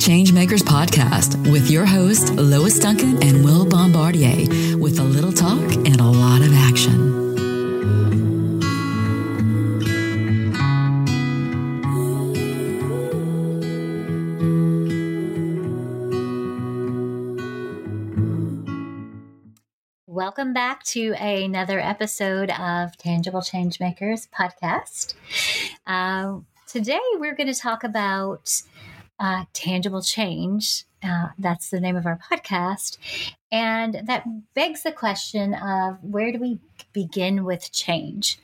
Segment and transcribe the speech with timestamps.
[0.00, 6.00] Changemakers Podcast with your host, Lois Duncan and Will Bombardier, with a little talk and
[6.00, 7.10] a lot of action.
[20.06, 25.12] Welcome back to another episode of Tangible Changemakers podcast.
[25.86, 28.62] Uh, today, we're going to talk about
[29.20, 30.84] uh, tangible change.
[31.02, 32.98] Uh, that's the name of our podcast.
[33.52, 34.24] And that
[34.54, 36.58] begs the question of where do we
[36.92, 38.38] begin with change?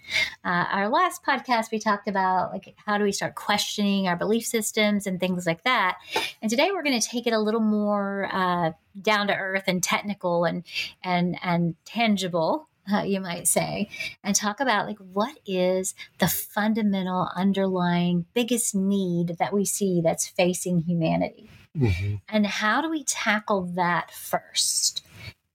[0.45, 4.45] Uh, our last podcast, we talked about like how do we start questioning our belief
[4.45, 5.98] systems and things like that.
[6.41, 9.83] And today we're going to take it a little more uh, down to earth and
[9.83, 10.65] technical and
[11.03, 13.89] and and tangible uh, you might say,
[14.23, 20.27] and talk about like what is the fundamental underlying biggest need that we see that's
[20.27, 21.51] facing humanity.
[21.77, 22.17] Mm-hmm.
[22.28, 25.03] And how do we tackle that first?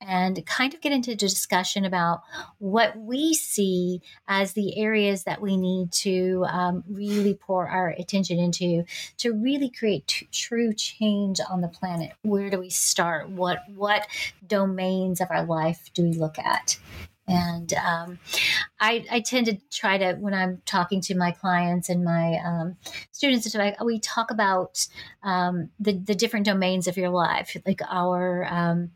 [0.02, 2.22] and kind of get into a discussion about
[2.58, 8.40] what we see as the areas that we need to um, really pour our attention
[8.40, 8.84] into
[9.18, 12.14] to really create t- true change on the planet.
[12.24, 13.30] Where do we start?
[13.30, 14.08] What what
[14.46, 16.80] domains of our life do we look at?
[17.28, 18.20] And um,
[18.80, 22.78] I, I, tend to try to, when I'm talking to my clients and my um,
[23.12, 24.88] students, we talk about
[25.24, 28.92] um, the, the different domains of your life, like our um,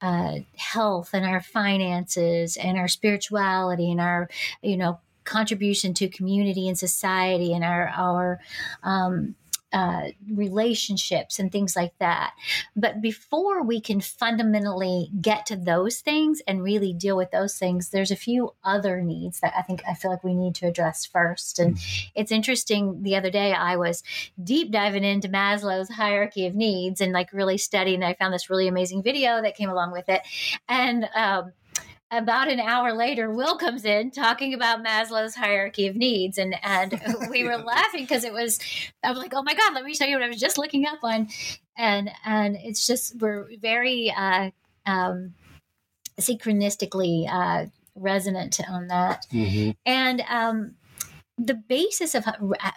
[0.00, 4.28] uh, health and our finances and our spirituality and our,
[4.62, 8.40] you know, contribution to community and society and our our
[8.84, 9.34] um,
[9.76, 12.32] uh, relationships and things like that.
[12.74, 17.90] But before we can fundamentally get to those things and really deal with those things,
[17.90, 21.04] there's a few other needs that I think I feel like we need to address
[21.04, 21.58] first.
[21.58, 22.08] And mm-hmm.
[22.14, 23.02] it's interesting.
[23.02, 24.02] The other day, I was
[24.42, 28.02] deep diving into Maslow's hierarchy of needs and like really studying.
[28.02, 30.22] I found this really amazing video that came along with it.
[30.70, 31.52] And, um,
[32.10, 37.00] about an hour later, Will comes in talking about Maslow's hierarchy of needs, and and
[37.30, 38.58] we were laughing because it was.
[39.02, 40.86] I was like, "Oh my god, let me show you what I was just looking
[40.86, 41.28] up on,"
[41.76, 44.50] and and it's just we're very uh,
[44.86, 45.34] um,
[46.20, 49.70] synchronistically uh, resonant on that, mm-hmm.
[49.84, 50.74] and um,
[51.38, 52.24] the basis of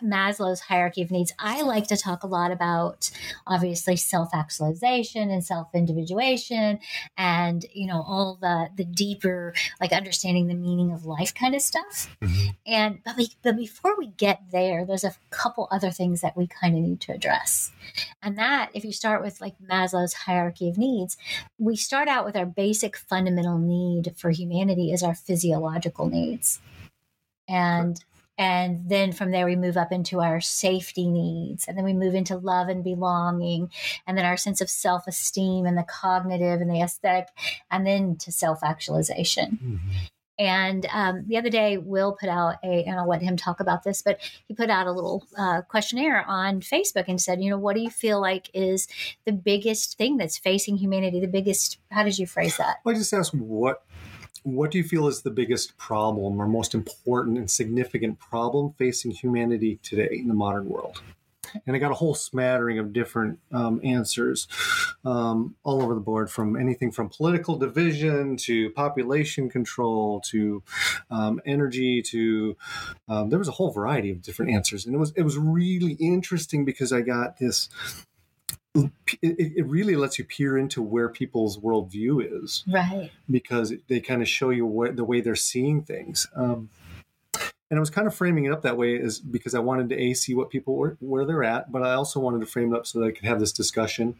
[0.03, 3.09] Maslow's hierarchy of needs, I like to talk a lot about
[3.47, 6.79] obviously self actualization and self individuation
[7.17, 11.61] and, you know, all the, the deeper, like understanding the meaning of life kind of
[11.61, 12.13] stuff.
[12.21, 12.49] Mm-hmm.
[12.65, 16.45] And, but, we, but before we get there, there's a couple other things that we
[16.47, 17.71] kind of need to address.
[18.21, 21.17] And that, if you start with like Maslow's hierarchy of needs,
[21.57, 26.59] we start out with our basic fundamental need for humanity is our physiological needs.
[27.47, 28.03] And
[28.39, 31.67] and then from there, we move up into our safety needs.
[31.67, 33.69] And then we move into love and belonging.
[34.07, 37.27] And then our sense of self esteem and the cognitive and the aesthetic.
[37.69, 39.59] And then to self actualization.
[39.61, 39.97] Mm-hmm.
[40.39, 43.83] And um, the other day, Will put out a, and I'll let him talk about
[43.83, 47.57] this, but he put out a little uh, questionnaire on Facebook and said, you know,
[47.57, 48.87] what do you feel like is
[49.25, 51.19] the biggest thing that's facing humanity?
[51.19, 52.77] The biggest, how did you phrase that?
[52.85, 53.83] Well, I just asked what
[54.43, 59.11] what do you feel is the biggest problem or most important and significant problem facing
[59.11, 61.01] humanity today in the modern world?
[61.65, 64.47] And I got a whole smattering of different um, answers
[65.03, 70.63] um, all over the board from anything from political division to population control to
[71.09, 72.55] um, energy to
[73.07, 74.85] um, there was a whole variety of different answers.
[74.85, 77.69] And it was, it was really interesting because I got this
[78.75, 83.11] it, really lets you peer into where people's worldview is, right?
[83.29, 86.27] Because they kind of show you what, the way they're seeing things.
[86.35, 86.69] Um,
[87.71, 89.99] and I was kind of framing it up that way is because I wanted to
[89.99, 92.77] a see what people were where they're at, but I also wanted to frame it
[92.77, 94.15] up so that I could have this discussion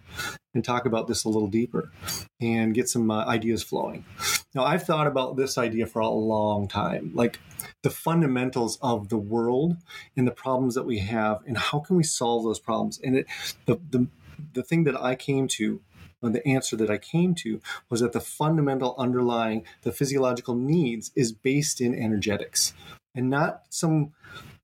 [0.54, 1.92] and talk about this a little deeper
[2.40, 4.06] and get some uh, ideas flowing.
[4.54, 7.40] Now I've thought about this idea for a long time, like
[7.82, 9.78] the fundamentals of the world
[10.16, 13.00] and the problems that we have, and how can we solve those problems.
[13.04, 13.28] And it,
[13.66, 14.08] the the
[14.54, 15.82] the thing that I came to
[16.22, 21.12] or the answer that I came to was that the fundamental underlying the physiological needs
[21.16, 22.74] is based in energetics
[23.16, 24.12] and not some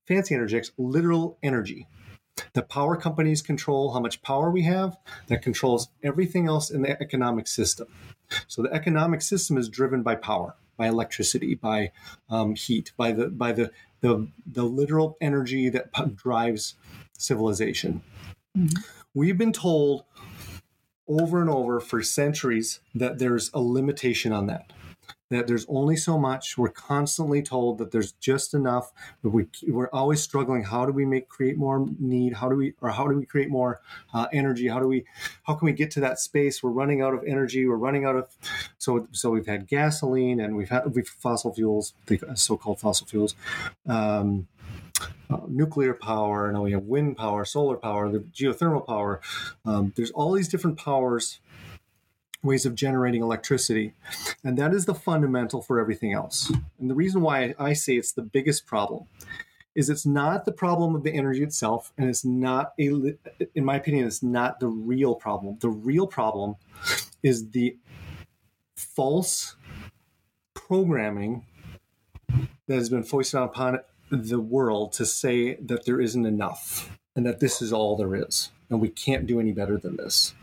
[0.06, 1.86] fancy energetics, literal energy.
[2.52, 4.96] The power companies control how much power we have,
[5.28, 7.88] that controls everything else in the economic system.
[8.46, 11.92] So the economic system is driven by power, by electricity, by
[12.28, 13.70] um, heat, by the by the,
[14.00, 16.74] the the literal energy that drives
[17.16, 18.02] civilization.
[18.56, 18.82] Mm-hmm.
[19.16, 20.04] We've been told
[21.08, 24.74] over and over for centuries that there's a limitation on that.
[25.30, 26.56] That there's only so much.
[26.56, 28.92] We're constantly told that there's just enough.
[29.22, 30.64] We, we're always struggling.
[30.64, 32.34] How do we make create more need?
[32.34, 33.80] How do we or how do we create more
[34.14, 34.68] uh, energy?
[34.68, 35.04] How do we
[35.44, 36.62] how can we get to that space?
[36.62, 37.66] We're running out of energy.
[37.66, 38.28] We're running out of
[38.78, 43.34] so so we've had gasoline and we've had we've fossil fuels, the so-called fossil fuels.
[43.86, 44.46] Um,
[45.28, 49.20] uh, nuclear power, and we have wind power, solar power, the geothermal power.
[49.64, 51.40] Um, there's all these different powers
[52.46, 53.92] ways of generating electricity.
[54.42, 56.50] And that is the fundamental for everything else.
[56.78, 59.06] And the reason why I say it's the biggest problem
[59.74, 63.14] is it's not the problem of the energy itself, and it's not a,
[63.54, 65.58] in my opinion, it's not the real problem.
[65.60, 66.56] The real problem
[67.22, 67.76] is the
[68.74, 69.56] false
[70.54, 71.44] programming
[72.66, 77.40] that has been foisted upon the world to say that there isn't enough and that
[77.40, 80.34] this is all there is and we can't do any better than this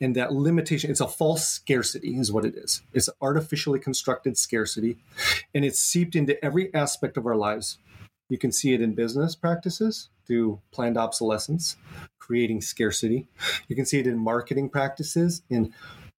[0.00, 2.82] and that limitation it's a false scarcity is what it is.
[2.92, 4.98] It's artificially constructed scarcity
[5.54, 7.78] and it's seeped into every aspect of our lives.
[8.28, 11.76] You can see it in business practices through planned obsolescence
[12.18, 13.26] creating scarcity.
[13.68, 15.72] You can see it in marketing practices in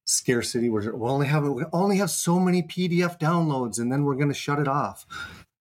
[0.05, 4.17] scarcity where we only have we only have so many pdf downloads and then we're
[4.17, 5.07] going to shut it off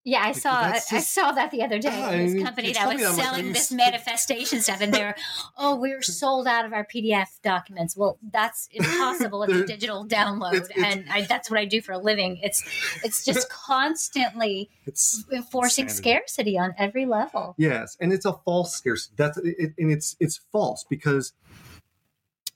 [0.09, 1.89] yeah, I saw just, I saw that the other day.
[1.89, 5.15] Yeah, this mean, company that was selling like, this manifestation stuff, and they're,
[5.57, 7.95] oh, we're sold out of our PDF documents.
[7.95, 9.43] Well, that's impossible.
[9.43, 12.39] it's a digital download, it's, it's, and I, that's what I do for a living.
[12.41, 12.63] It's
[13.03, 16.09] it's just constantly it's enforcing sanity.
[16.09, 17.53] scarcity on every level.
[17.57, 19.13] Yes, and it's a false scarcity.
[19.15, 21.33] That's it, and it's it's false because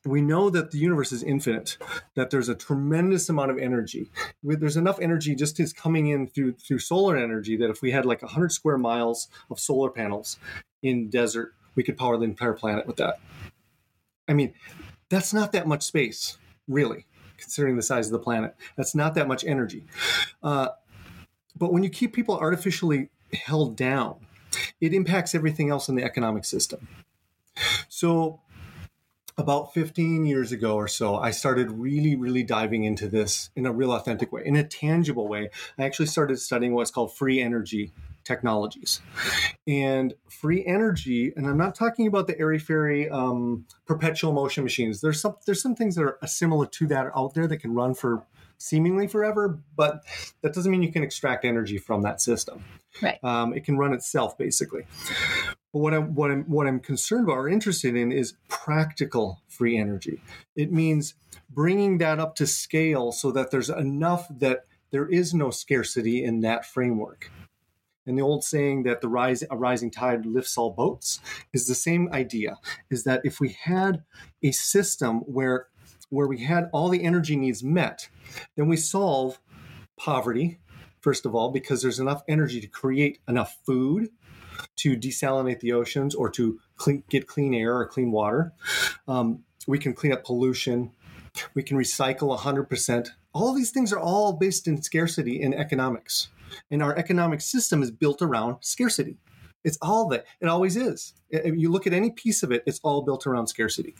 [0.05, 1.77] we know that the universe is infinite
[2.15, 4.11] that there's a tremendous amount of energy.
[4.43, 8.05] There's enough energy just is coming in through through solar energy that if we had
[8.05, 10.37] like 100 square miles of solar panels
[10.81, 13.19] in desert we could power the entire planet with that.
[14.27, 14.53] I mean
[15.09, 17.05] that's not that much space really
[17.37, 18.55] considering the size of the planet.
[18.75, 19.85] That's not that much energy.
[20.41, 20.69] Uh,
[21.57, 24.15] but when you keep people artificially held down
[24.81, 26.87] it impacts everything else in the economic system.
[27.89, 28.41] So
[29.37, 33.71] about 15 years ago or so, I started really, really diving into this in a
[33.71, 35.49] real authentic way, in a tangible way.
[35.77, 37.91] I actually started studying what's called free energy
[38.23, 39.01] technologies.
[39.67, 45.01] And free energy, and I'm not talking about the airy fairy um, perpetual motion machines.
[45.01, 47.93] There's some there's some things that are similar to that out there that can run
[47.93, 48.23] for
[48.57, 50.03] seemingly forever, but
[50.41, 52.63] that doesn't mean you can extract energy from that system.
[53.01, 53.21] Right.
[53.23, 54.85] Um, it can run itself basically.
[55.73, 59.77] But what I'm what I'm what I'm concerned about or interested in is practical free
[59.77, 60.21] energy.
[60.55, 61.15] It means
[61.49, 66.41] bringing that up to scale so that there's enough that there is no scarcity in
[66.41, 67.31] that framework.
[68.05, 71.19] And the old saying that the rise a rising tide lifts all boats
[71.53, 72.57] is the same idea.
[72.91, 74.03] Is that if we had
[74.43, 75.67] a system where
[76.09, 78.09] where we had all the energy needs met,
[78.55, 79.39] then we solve
[79.97, 80.59] poverty
[81.03, 84.09] first of all because there's enough energy to create enough food
[84.77, 88.53] to desalinate the oceans or to clean, get clean air or clean water.
[89.07, 90.91] Um, we can clean up pollution.
[91.53, 93.09] We can recycle 100%.
[93.33, 96.29] All these things are all based in scarcity in economics.
[96.69, 99.17] And our economic system is built around scarcity.
[99.63, 100.25] It's all that.
[100.41, 101.13] It always is.
[101.29, 103.95] If you look at any piece of it, it's all built around scarcity.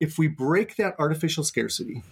[0.00, 2.02] If we break that artificial scarcity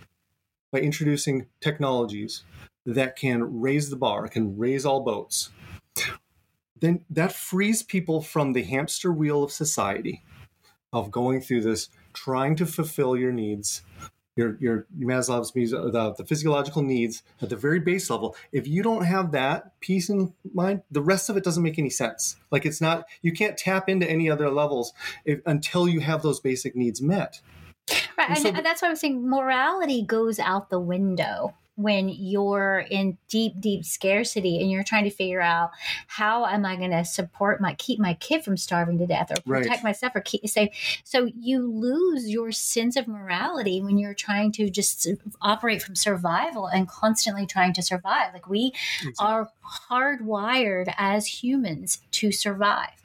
[0.72, 2.44] by introducing technologies
[2.86, 5.50] that can raise the bar, can raise all boats,
[6.80, 10.22] then that frees people from the hamster wheel of society
[10.92, 13.82] of going through this trying to fulfill your needs
[14.36, 18.36] your your Maslow's uh, the, the physiological needs at the very base level.
[18.52, 21.90] If you don't have that peace in mind, the rest of it doesn't make any
[21.90, 22.36] sense.
[22.50, 24.92] Like it's not you can't tap into any other levels
[25.24, 27.40] if, until you have those basic needs met.
[28.16, 32.84] Right, and, so, and that's why I'm saying morality goes out the window when you're
[32.90, 35.70] in deep deep scarcity and you're trying to figure out
[36.06, 39.40] how am i going to support my keep my kid from starving to death or
[39.42, 39.84] protect right.
[39.84, 40.70] myself or keep safe
[41.04, 45.08] so you lose your sense of morality when you're trying to just
[45.42, 49.14] operate from survival and constantly trying to survive like we exactly.
[49.18, 49.50] are
[49.90, 53.03] hardwired as humans to survive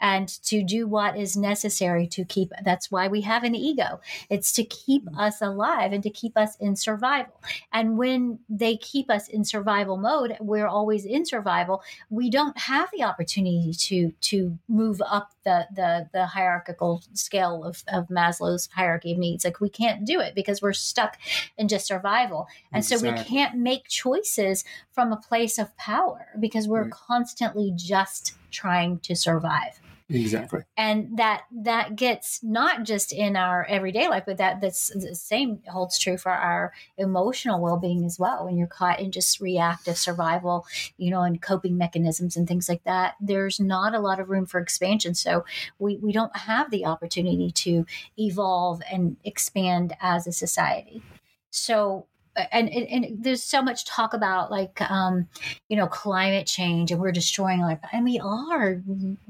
[0.00, 4.52] and to do what is necessary to keep that's why we have an ego it's
[4.52, 5.18] to keep mm.
[5.18, 7.34] us alive and to keep us in survival
[7.72, 12.88] and when they keep us in survival mode we're always in survival we don't have
[12.92, 19.12] the opportunity to to move up the the, the hierarchical scale of, of maslow's hierarchy
[19.12, 21.18] of needs like we can't do it because we're stuck
[21.58, 23.08] in just survival and exactly.
[23.08, 26.90] so we can't make choices from a place of power because we're right.
[26.90, 29.80] constantly just trying to survive
[30.12, 30.62] Exactly.
[30.76, 35.62] And that that gets not just in our everyday life, but that that's the same
[35.68, 38.44] holds true for our emotional well being as well.
[38.44, 42.82] When you're caught in just reactive survival, you know, and coping mechanisms and things like
[42.84, 45.14] that, there's not a lot of room for expansion.
[45.14, 45.44] So
[45.78, 47.86] we, we don't have the opportunity to
[48.18, 51.02] evolve and expand as a society.
[51.50, 55.28] So and, and, and, there's so much talk about like um,
[55.68, 58.80] you know climate change and we're destroying our and we are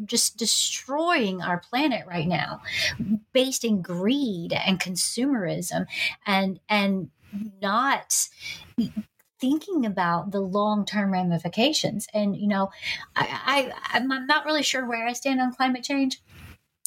[0.04, 2.60] just destroying our planet right now
[3.32, 5.86] based in greed and consumerism
[6.26, 7.10] and and
[7.62, 8.28] not
[9.40, 12.06] thinking about the long-term ramifications.
[12.12, 12.70] And you know
[13.16, 16.20] I, I i'm not really sure where i stand on climate change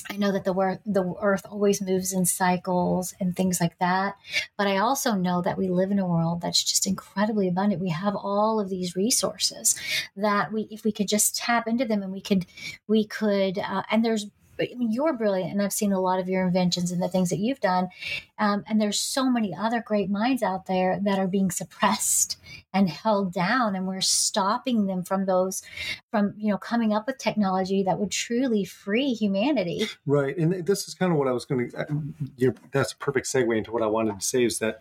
[0.09, 4.15] I know that the earth, the earth always moves in cycles and things like that.
[4.57, 7.81] But I also know that we live in a world that's just incredibly abundant.
[7.81, 9.75] We have all of these resources
[10.15, 12.45] that we, if we could just tap into them and we could,
[12.87, 16.45] we could, uh, and there's Mean, you're brilliant, and I've seen a lot of your
[16.45, 17.89] inventions and the things that you've done.
[18.37, 22.37] Um, and there's so many other great minds out there that are being suppressed
[22.73, 25.63] and held down, and we're stopping them from those,
[26.11, 29.87] from you know, coming up with technology that would truly free humanity.
[30.05, 31.77] Right, and this is kind of what I was going to.
[31.77, 34.79] Uh, that's a perfect segue into what I wanted to say is that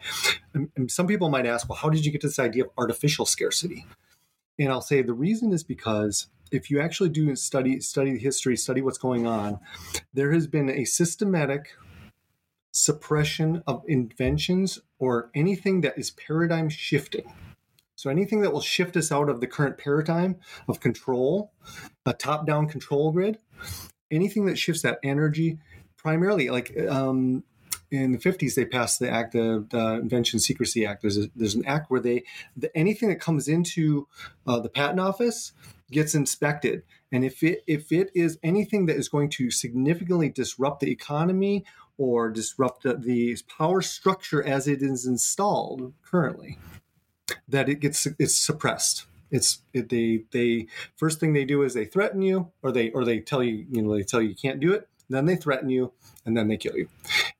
[0.54, 3.26] um, some people might ask, well, how did you get to this idea of artificial
[3.26, 3.86] scarcity?
[4.58, 8.56] And I'll say the reason is because if you actually do study study the history,
[8.56, 9.58] study what's going on,
[10.12, 11.70] there has been a systematic
[12.70, 17.32] suppression of inventions or anything that is paradigm shifting.
[17.96, 20.36] So anything that will shift us out of the current paradigm
[20.68, 21.52] of control,
[22.04, 23.38] a top-down control grid,
[24.10, 25.58] anything that shifts that energy,
[25.96, 27.44] primarily like um,
[27.92, 31.54] in the 50s they passed the act the, the invention secrecy act there's, a, there's
[31.54, 32.24] an act where they
[32.56, 34.08] the, anything that comes into
[34.46, 35.52] uh, the patent office
[35.92, 36.82] gets inspected.
[37.12, 41.64] And if it if it is anything that is going to significantly disrupt the economy
[41.98, 46.58] or disrupt the, the power structure as it is installed currently
[47.48, 49.06] that it gets it's suppressed.
[49.30, 53.04] It's it, they they first thing they do is they threaten you or they or
[53.04, 55.68] they tell you you know they tell you you can't do it then they threaten
[55.68, 55.92] you
[56.24, 56.88] and then they kill you.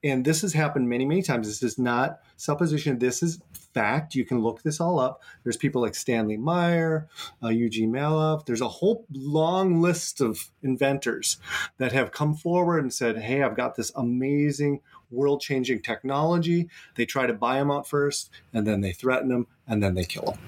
[0.05, 1.47] And this has happened many many times.
[1.47, 2.99] This is not supposition.
[2.99, 3.41] This is
[3.73, 4.15] fact.
[4.15, 5.23] You can look this all up.
[5.43, 7.09] There's people like Stanley Meyer,
[7.43, 8.47] uh, Eugene Mallove.
[8.47, 11.39] There's a whole long list of inventors
[11.79, 17.27] that have come forward and said, "Hey, I've got this amazing world-changing technology." They try
[17.27, 20.39] to buy them out first, and then they threaten them, and then they kill them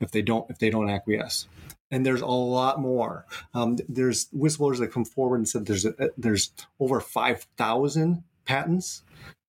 [0.00, 1.46] if they don't if they don't acquiesce
[1.90, 3.24] and there's a lot more.
[3.52, 6.50] Um, there's whistleblowers that come forward and said there's a, there's
[6.80, 9.02] over five thousand patents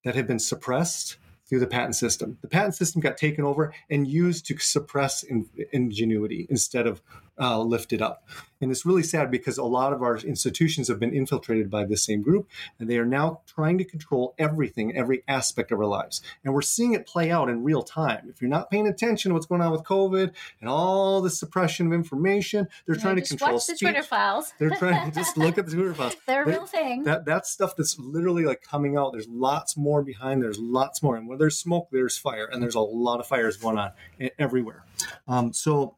[0.03, 2.37] that have been suppressed through the patent system.
[2.41, 7.01] The patent system got taken over and used to suppress in, ingenuity instead of
[7.39, 8.27] uh, lifted up.
[8.61, 12.03] And it's really sad because a lot of our institutions have been infiltrated by this
[12.03, 12.49] same group,
[12.79, 16.21] and they are now trying to control everything, every aspect of our lives.
[16.43, 18.27] And we're seeing it play out in real time.
[18.29, 21.87] If you're not paying attention to what's going on with COVID and all the suppression
[21.87, 24.53] of information, they're yeah, trying to control watch the Twitter files.
[24.57, 26.15] they're trying to just look at the Twitter files.
[26.25, 27.03] They're a real thing.
[27.03, 29.11] That that's stuff that's literally like coming out.
[29.11, 30.41] There's lots more behind.
[30.41, 33.57] There's lots more, and when there's smoke, there's fire, and there's a lot of fires
[33.57, 33.91] going on
[34.39, 34.85] everywhere.
[35.27, 35.97] Um, so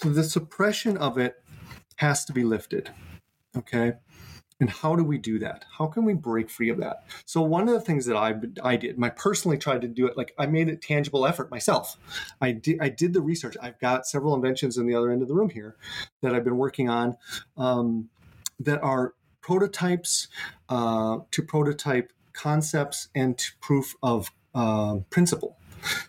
[0.00, 1.42] the suppression of it
[1.96, 2.90] has to be lifted.
[3.56, 3.94] Okay.
[4.60, 5.64] And how do we do that?
[5.78, 7.04] How can we break free of that?
[7.24, 10.16] So one of the things that I I did, I personally tried to do it.
[10.16, 11.96] Like I made a tangible effort myself.
[12.40, 13.56] I did I did the research.
[13.62, 15.76] I've got several inventions in the other end of the room here
[16.22, 17.16] that I've been working on
[17.56, 18.08] um,
[18.58, 20.26] that are prototypes
[20.68, 25.56] uh, to prototype concepts and proof of uh, principle.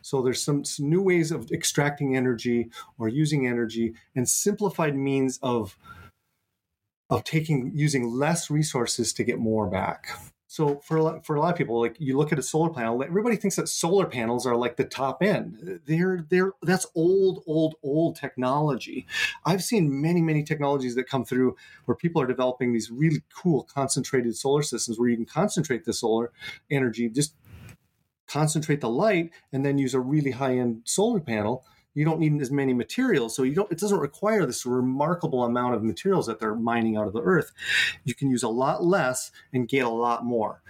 [0.02, 5.40] So there's some, some new ways of extracting energy or using energy and simplified means
[5.42, 5.78] of
[7.10, 10.10] of taking using less resources to get more back.
[10.52, 12.72] So for a lot, for a lot of people, like you look at a solar
[12.72, 15.80] panel, everybody thinks that solar panels are like the top end.
[15.86, 19.06] They're they're that's old, old, old technology.
[19.46, 23.64] I've seen many, many technologies that come through where people are developing these really cool
[23.72, 26.32] concentrated solar systems where you can concentrate the solar
[26.72, 27.36] energy just
[28.30, 32.40] concentrate the light and then use a really high end solar panel you don't need
[32.42, 33.36] as many materials.
[33.36, 37.08] So you don't it doesn't require this remarkable amount of materials that they're mining out
[37.08, 37.52] of the earth.
[38.04, 40.62] You can use a lot less and get a lot more.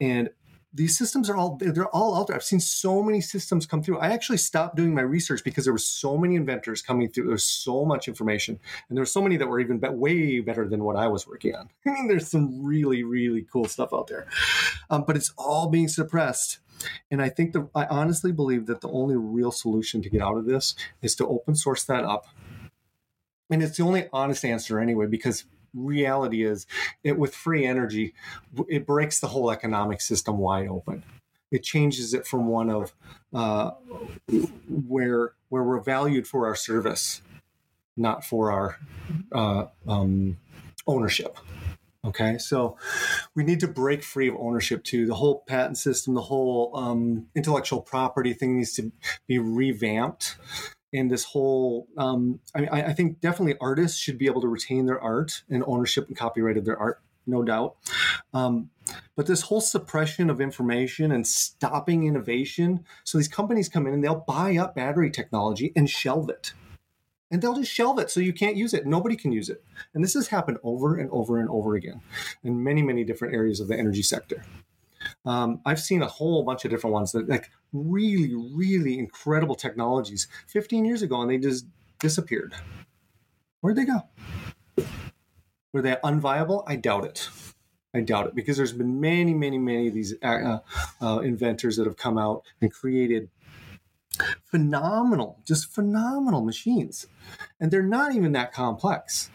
[0.00, 0.30] And
[0.72, 2.36] these systems are all they're all out there.
[2.36, 3.98] I've seen so many systems come through.
[3.98, 7.24] I actually stopped doing my research because there were so many inventors coming through.
[7.24, 10.40] There was so much information and there were so many that were even be- way
[10.40, 11.68] better than what i was working on.
[11.86, 14.26] I mean there's some really really cool stuff out there.
[14.88, 16.60] Um, but it's all being suppressed
[17.10, 20.36] and I think the, I honestly believe that the only real solution to get out
[20.36, 22.26] of this is to open source that up.
[23.50, 25.44] And it's the only honest answer anyway because
[25.74, 26.66] reality is
[27.04, 28.14] it with free energy
[28.68, 31.04] it breaks the whole economic system wide open.
[31.50, 32.92] It changes it from one of
[33.32, 33.70] uh,
[34.68, 37.22] where where we're valued for our service
[37.96, 38.78] not for our
[39.32, 40.38] uh, um,
[40.86, 41.36] ownership
[42.04, 42.76] okay so
[43.34, 45.06] we need to break free of ownership too.
[45.06, 48.92] The whole patent system the whole um, intellectual property thing needs to
[49.26, 50.36] be revamped.
[50.92, 54.86] And this whole um, I, mean I, think definitely artists should be able to retain
[54.86, 57.76] their art and ownership and copyright of their art no doubt.
[58.32, 58.70] Um,
[59.14, 64.02] but this whole suppression of information and stopping innovation so these companies come in and
[64.02, 66.52] they'll buy up battery technology and shelve it
[67.30, 69.62] and they'll just shelve it so you can't use it nobody can use it
[69.94, 72.00] and this has happened over and over and over again
[72.42, 74.42] in many many different areas of the energy sector
[75.24, 80.28] um, I've seen a whole bunch of different ones that like really, really incredible technologies
[80.48, 81.66] 15 years ago, and they just
[81.98, 82.54] disappeared.
[83.60, 84.02] Where'd they go?
[85.72, 86.64] Were they unviable?
[86.66, 87.28] I doubt it.
[87.94, 90.58] I doubt it because there's been many, many, many of these uh,
[91.00, 93.30] uh, inventors that have come out and created
[94.44, 97.06] phenomenal, just phenomenal machines,
[97.60, 99.30] and they're not even that complex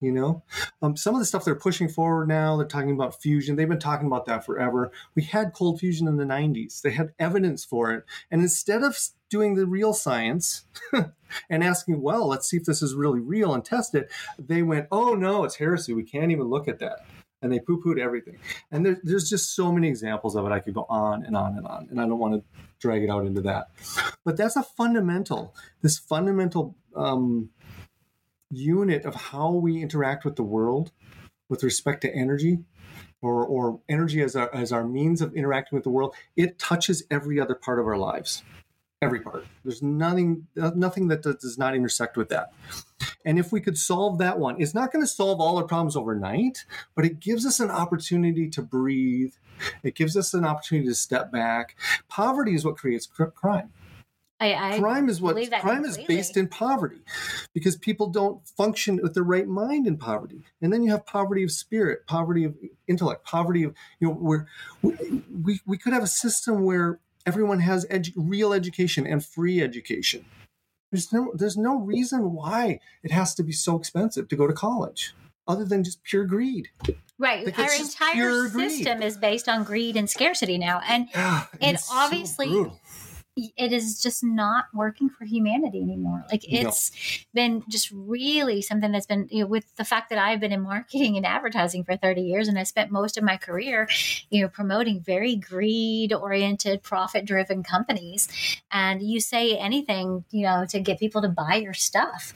[0.00, 0.42] you know?
[0.82, 3.78] Um, some of the stuff they're pushing forward now they're talking about fusion they've been
[3.78, 4.90] talking about that forever.
[5.14, 8.04] We had cold fusion in the 90s they had evidence for it.
[8.30, 8.98] And instead of
[9.30, 10.66] doing the real science
[11.50, 14.86] and asking well let's see if this is really real and test it they went
[14.92, 15.92] oh no it's heresy.
[15.94, 17.06] We can't even look at that
[17.42, 18.38] and they poo-pooed everything.
[18.70, 20.52] And there, there's just so many examples of it.
[20.52, 23.10] I could go on and on and on and i don't want to drag it
[23.10, 23.68] out into that.
[24.24, 27.50] But that's a fundamental this fundamental um,
[28.50, 30.92] unit of how we interact with the world
[31.48, 32.58] with respect to energy
[33.22, 37.04] or, or energy as our, as our means of interacting with the world, it touches
[37.10, 38.42] every other part of our lives.
[39.02, 39.44] Every part.
[39.62, 42.52] There's nothing, nothing that does not intersect with that.
[43.26, 45.96] And if we could solve that one, it's not going to solve all our problems
[45.96, 49.34] overnight, but it gives us an opportunity to breathe.
[49.82, 51.76] It gives us an opportunity to step back.
[52.08, 53.72] Poverty is what creates crime.
[54.38, 56.02] I, I crime is what crime completely.
[56.02, 57.00] is based in poverty
[57.54, 61.42] because people don't function with the right mind in poverty and then you have poverty
[61.42, 62.54] of spirit poverty of
[62.86, 64.46] intellect poverty of you know where
[64.82, 70.24] we, we could have a system where everyone has edu- real education and free education
[70.92, 74.52] there's no there's no reason why it has to be so expensive to go to
[74.52, 75.14] college
[75.48, 76.70] other than just pure greed
[77.18, 77.46] Right.
[77.46, 80.80] Like Our entire system is based on greed and scarcity now.
[80.86, 82.78] And yeah, it obviously so
[83.36, 86.24] it is just not working for humanity anymore.
[86.30, 86.90] Like it's
[87.34, 87.42] no.
[87.42, 90.62] been just really something that's been you know, with the fact that I've been in
[90.62, 93.88] marketing and advertising for 30 years and I spent most of my career,
[94.30, 98.28] you know, promoting very greed oriented, profit driven companies.
[98.72, 102.32] And you say anything, you know, to get people to buy your stuff.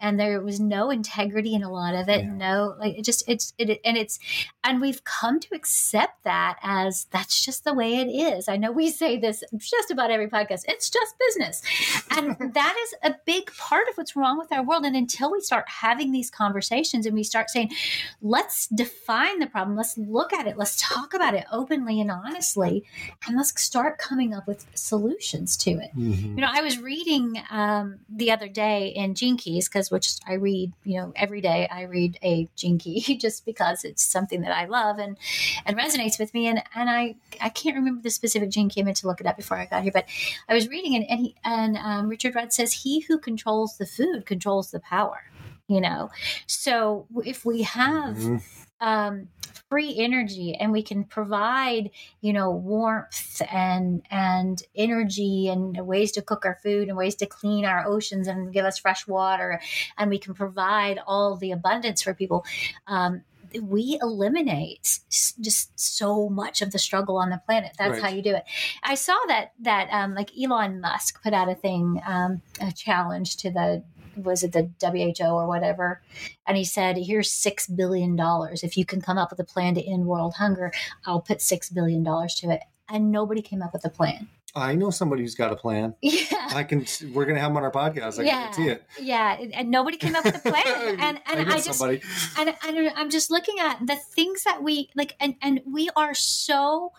[0.00, 2.24] And there was no integrity in a lot of it.
[2.24, 2.34] Yeah.
[2.34, 4.18] No, like it just, it's, it, and it's,
[4.62, 8.50] and we've come to accept that as that's just the way it is.
[8.50, 10.64] I know we say this just about every podcast podcast.
[10.68, 11.62] It's just business.
[12.10, 14.84] And that is a big part of what's wrong with our world.
[14.84, 17.72] And until we start having these conversations and we start saying,
[18.20, 22.84] let's define the problem, let's look at it, let's talk about it openly and honestly,
[23.26, 25.90] and let's start coming up with solutions to it.
[25.96, 26.36] Mm-hmm.
[26.36, 30.34] You know, I was reading um, the other day in Gene Keys, because which I
[30.34, 34.52] read, you know, every day I read a Gene Key just because it's something that
[34.52, 35.16] I love and
[35.64, 36.46] and resonates with me.
[36.46, 38.82] And and I I can't remember the specific Gene Key.
[38.82, 40.06] I meant to look it up before I got here, but
[40.48, 43.86] I was reading it, and he, and um, Richard Rudd says, "He who controls the
[43.86, 45.24] food controls the power."
[45.68, 46.10] You know,
[46.46, 48.36] so if we have mm-hmm.
[48.80, 49.28] um,
[49.70, 51.90] free energy and we can provide,
[52.20, 57.26] you know, warmth and and energy and ways to cook our food and ways to
[57.26, 59.62] clean our oceans and give us fresh water,
[59.96, 62.44] and we can provide all the abundance for people.
[62.86, 63.22] Um,
[63.60, 67.72] we eliminate just so much of the struggle on the planet.
[67.78, 68.02] That's right.
[68.02, 68.44] how you do it.
[68.82, 73.36] I saw that that um, like Elon Musk put out a thing, um, a challenge
[73.38, 73.84] to the
[74.16, 76.02] was it the WHO or whatever,
[76.46, 78.62] and he said, "Here's six billion dollars.
[78.62, 80.72] If you can come up with a plan to end world hunger,
[81.06, 84.28] I'll put six billion dollars to it." And nobody came up with a plan.
[84.54, 85.94] I know somebody who's got a plan.
[86.02, 86.84] Yeah, I can.
[87.14, 88.18] We're going to have him on our podcast.
[88.20, 88.84] I yeah, can see it.
[89.00, 91.00] Yeah, and nobody came up with a plan.
[91.00, 92.02] and and I, I just somebody.
[92.38, 96.14] and, and I'm just looking at the things that we like, and and we are
[96.14, 96.92] so.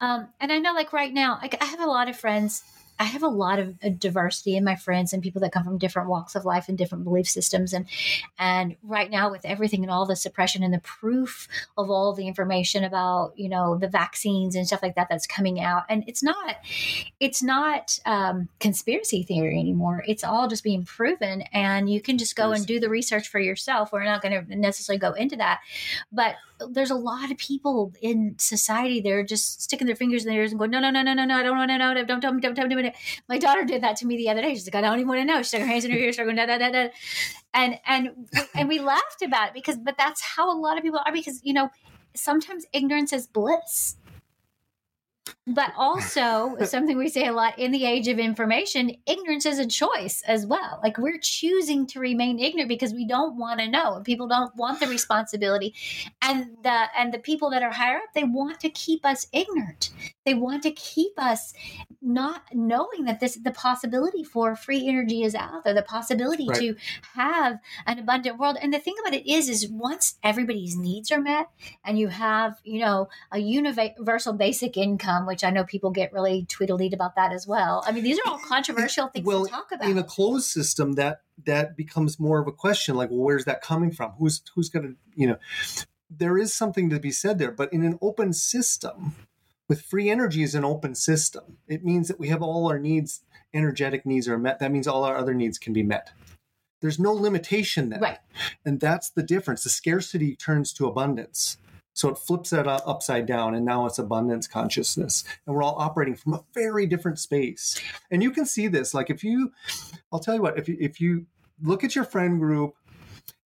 [0.00, 2.62] Um, and I know, like right now, like I have a lot of friends
[2.98, 5.78] I have a lot of uh, diversity in my friends and people that come from
[5.78, 7.72] different walks of life and different belief systems.
[7.72, 7.86] And
[8.38, 12.26] and right now, with everything and all the suppression and the proof of all the
[12.26, 16.22] information about you know the vaccines and stuff like that that's coming out, and it's
[16.22, 16.56] not
[17.20, 20.02] it's not um, conspiracy theory anymore.
[20.06, 23.38] It's all just being proven, and you can just go and do the research for
[23.38, 23.92] yourself.
[23.92, 25.60] We're not going to necessarily go into that,
[26.12, 26.36] but
[26.70, 30.52] there's a lot of people in society they're just sticking their fingers in their ears
[30.52, 32.32] and going no no no no no no I don't want to know don't tell
[32.32, 32.94] me don't me
[33.28, 34.54] my daughter did that to me the other day.
[34.54, 35.38] She's like I don't even want to know.
[35.38, 36.88] She stuck her hands in her ears going da, da, da, da.
[37.54, 41.00] and and and we laughed about it because but that's how a lot of people
[41.04, 41.70] are because you know
[42.14, 43.96] sometimes ignorance is bliss
[45.46, 49.66] but also something we say a lot in the age of information ignorance is a
[49.66, 50.80] choice as well.
[50.82, 54.54] Like we're choosing to remain ignorant because we don't want to know and people don't
[54.56, 55.74] want the responsibility.
[56.20, 59.90] And the and the people that are higher up they want to keep us ignorant.
[60.24, 61.52] They want to keep us
[62.02, 66.58] not knowing that this the possibility for free energy is out there the possibility right.
[66.58, 66.76] to
[67.14, 68.56] have an abundant world.
[68.60, 71.50] And the thing about it is is once everybody's needs are met
[71.84, 76.46] and you have you know a universal basic income which I know people get really
[76.48, 77.84] tweedledee about that as well.
[77.86, 79.88] I mean, these are all controversial things well, to talk about.
[79.88, 82.94] In a closed system, that that becomes more of a question.
[82.94, 84.12] Like, well, where's that coming from?
[84.12, 85.38] Who's who's going to you know?
[86.08, 89.16] There is something to be said there, but in an open system,
[89.68, 91.58] with free energy is an open system.
[91.66, 93.22] It means that we have all our needs,
[93.52, 94.60] energetic needs are met.
[94.60, 96.10] That means all our other needs can be met.
[96.80, 98.00] There's no limitation there.
[98.00, 98.18] Right.
[98.64, 99.64] And that's the difference.
[99.64, 101.56] The scarcity turns to abundance.
[101.96, 105.24] So it flips that upside down, and now it's abundance consciousness.
[105.46, 107.80] And we're all operating from a very different space.
[108.10, 108.92] And you can see this.
[108.92, 109.52] Like if you,
[110.12, 111.24] I'll tell you what, if you, if you
[111.62, 112.74] look at your friend group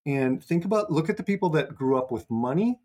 [0.05, 2.81] and think about, look at the people that grew up with money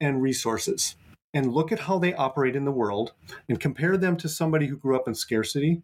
[0.00, 0.96] and resources
[1.34, 3.12] and look at how they operate in the world
[3.50, 5.82] and compare them to somebody who grew up in scarcity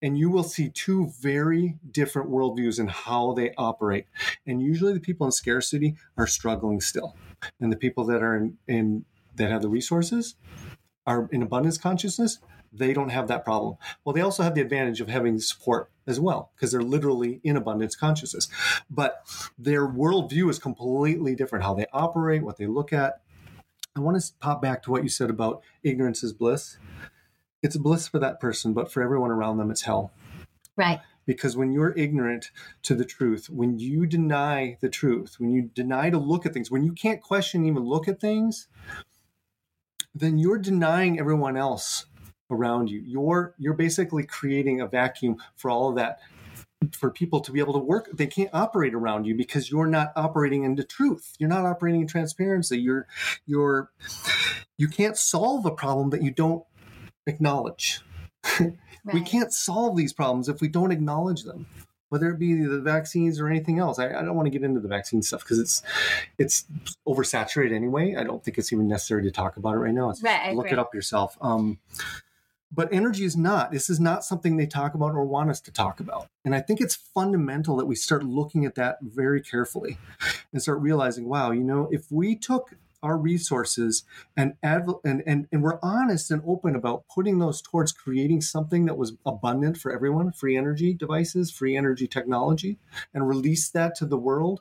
[0.00, 4.06] and you will see two very different worldviews in how they operate.
[4.46, 7.16] And usually the people in scarcity are struggling still
[7.60, 9.04] and the people that are in, in
[9.36, 10.36] that have the resources
[11.06, 12.38] are in abundance consciousness
[12.78, 13.76] they don't have that problem.
[14.04, 17.56] Well they also have the advantage of having support as well because they're literally in
[17.56, 18.48] abundance consciousness.
[18.90, 19.24] But
[19.58, 21.64] their worldview is completely different.
[21.64, 23.20] How they operate what they look at.
[23.96, 26.76] I want to pop back to what you said about ignorance is bliss.
[27.62, 30.12] It's bliss for that person but for everyone around them it's hell.
[30.76, 32.50] Right because when you're ignorant
[32.82, 36.70] to the truth, when you deny the truth, when you deny to look at things,
[36.70, 38.68] when you can't question, even look at things,
[40.14, 42.06] then you're denying everyone else
[42.50, 43.02] around you.
[43.04, 46.20] You're you're basically creating a vacuum for all of that
[46.92, 48.08] for people to be able to work.
[48.12, 51.34] They can't operate around you because you're not operating in the truth.
[51.38, 52.78] You're not operating in transparency.
[52.78, 53.06] You're
[53.46, 53.90] you're
[54.78, 56.64] you can't solve a problem that you don't
[57.26, 58.00] acknowledge
[59.06, 59.14] Right.
[59.14, 61.66] We can't solve these problems if we don't acknowledge them,
[62.08, 64.00] whether it be the vaccines or anything else.
[64.00, 65.80] I, I don't want to get into the vaccine stuff because it's
[66.38, 66.64] it's
[67.06, 68.16] oversaturated anyway.
[68.16, 70.10] I don't think it's even necessary to talk about it right now.
[70.10, 71.38] It's, right, look it up yourself.
[71.40, 71.78] Um,
[72.72, 73.70] but energy is not.
[73.70, 76.26] This is not something they talk about or want us to talk about.
[76.44, 79.98] And I think it's fundamental that we start looking at that very carefully
[80.52, 82.72] and start realizing, wow, you know, if we took
[83.06, 84.04] our resources
[84.36, 88.98] and, and, and, and we're honest and open about putting those towards creating something that
[88.98, 92.78] was abundant for everyone free energy devices, free energy technology,
[93.14, 94.60] and release that to the world,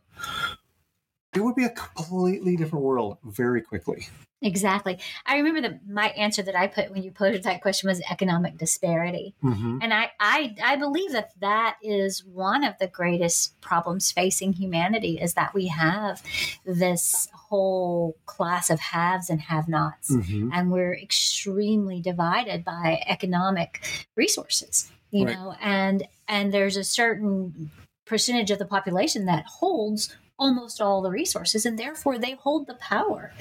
[1.36, 4.08] it would be a completely different world very quickly.
[4.41, 5.00] Exactly.
[5.26, 8.58] I remember that my answer that I put when you posed that question was economic
[8.58, 9.80] disparity, mm-hmm.
[9.82, 15.19] and I, I I believe that that is one of the greatest problems facing humanity
[15.19, 16.21] is that we have
[16.65, 20.52] this whole class of haves and have-nots, mm-hmm.
[20.54, 23.84] and we're extremely divided by economic
[24.15, 24.91] resources.
[25.10, 25.36] You right.
[25.36, 27.71] know, and and there's a certain
[28.06, 32.76] percentage of the population that holds almost all the resources and therefore they hold the
[32.76, 33.34] power.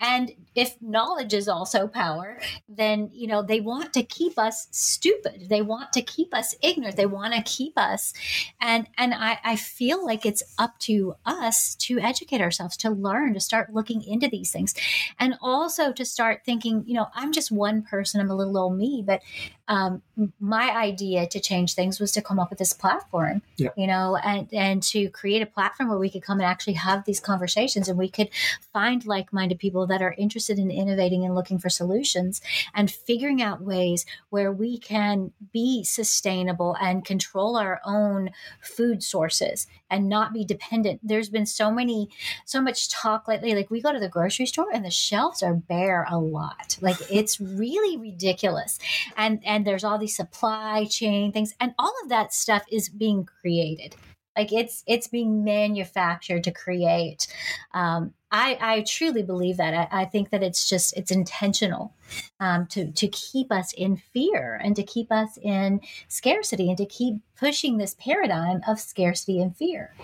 [0.00, 5.48] And if knowledge is also power then you know they want to keep us stupid.
[5.48, 6.96] They want to keep us ignorant.
[6.96, 8.12] They want to keep us
[8.60, 13.34] and and I, I feel like it's up to us to educate ourselves to learn
[13.34, 14.74] to start looking into these things
[15.18, 18.76] and also to start thinking you know i'm just one person i'm a little old
[18.76, 19.22] me but
[19.68, 20.02] um,
[20.38, 23.70] my idea to change things was to come up with this platform yeah.
[23.76, 27.04] you know and and to create a platform where we could come and actually have
[27.04, 28.30] these conversations and we could
[28.72, 32.40] find like-minded people that are interested in innovating and looking for solutions
[32.74, 39.66] and figuring out ways where we can be sustainable and control our own food sources
[39.90, 41.00] and not be dependent.
[41.02, 42.08] There's been so many,
[42.44, 43.54] so much talk lately.
[43.54, 46.78] Like we go to the grocery store and the shelves are bare a lot.
[46.80, 48.78] Like it's really ridiculous.
[49.16, 53.24] And and there's all these supply chain things and all of that stuff is being
[53.40, 53.96] created
[54.36, 57.26] like it's it's being manufactured to create
[57.72, 59.72] um, I, I truly believe that.
[59.72, 61.94] I, I, think that it's just it's intentional
[62.40, 66.86] um, to to keep us in fear and to keep us in scarcity and to
[66.86, 69.94] keep pushing this paradigm of scarcity and fear.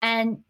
[0.00, 0.42] And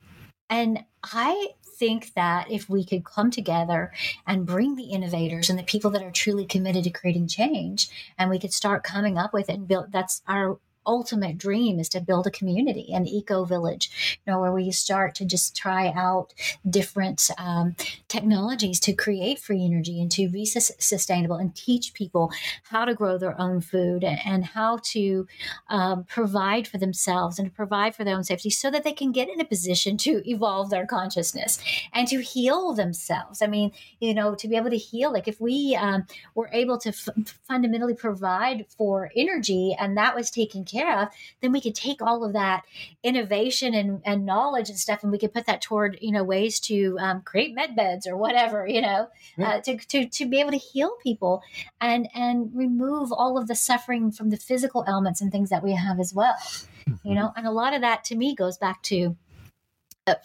[0.49, 3.93] and I think that if we could come together
[4.27, 8.31] and bring the innovators and the people that are truly committed to creating change, and
[8.31, 12.01] we could start coming up with it and build that's our ultimate dream is to
[12.01, 16.33] build a community, an eco village, you know, where we start to just try out
[16.69, 17.75] different um,
[18.09, 22.31] technologies to create free energy and to be sustainable and teach people
[22.65, 25.27] how to grow their own food and how to
[25.69, 29.13] um, provide for themselves and to provide for their own safety so that they can
[29.13, 31.59] get in a position to evolve their consciousness
[31.93, 33.43] and to heal themselves.
[33.43, 36.79] I mean, you know, to be able to heal, like if we um, were able
[36.79, 37.09] to f-
[37.47, 41.09] fundamentally provide for energy and that was taken care care of,
[41.41, 42.65] then we could take all of that
[43.03, 46.61] innovation and, and knowledge and stuff, and we could put that toward you know ways
[46.61, 49.49] to um, create med beds or whatever, you know, yeah.
[49.49, 51.43] uh, to, to to be able to heal people
[51.81, 55.73] and and remove all of the suffering from the physical elements and things that we
[55.73, 56.35] have as well.
[56.89, 57.09] Mm-hmm.
[57.09, 59.17] You know, and a lot of that to me goes back to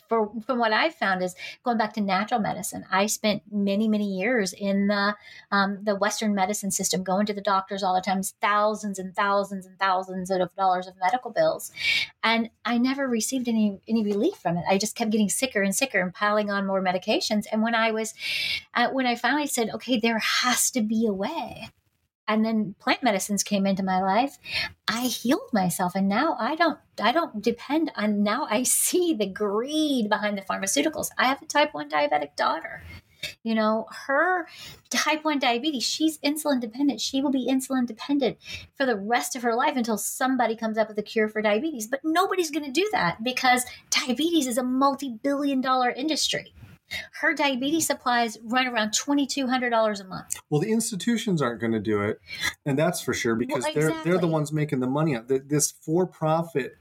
[0.07, 2.85] for from what I've found is going back to natural medicine.
[2.91, 5.15] I spent many many years in the
[5.51, 9.65] um, the Western medicine system, going to the doctors all the time, thousands and thousands
[9.65, 11.71] and thousands of dollars of medical bills,
[12.23, 14.65] and I never received any any relief from it.
[14.69, 17.45] I just kept getting sicker and sicker and piling on more medications.
[17.51, 18.13] And when I was
[18.75, 21.69] uh, when I finally said, okay, there has to be a way
[22.31, 24.37] and then plant medicines came into my life
[24.87, 25.93] i healed myself.
[25.95, 30.41] And now i don't i don't depend on now i see the greed behind the
[30.41, 31.09] pharmaceuticals.
[31.17, 32.83] I have a type 1 diabetic daughter.
[33.43, 34.47] You know her
[34.89, 37.01] type 1 diabetes she's insulin dependent.
[37.01, 38.37] She will be insulin dependent
[38.75, 41.87] for the rest of her life until somebody comes up with a cure for diabetes.
[41.87, 46.53] But nobody's going to do that because diabetes is a multi-billion dollar industry
[47.21, 50.35] her diabetes supplies run around twenty two hundred dollars a month.
[50.49, 52.19] Well, the institutions aren't going to do it,
[52.65, 53.93] and that's for sure because well, exactly.
[53.93, 55.15] they're they're the ones making the money.
[55.15, 55.27] Out.
[55.27, 56.77] This for profit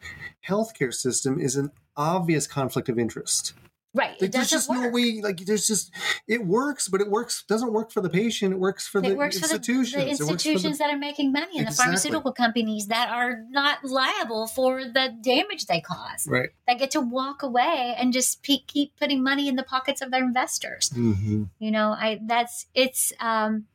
[0.46, 3.54] healthcare system is an obvious conflict of interest.
[3.92, 4.20] Right.
[4.20, 4.82] Like, there's just work.
[4.82, 5.20] no way.
[5.20, 5.92] Like there's just
[6.28, 8.54] it works, but it works doesn't work for the patient.
[8.54, 9.92] It works for it the works institutions.
[9.92, 11.70] For the, the institutions the, that are making money and exactly.
[11.70, 16.28] the pharmaceutical companies that are not liable for the damage they cause.
[16.28, 16.50] Right.
[16.68, 20.12] That get to walk away and just pe- keep putting money in the pockets of
[20.12, 20.90] their investors.
[20.90, 21.44] Mm-hmm.
[21.58, 23.66] You know, I that's it's um,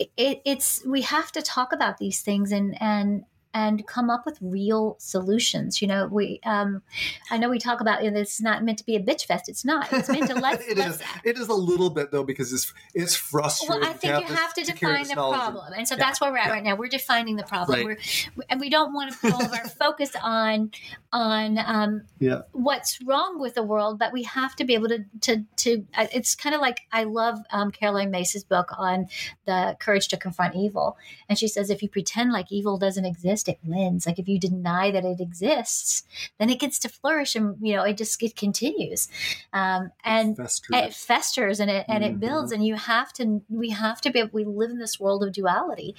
[0.00, 3.24] it, it's we have to talk about these things and and
[3.58, 5.82] and come up with real solutions.
[5.82, 6.82] You know, we um,
[7.30, 9.48] I know we talk about you know, it's not meant to be a bitch fest.
[9.48, 9.92] It's not.
[9.92, 11.02] It's meant to let it is.
[11.24, 13.80] It is a little bit though because it's it's frustrating.
[13.80, 16.04] Well, I think you have to, to define the problem, and so yeah.
[16.04, 16.52] that's where we're at yeah.
[16.52, 16.76] right now.
[16.76, 17.84] We're defining the problem.
[17.84, 17.98] Right.
[18.36, 20.70] We're, and we don't want to put all of our focus on
[21.12, 22.42] on um, yeah.
[22.52, 25.84] what's wrong with the world, but we have to be able to to to.
[25.94, 29.08] Uh, it's kind of like I love um, Caroline Myss's book on
[29.46, 30.96] the courage to confront evil,
[31.28, 34.06] and she says if you pretend like evil doesn't exist it wins.
[34.06, 36.04] Like if you deny that it exists,
[36.38, 39.08] then it gets to flourish, and you know it just it continues,
[39.52, 40.76] um, and it festers.
[40.76, 42.14] it festers, and it and mm-hmm.
[42.14, 42.52] it builds.
[42.52, 45.32] And you have to we have to be able we live in this world of
[45.32, 45.94] duality,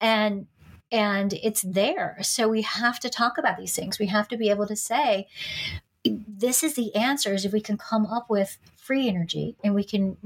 [0.00, 0.46] and
[0.90, 2.18] and it's there.
[2.20, 3.98] So we have to talk about these things.
[3.98, 5.26] We have to be able to say,
[6.04, 10.16] this is the answers if we can come up with free energy and we can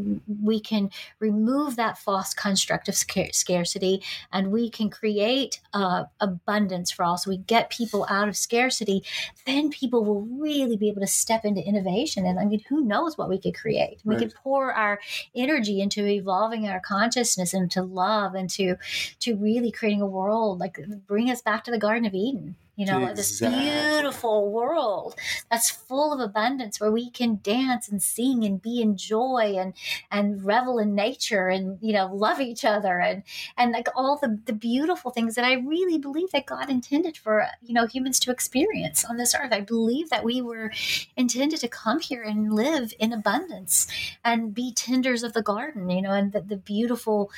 [0.43, 0.91] we can
[1.21, 7.19] remove that false construct of scarcity and we can create uh, abundance for all.
[7.19, 9.05] So we get people out of scarcity
[9.45, 12.25] then people will really be able to step into innovation.
[12.25, 14.01] And i mean who knows what we could create?
[14.05, 14.99] We could pour our
[15.35, 18.77] energy into evolving our consciousness into love and to
[19.21, 22.87] to really creating a world like bring us back to the garden of eden you
[22.87, 23.59] know, exactly.
[23.59, 25.15] this beautiful world
[25.51, 29.75] that's full of abundance where we can dance and sing and be in joy and
[30.11, 33.23] and revel in nature and you know love each other and
[33.57, 37.47] and like all the the beautiful things that I really believe that God intended for
[37.63, 39.53] you know humans to experience on this earth.
[39.53, 40.71] I believe that we were
[41.17, 43.87] intended to come here and live in abundance
[44.25, 47.31] and be tenders of the garden, you know, and the, the beautiful,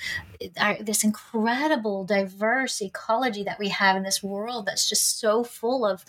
[0.59, 5.85] uh, this incredible diverse ecology that we have in this world that's just so full
[5.85, 6.05] of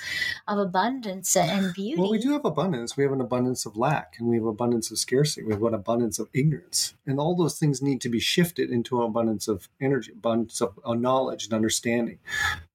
[0.48, 2.00] of abundance and beauty.
[2.00, 2.96] Well, we do have abundance.
[2.96, 5.46] We have an abundance of lack, and we have abundance of scarcity.
[5.46, 9.00] We have an abundance of ignorance, and all those things need to be shifted into
[9.00, 12.20] an abundance of energy, abundance of uh, knowledge and understanding,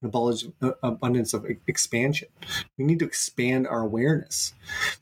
[0.03, 0.09] an
[0.83, 2.29] abundance uh, of expansion.
[2.77, 4.53] We need to expand our awareness,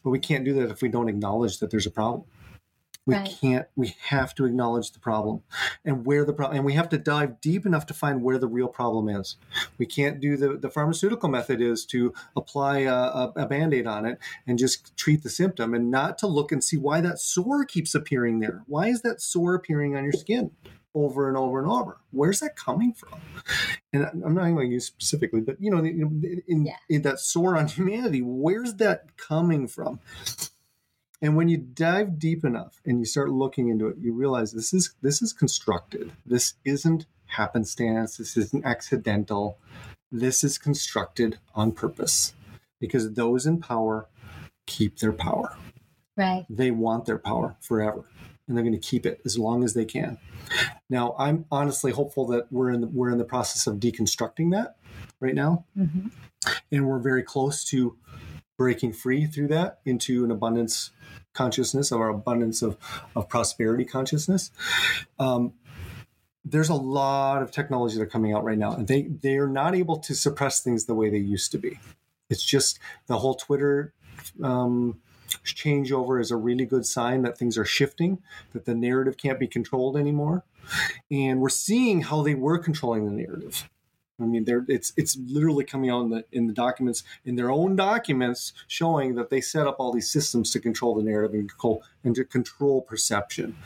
[0.04, 2.24] but we can't do that if we don't acknowledge that there's a problem.
[3.04, 3.36] We Right.
[3.40, 3.66] can't.
[3.74, 5.42] We have to acknowledge the problem
[5.84, 8.46] and where the problem, and we have to dive deep enough to find where the
[8.46, 9.36] real problem is.
[9.76, 13.88] We can't do the the pharmaceutical method is to apply a, a, a band aid
[13.88, 17.18] on it and just treat the symptom, and not to look and see why that
[17.18, 18.62] sore keeps appearing there.
[18.66, 20.52] Why is that sore appearing on your skin?
[20.94, 21.96] Over and over and over.
[22.10, 23.18] Where's that coming from?
[23.94, 26.76] And I'm not going to use specifically, but you know, in, in, Yeah.
[26.90, 30.00] in that sore on humanity, where's that coming from?
[31.22, 34.74] And when you dive deep enough and you start looking into it, you realize this
[34.74, 36.12] is this is constructed.
[36.26, 38.16] This isn't happenstance.
[38.16, 39.58] This isn't accidental.
[40.10, 42.34] This is constructed on purpose
[42.80, 44.08] because those in power
[44.66, 45.56] keep their power.
[46.16, 46.44] Right.
[46.50, 48.04] They want their power forever,
[48.46, 50.18] and they're going to keep it as long as they can.
[50.90, 54.76] Now, I'm honestly hopeful that we're in the, we're in the process of deconstructing that
[55.20, 56.08] right now, hmm
[56.72, 57.96] and we're very close to
[58.62, 60.92] breaking free through that into an abundance
[61.32, 62.76] consciousness our abundance of,
[63.16, 64.52] of prosperity consciousness.
[65.18, 65.54] Um,
[66.44, 69.48] there's a lot of technology that are coming out right now and they they are
[69.48, 71.80] not able to suppress things the way they used to be.
[72.30, 73.94] It's just the whole twitter
[74.44, 75.00] um,
[75.44, 78.22] changeover is a really good sign that things are shifting
[78.52, 80.44] that the narrative can't be controlled anymore.
[81.10, 83.68] And we're seeing how they were controlling the narrative
[84.22, 87.50] I mean, they're, it's it's literally coming out in the in the documents in their
[87.50, 91.48] own documents showing that they set up all these systems to control the narrative and
[91.48, 93.56] control and to control perception.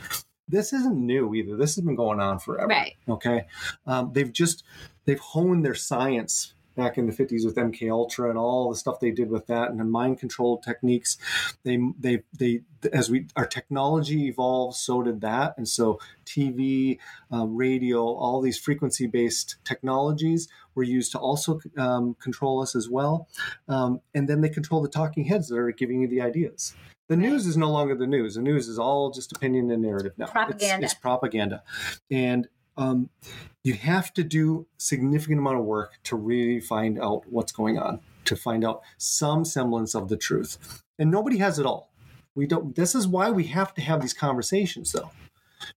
[0.49, 1.57] This isn't new either.
[1.57, 2.67] This has been going on forever.
[2.67, 2.95] Right.
[3.07, 3.45] Okay,
[3.85, 4.63] um, they've just
[5.05, 9.01] they've honed their science back in the 50s with MK Ultra and all the stuff
[9.01, 11.17] they did with that and the mind control techniques.
[11.63, 12.61] They they they
[12.93, 16.99] as we our technology evolved, so did that, and so TV,
[17.33, 22.87] uh, radio, all these frequency based technologies were used to also um, control us as
[22.87, 23.27] well.
[23.67, 26.75] Um, and then they control the talking heads that are giving you the ideas.
[27.09, 28.35] The news is no longer the news.
[28.35, 30.25] The news is all just opinion and narrative now.
[30.25, 30.85] It's- Propaganda.
[30.85, 31.63] It's, propaganda,
[32.11, 33.09] and um,
[33.63, 37.99] you have to do significant amount of work to really find out what's going on,
[38.25, 40.83] to find out some semblance of the truth.
[40.99, 41.91] And nobody has it all.
[42.35, 42.75] We don't.
[42.75, 45.11] This is why we have to have these conversations, though,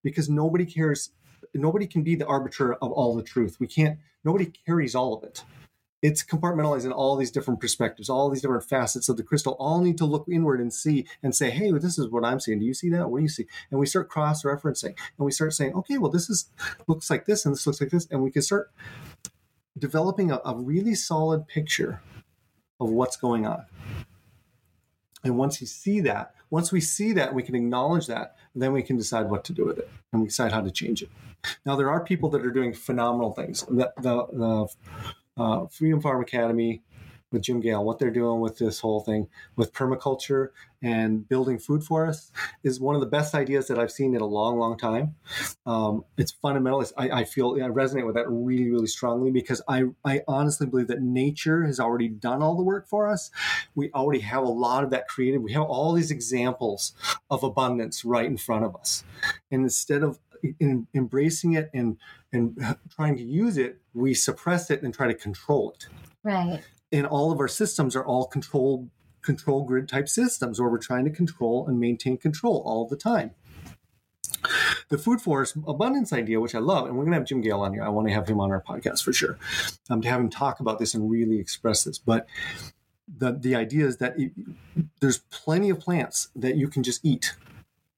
[0.03, 1.11] because nobody cares.
[1.55, 3.57] Nobody can be the arbiter of all the truth.
[3.59, 3.99] We can't.
[4.25, 5.43] Nobody carries all of it
[6.03, 9.81] it's compartmentalized in all these different perspectives, all these different facets of the crystal, all
[9.81, 12.59] need to look inward and see and say, hey, this is what I'm seeing.
[12.59, 13.11] Do you see that?
[13.11, 13.47] What do you see?
[13.71, 16.51] And we start cross referencing and we start saying, okay, well, this is
[16.87, 18.07] looks like this and this looks like this.
[18.11, 18.71] And we can start
[19.79, 22.01] developing a, a really solid picture
[22.81, 23.67] of what's going on.
[25.23, 28.83] And once you see that, once we see that, we can acknowledge that, then we
[28.83, 31.11] can decide what to do with it and we decide how to change it.
[31.65, 33.63] Now, there are people that are doing phenomenal things.
[33.63, 34.69] The, the, the
[35.37, 36.83] uh, Freedom Farm Academy
[37.33, 40.49] with Jim Gale, what they're doing with this whole thing with permaculture
[40.83, 42.33] and building food forests
[42.65, 45.15] is one of the best ideas that I've seen in a long, long time.
[45.65, 46.85] Um, it's fundamental.
[46.97, 50.89] I, I feel I resonate with that really, really strongly because I, I honestly believe
[50.89, 53.31] that nature has already done all the work for us.
[53.75, 55.39] We already have a lot of that created.
[55.39, 56.95] We have all these examples
[57.31, 59.05] of abundance right in front of us.
[59.53, 60.19] And instead of
[60.59, 61.97] in, embracing it and
[62.33, 62.57] and
[62.95, 65.87] trying to use it, we suppress it and try to control it.
[66.23, 66.63] Right.
[66.93, 68.91] And all of our systems are all controlled
[69.23, 73.33] control grid type systems where we're trying to control and maintain control all the time.
[74.89, 77.61] The food forest abundance idea, which I love, and we're going to have Jim Gale
[77.61, 77.85] on here.
[77.85, 79.39] I want to have him on our podcast for sure,
[79.89, 81.99] um, to have him talk about this and really express this.
[81.99, 82.27] But
[83.07, 84.33] the the idea is that it,
[85.01, 87.37] there's plenty of plants that you can just eat,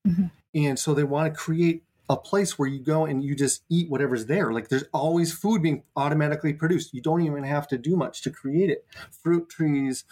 [0.06, 0.30] Mhm.
[0.54, 3.90] and so they want to create a place where you go and you just eat
[3.90, 4.52] whatever's there.
[4.52, 6.92] Like there's always food being automatically produced.
[6.94, 8.86] You don't even have to do much to create it.
[9.22, 10.04] Fruit trees,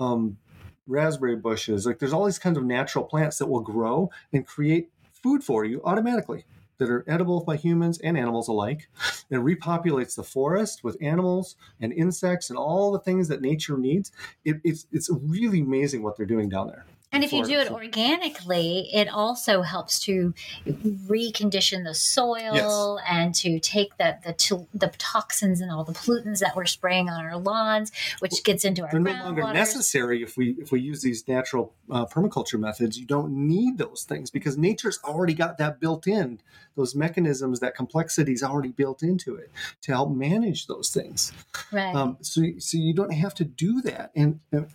[0.00, 0.38] um,
[0.86, 4.90] raspberry bushes, like there's all these kinds of natural plants that will grow and create
[5.12, 6.44] food for you automatically
[6.78, 8.88] that are edible by humans and animals alike.
[9.30, 14.10] It repopulates the forest with animals and insects and all the things that nature needs.
[14.44, 16.84] It, it's it's really amazing what they're doing down there.
[17.14, 20.34] And if you do it for- organically, it also helps to
[20.66, 26.40] recondition the soil and to take the, the to, the toxins and all the pollutants
[26.40, 29.54] that we're spraying on our lawns, which gets into our they're no longer groundwaters.
[29.54, 32.98] necessary if we if we use these natural uh, permaculture methods.
[32.98, 36.40] You don't need those things because nature's already got that built in.
[36.76, 39.50] Those mechanisms, that complexity's already built into it
[39.82, 41.32] to help manage those things.
[41.70, 41.94] Right.
[41.94, 44.10] Um, so, so you don't have to do that.
[44.16, 44.66] And and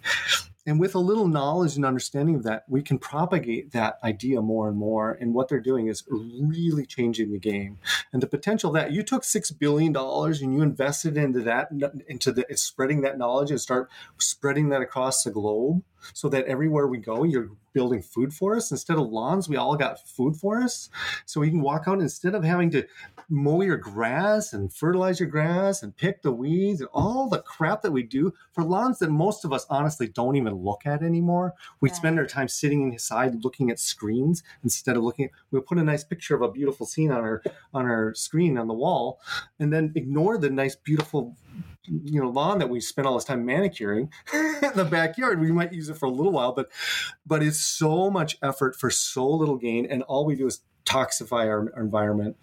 [0.77, 4.77] with a little knowledge and understanding of that, we can propagate that idea more and
[4.77, 5.13] more.
[5.13, 7.77] And what they're doing is really changing the game.
[8.11, 11.69] And the potential that you took six billion dollars and you invested into that,
[12.09, 15.81] into the spreading that knowledge and start spreading that across the globe.
[16.13, 18.71] So that everywhere we go, you're building food forests.
[18.71, 20.89] Instead of lawns, we all got food forests.
[21.25, 22.85] So we can walk out instead of having to
[23.29, 27.83] mow your grass and fertilize your grass and pick the weeds and all the crap
[27.83, 31.53] that we do for lawns that most of us honestly don't even look at anymore.
[31.79, 31.95] We Right.
[31.95, 35.29] spend our time sitting inside looking at screens instead of looking.
[35.51, 37.43] We'll put a nice picture of a beautiful scene on our
[37.73, 39.19] on our screen on the wall,
[39.59, 41.35] and then ignore the nice, beautiful
[41.85, 45.39] you know lawn that we spent all this time manicuring in the backyard.
[45.39, 46.69] We might use it for a little while but
[47.25, 51.47] but it's so much effort for so little gain and all we do is toxify
[51.47, 52.37] our, our environment.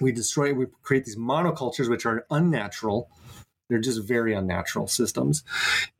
[0.00, 3.10] We destroy we create these monocultures which are unnatural.
[3.68, 5.44] They're just very unnatural systems.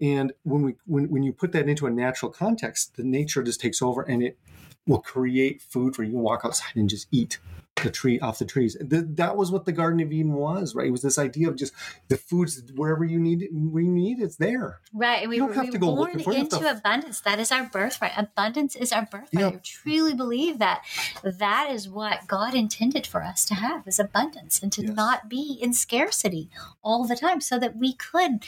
[0.01, 3.61] And when we when, when you put that into a natural context the nature just
[3.61, 4.39] takes over and it
[4.87, 7.39] will create food for you to walk outside and just eat
[7.83, 8.76] the tree off the trees.
[8.76, 10.87] Th- that was what the Garden of Eden was, right?
[10.87, 11.72] It was this idea of just
[12.09, 14.80] the foods wherever you need it, you need it's there.
[14.93, 15.20] Right.
[15.22, 16.35] And we You don't have we to go born looking for it.
[16.35, 17.20] You have into to- abundance.
[17.20, 18.12] That is our birthright.
[18.16, 19.28] Abundance is our birthright.
[19.33, 19.49] Yeah.
[19.49, 20.85] I truly believe that
[21.22, 24.95] that is what God intended for us to have is abundance and to Yes.
[24.97, 26.49] not be in scarcity
[26.83, 28.45] all the time so that we could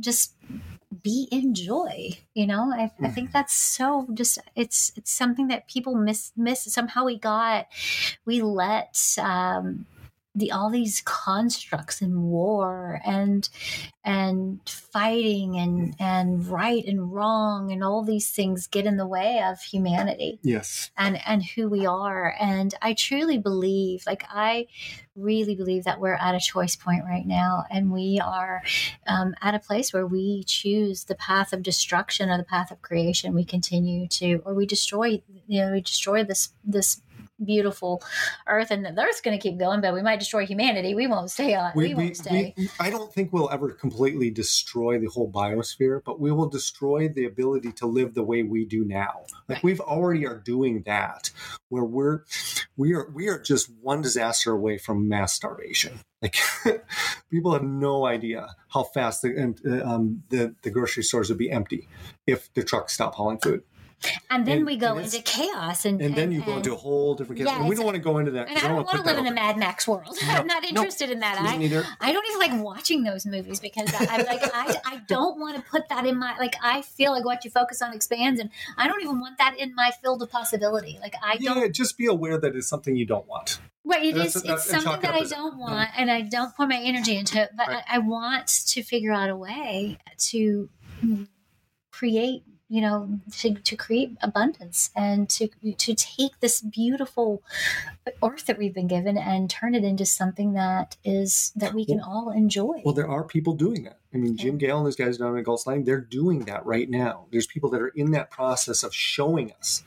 [0.00, 0.34] just
[1.02, 3.10] be in joy you know I, I Mm-hmm.
[3.10, 7.68] think that's so just it's it's something that people miss miss somehow we got
[8.24, 9.86] we let um
[10.38, 13.48] the all these constructs and war and
[14.04, 19.42] and fighting and and right and wrong and all these things get in the way
[19.44, 20.90] of humanity Yes.
[20.96, 24.66] and and who we are and i truly believe like i
[25.16, 28.62] really believe that we're at a choice point right now and we are
[29.08, 32.80] um, at a place where we choose the path of destruction or the path of
[32.82, 37.02] creation we continue to or we destroy you know we destroy this this
[37.44, 38.02] beautiful
[38.46, 41.30] earth and the earth's going to keep going but we might destroy humanity we won't
[41.30, 45.30] stay on we, won't stay we- I don't think we'll ever completely destroy the whole
[45.30, 49.24] biosphere, but we will destroy the ability to live the way we do now.
[49.48, 49.62] Like Right.
[49.64, 51.30] we've already are doing that,
[51.68, 52.24] where we're
[52.76, 56.00] we are we are just one disaster away from mass starvation.
[56.22, 56.36] Like
[57.30, 61.50] people have no idea how fast the uh, um, the the grocery stores would be
[61.50, 61.88] empty
[62.26, 63.62] if the trucks stop hauling food.
[64.30, 67.14] And then and- we go into chaos and And then you go into a whole
[67.14, 67.48] different case.
[67.48, 68.48] Yeah, and we don't want to go into that.
[68.48, 69.32] and I don't wanna want to live in a.
[69.38, 70.16] Mad Max world.
[70.26, 70.68] No, I'm not no.
[70.68, 71.40] interested in that.
[71.40, 71.84] I, neither.
[72.00, 75.56] I don't even like watching those movies because I, I'm like I, I don't want
[75.56, 78.50] to put that in my like I feel like what you focus on expands and
[78.76, 80.98] I don't even want that in my field of possibility.
[81.00, 83.60] Like I don't Yeah, just be aware that it's something you don't want.
[83.84, 84.34] Right, it is.
[84.34, 84.42] That's- is.
[84.42, 87.50] that's- It's something that I don't want, and I don't pour my energy into it.
[87.56, 87.84] But Right.
[87.88, 89.98] I, I want to figure out a way
[90.30, 90.68] to
[91.90, 97.42] create, you know, to, to create abundance and to to take this beautiful
[98.22, 102.00] earth that we've been given and turn it into something that is that we can
[102.00, 102.82] all enjoy.
[102.84, 103.98] Well, there are people doing that.
[104.12, 106.88] I mean, Jim Gale and those guys down in Gulf Sliding, they're doing that right
[106.88, 107.26] now.
[107.30, 109.82] There's people that are in that process of showing us,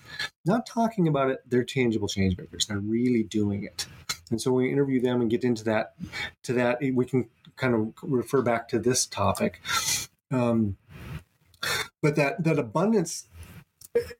[0.45, 1.39] not talking about it.
[1.47, 2.65] They're tangible change makers.
[2.67, 3.87] They're really doing it.
[4.29, 5.95] And so when we interview them and get into that,
[6.43, 9.61] to that, we can kind of refer back to this topic.
[10.31, 10.77] Um,
[12.01, 13.27] but that that abundance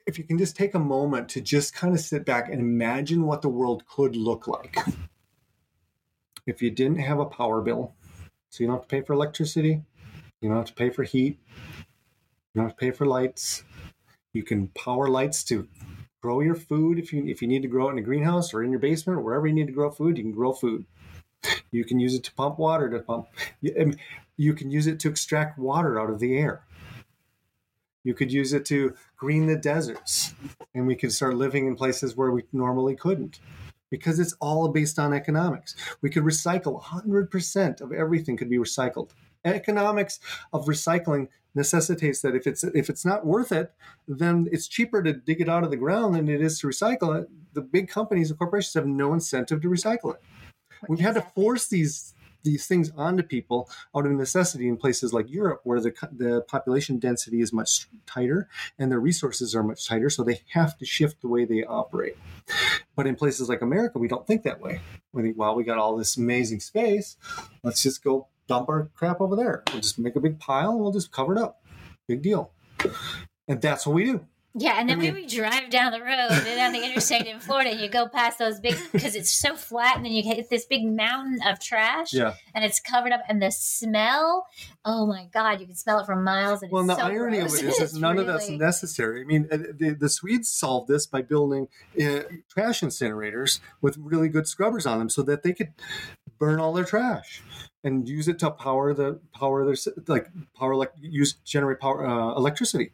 [0.05, 3.23] if you can just take a moment to just kind of sit back and imagine
[3.23, 4.77] what the world could look like
[6.45, 7.93] if you didn't have a power bill.
[8.49, 9.81] So you don't have to pay for electricity
[10.41, 11.39] you don't have to pay for heat
[12.53, 13.63] you don't have to pay for lights.
[14.33, 15.69] You can power lights to
[16.21, 18.63] grow your food if you if you need to grow it in a greenhouse or
[18.63, 20.85] in your basement or wherever you need to grow food you can grow food.
[21.71, 23.27] You can use it to pump water to pump
[23.61, 23.93] you,
[24.35, 26.63] you can use it to extract water out of the air
[28.03, 30.33] you could use it to green the deserts
[30.73, 33.39] and we could start living in places where we normally couldn't
[33.89, 35.75] because it's all based on economics.
[36.01, 39.11] We could recycle 100% of everything could be recycled.
[39.43, 40.19] Economics
[40.53, 43.73] of recycling necessitates that if it's if it's not worth it
[44.07, 47.21] then it's cheaper to dig it out of the ground than it is to recycle
[47.21, 47.27] it.
[47.53, 50.21] The big companies and corporations have no incentive to recycle it.
[50.87, 55.29] We've had to force these these things onto people out of necessity in places like
[55.29, 60.09] Europe, where the the population density is much tighter and their resources are much tighter,
[60.09, 62.17] so they have to shift the way they operate.
[62.95, 64.81] But in places like America, we don't think that way.
[65.13, 67.17] We think, well, we got all this amazing space,
[67.63, 69.63] let's just go dump our crap over there.
[69.71, 71.63] We'll just make a big pile and we'll just cover it up.
[72.07, 72.51] Big deal.
[73.47, 74.25] And that's what we do.
[74.53, 77.25] Yeah, and then I mean- when we drive down the road and down the interstate
[77.25, 80.49] in Florida, you go past those big because it's so flat, and then you hit
[80.49, 82.33] this big mountain of trash, Yeah.
[82.53, 84.47] and it's covered up, and the smell.
[84.83, 86.61] Oh my God, you can smell it from miles.
[86.63, 87.61] And Well, and the so irony gross.
[87.61, 89.21] of it is, none of that's necessary.
[89.21, 91.67] I mean, uh, the, the Swedes solved this by building
[92.01, 95.69] uh, trash incinerators with really good scrubbers on them, so that they could
[96.39, 97.41] burn all their trash
[97.83, 99.75] and use it to power the power their
[100.07, 102.91] like power like use generate power uh, electricity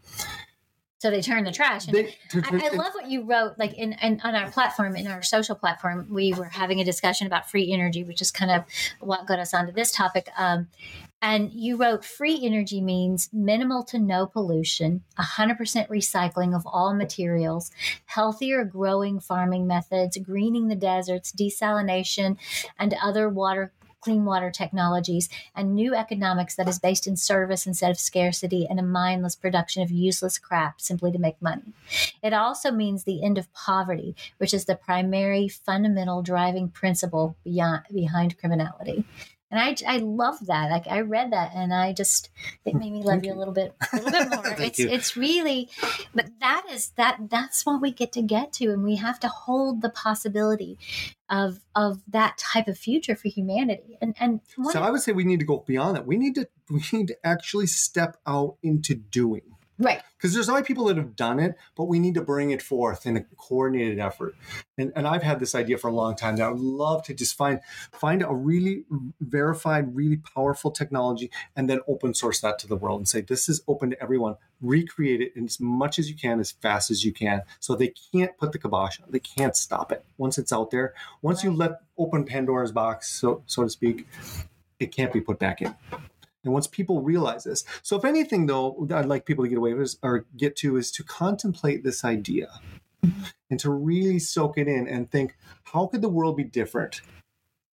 [0.99, 1.87] so they turn the trash.
[1.87, 3.53] And they, I, I, love what you wrote.
[3.57, 7.27] Like in, in, on our platform, in our social platform, we were having a discussion
[7.27, 8.63] about free energy, which is kind of
[8.99, 10.29] what got us onto this topic.
[10.37, 10.67] Um,
[11.21, 17.71] and you wrote free energy means minimal to no pollution, 100% recycling of all materials,
[18.05, 22.37] healthier growing farming methods, greening the deserts, desalination,
[22.77, 23.71] and other water
[24.01, 28.79] clean water technologies, and new economics that is based in service instead of scarcity and
[28.79, 31.73] a mindless production of useless crap simply to make money.
[32.21, 37.83] It also means the end of poverty, which is the primary fundamental driving principle beyond,
[37.93, 39.05] behind criminality.
[39.49, 40.69] And I, I love that.
[40.69, 42.29] Like I read that and I just
[42.65, 43.31] it made me love you.
[43.31, 44.55] you a little bit a little bit more.
[44.59, 44.89] it's you.
[44.89, 45.69] it's really
[46.13, 49.29] but that is that that's what we get to get to and we have to
[49.29, 50.77] hold the possibility
[51.29, 53.97] of of that type of future for humanity.
[54.01, 54.41] And and
[54.71, 56.05] so I would say we need to go beyond that.
[56.05, 59.56] We need to we need to actually step out into doing.
[59.79, 60.01] Right.
[60.17, 63.05] Because there's already people that have done it, but we need to bring it forth
[63.05, 64.35] in a coordinated effort.
[64.77, 67.13] And, and I've had this idea for a long time that I would love to
[67.13, 67.59] just find
[67.91, 68.85] find a really
[69.21, 73.47] verified, really powerful technology and then open source that to the world and say, this
[73.47, 74.37] is open to everyone.
[74.59, 77.43] Recreate it as much as you can, as fast as you can.
[77.59, 79.11] So they can't put the kibosh on.
[79.11, 80.03] They can't stop it.
[80.17, 81.51] Once it's out there, once right.
[81.51, 84.07] you let open Pandora's box, so so to speak,
[84.79, 85.75] it can't be put back in.
[86.47, 89.73] And once people realize this, so if anything, though, I'd like people to get away
[89.73, 92.47] with or get to is to contemplate this idea
[93.49, 95.35] and to really soak it in and think,
[95.65, 97.01] how could the world be different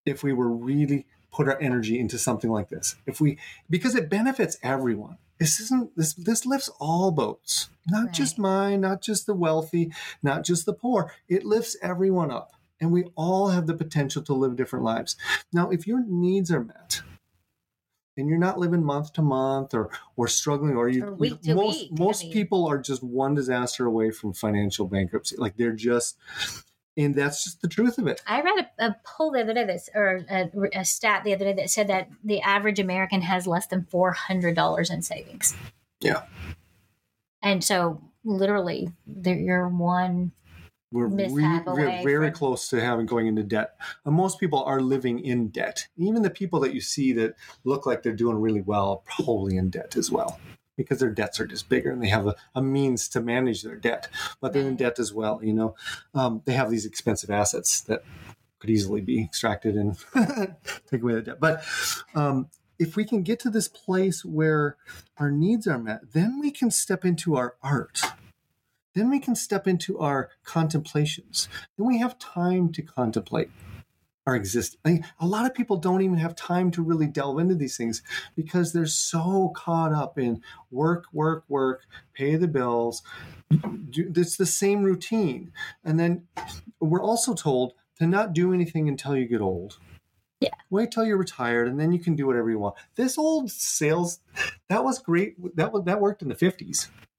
[0.04, 2.96] if we were really put our energy into something like this?
[3.06, 3.38] If we,
[3.70, 5.18] because it benefits everyone.
[5.38, 6.14] This isn't this.
[6.14, 8.12] This lifts all boats, not right.
[8.12, 11.12] just mine, not just the wealthy, not just the poor.
[11.28, 15.16] It lifts everyone up, and we all have the potential to live different lives.
[15.52, 17.02] Now, if your needs are met,
[18.16, 21.54] and you're not living month to month or or struggling or you or week to
[21.54, 21.98] most week.
[21.98, 22.32] most I mean.
[22.32, 26.16] people are just one disaster away from financial bankruptcy like they're just
[26.96, 28.22] and that's just the truth of it.
[28.26, 31.44] I read a, a poll the other day that's or a, a, stat the other
[31.46, 35.56] day that said that the average American has less than four hundred dollars in savings.
[36.00, 36.22] Yeah,
[37.42, 38.92] and so literally,
[39.24, 40.32] you're one
[40.94, 42.34] we're, re- we're very from...
[42.34, 43.74] close to having going into debt.
[44.04, 45.88] And most people are living in debt.
[45.96, 47.34] Even the people that you see that
[47.64, 50.38] look like they're doing really well are probably in debt as well
[50.76, 53.76] because their debts are just bigger and they have a, a means to manage their
[53.76, 54.08] debt,
[54.40, 55.40] but they're in debt as well.
[55.42, 55.74] You know,
[56.14, 58.04] um, they have these expensive assets that
[58.60, 59.96] could easily be extracted and
[60.90, 61.40] take away the debt.
[61.40, 61.64] But
[62.14, 64.76] um, if we can get to this place where
[65.18, 68.02] our needs are met, then we can step into our art
[68.94, 71.48] then we can step into our contemplations.
[71.76, 73.50] Then we have time to contemplate
[74.26, 74.80] our existence.
[74.84, 77.76] I mean, a lot of people don't even have time to really delve into these
[77.76, 78.02] things
[78.34, 81.82] because they're so caught up in work, work, work,
[82.14, 83.02] pay the bills.
[83.50, 85.52] It's the same routine.
[85.84, 86.26] And then
[86.80, 89.78] we're also told to not do anything until you get old.
[90.40, 90.50] Yeah.
[90.70, 92.74] Wait till you're retired and then you can do whatever you want.
[92.96, 94.20] This old sales
[94.68, 95.36] that was great.
[95.56, 96.34] That was that worked in the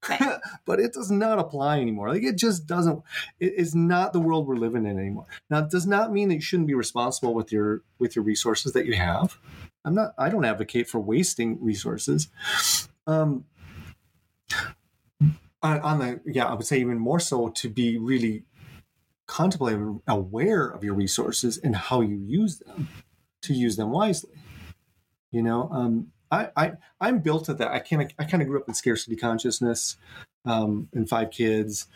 [0.06, 0.40] 50s.
[0.66, 2.10] but it does not apply anymore.
[2.10, 3.02] Like it just doesn't.
[3.40, 5.26] It is not the world we're living in anymore.
[5.50, 8.74] Now, it does not mean that you shouldn't be responsible with your with your resources
[8.74, 9.38] that you have.
[9.84, 10.14] I'm not.
[10.18, 12.30] I don't advocate for wasting resources.
[13.08, 13.46] Um,
[15.62, 18.44] on, on the yeah, I would say even more so to be really
[19.28, 22.88] contemplative, aware of your resources and how you use them,
[23.42, 24.32] to use them wisely.
[25.32, 27.70] You know, um, I, I I'm built at that.
[27.70, 29.98] I kind of I kind of grew up in scarcity consciousness,
[30.46, 31.88] um, and five kids.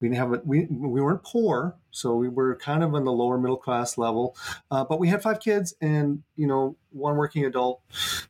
[0.00, 3.12] We didn't have a, we we weren't poor, so we were kind of in the
[3.12, 4.36] lower middle class level.
[4.70, 7.80] Uh, but we had five kids, and you know, one working adult.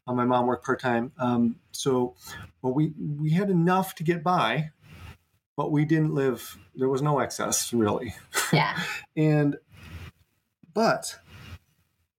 [0.06, 2.14] Uh, my mom worked part time, um, so
[2.60, 4.70] well, we we had enough to get by,
[5.56, 6.58] but we didn't live.
[6.74, 8.14] There was no excess really.
[8.52, 8.78] Yeah.
[9.16, 9.56] and
[10.74, 11.18] but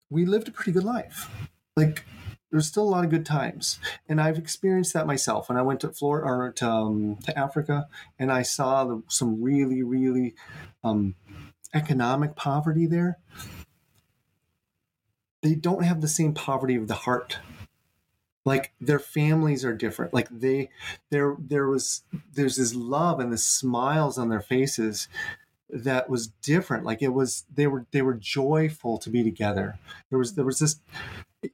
[0.10, 1.30] we lived a pretty good life.
[1.76, 2.06] Like
[2.54, 5.50] there's still a lot of good times, and I've experienced that myself.
[5.50, 7.88] When I went to Florida or to, um, to Africa,
[8.20, 10.36] and I saw the, some really, really
[10.84, 11.16] um,
[11.74, 13.18] economic poverty there.
[15.42, 17.40] They don't have the same poverty of the heart.
[18.46, 20.14] Like their families are different.
[20.14, 20.70] Like they,
[21.10, 22.04] there, there was,
[22.36, 25.08] there's this love and the smiles on their faces
[25.70, 29.80] that was different like it was they were they were joyful to be together
[30.12, 30.80] there was there was this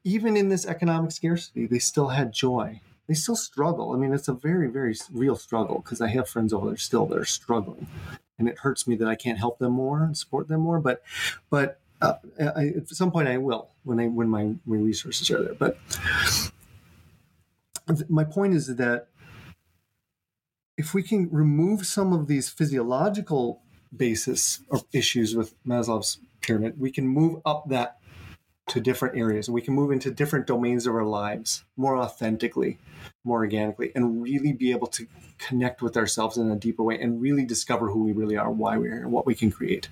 [0.03, 2.81] even in this economic scarcity, they still had joy.
[3.07, 3.91] They still struggle.
[3.91, 7.05] I mean, it's a very, very real struggle because I have friends over there still
[7.07, 7.87] that are struggling,
[8.37, 10.79] and it hurts me that I can't help them more and support them more.
[10.79, 11.01] But,
[11.49, 15.43] but uh, I, at some point I will when I when my, my resources are
[15.43, 15.55] there.
[15.55, 15.77] But
[18.07, 19.07] my point is that
[20.77, 23.61] if we can remove some of these physiological
[23.95, 27.98] basis or issues with Maslow's pyramid, we can move up that
[28.69, 32.77] to different areas and we can move into different domains of our lives more authentically,
[33.23, 35.07] more organically, and really be able to
[35.37, 38.77] connect with ourselves in a deeper way and really discover who we really are, why
[38.77, 39.89] we're here, and what we can create.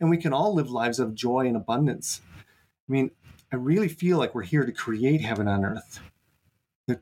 [0.00, 2.20] And we can all live lives of joy and abundance.
[2.88, 3.10] I mean,
[3.52, 6.00] I really feel like we're here to create heaven on earth.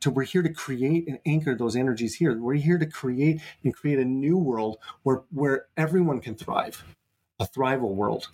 [0.01, 2.39] To, we're here to create and anchor those energies here.
[2.39, 6.83] We're here to create and create a new world where, where everyone can thrive,
[7.39, 8.29] a thrival world.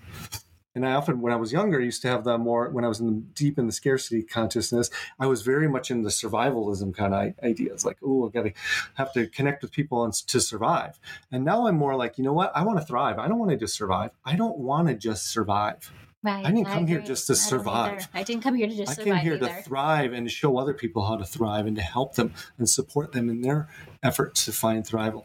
[0.74, 2.88] And I often, when I was younger, I used to have the more, when I
[2.88, 6.94] was in the, deep in the scarcity consciousness, I was very much in the survivalism
[6.94, 8.52] kind of ideas, like, oh, I've got to
[8.94, 11.00] have to connect with people and, to survive.
[11.32, 12.52] And now I'm more like, you know what?
[12.54, 13.18] I want to thrive.
[13.18, 14.12] I don't want to just survive.
[14.24, 15.90] I don't want to just survive.
[16.22, 16.44] Right.
[16.44, 18.06] I didn't come I here just to survive.
[18.12, 19.12] I, I, didn't come here to just I survive.
[19.12, 19.46] I came here either.
[19.48, 22.68] to thrive and to show other people how to thrive and to help them and
[22.68, 23.68] support them in their
[24.02, 25.24] efforts to find thrival.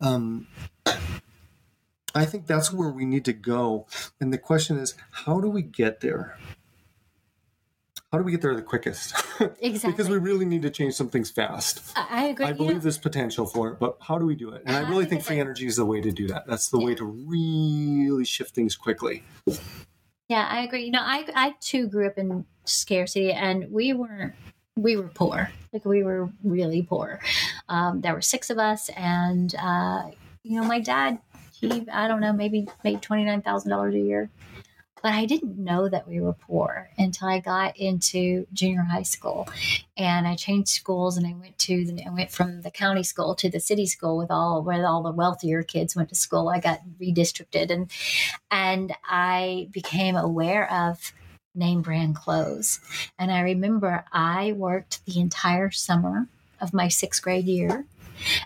[0.00, 0.46] Um,
[2.16, 3.86] I think that's where we need to go.
[4.20, 6.38] And the question is, how do we get there?
[8.12, 9.14] How do we get there the quickest?
[9.60, 9.90] Exactly.
[9.90, 11.82] because we really need to change some things fast.
[11.94, 12.46] I, agree.
[12.46, 14.62] I believe there's potential for it, but how do we do it?
[14.64, 16.46] And I really think free energy is the way to do that.
[16.46, 16.86] That's the yeah.
[16.86, 19.22] way to really shift things quickly.
[20.28, 20.84] Yeah, I agree.
[20.84, 24.34] You know, I I too grew up in scarcity, and we weren't
[24.76, 25.50] we were poor.
[25.72, 27.20] Like we were really poor.
[27.68, 30.04] Um, there were six of us, and uh,
[30.42, 31.18] you know, my dad
[31.60, 34.30] he I don't know maybe made twenty nine thousand dollars a year,
[35.02, 39.48] but I didn't know that we were poor until I got into junior high school,
[39.96, 43.34] and I changed schools and I went to the, I went from the county school
[43.36, 46.48] to the city school with all where all the wealthier kids went to school.
[46.48, 47.90] I got redistricted and
[48.50, 51.12] and I became aware of
[51.54, 52.80] name brand clothes.
[53.18, 56.28] And I remember I worked the entire summer
[56.60, 57.86] of my sixth grade year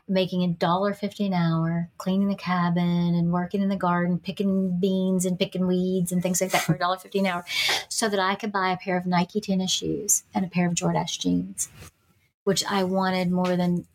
[0.08, 4.78] making a dollar fifty an hour, cleaning the cabin and working in the garden, picking
[4.80, 7.44] beans and picking weeds and things like that for a dollar fifty an hour,
[7.88, 10.74] so that I could buy a pair of Nike tennis shoes and a pair of
[10.74, 11.68] Jordache jeans,
[12.44, 13.86] which I wanted more than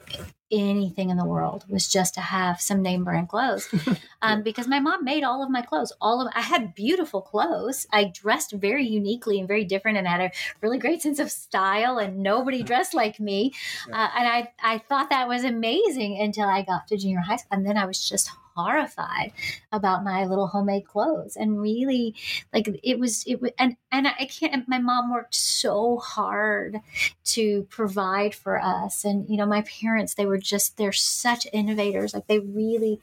[0.55, 3.67] anything in the world was just to have some name brand clothes.
[4.21, 7.85] Um, because my mom made all of my clothes all of i had beautiful clothes.
[7.93, 10.31] I dressed very uniquely and very different and had a
[10.61, 13.53] really great sense of style and nobody dressed like me.
[13.85, 17.49] Uh, and i i thought that was amazing until i got to junior high school.
[17.51, 19.33] And then i was just horrified
[19.71, 22.15] about my little homemade clothes and really
[22.53, 26.79] like it was it was and and I can't my mom worked so hard
[27.25, 32.13] to provide for us and you know my parents they were just they're such innovators
[32.13, 33.01] like they really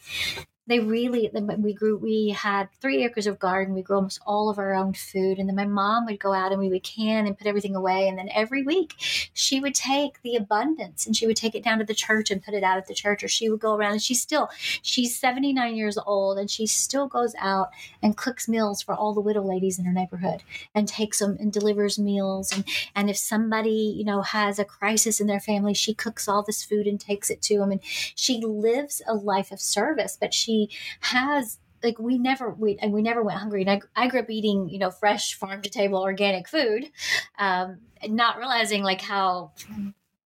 [0.68, 3.74] they really we grew we had three acres of garden.
[3.74, 5.38] We grew almost all of our own food.
[5.38, 8.06] And then my mom would go out and we would can and put everything away.
[8.06, 8.94] And then every week
[9.32, 12.42] she would take the abundance and she would take it down to the church and
[12.42, 13.24] put it out at the church.
[13.24, 14.50] Or she would go around and she's still
[14.82, 19.20] she's 79 years old and she still goes out and cooks meals for all the
[19.20, 20.44] widow ladies in her neighborhood
[20.76, 22.52] and takes them and delivers meals.
[22.52, 26.44] And and if somebody you know has a crisis in their family she cooks all
[26.44, 30.32] this food and takes it to them and she lives a life of service but
[30.32, 30.68] she she
[31.00, 33.62] has like we never we and we never went hungry.
[33.62, 36.90] And I, I grew up eating you know fresh farm to table organic food,
[37.38, 39.52] um, not realizing like how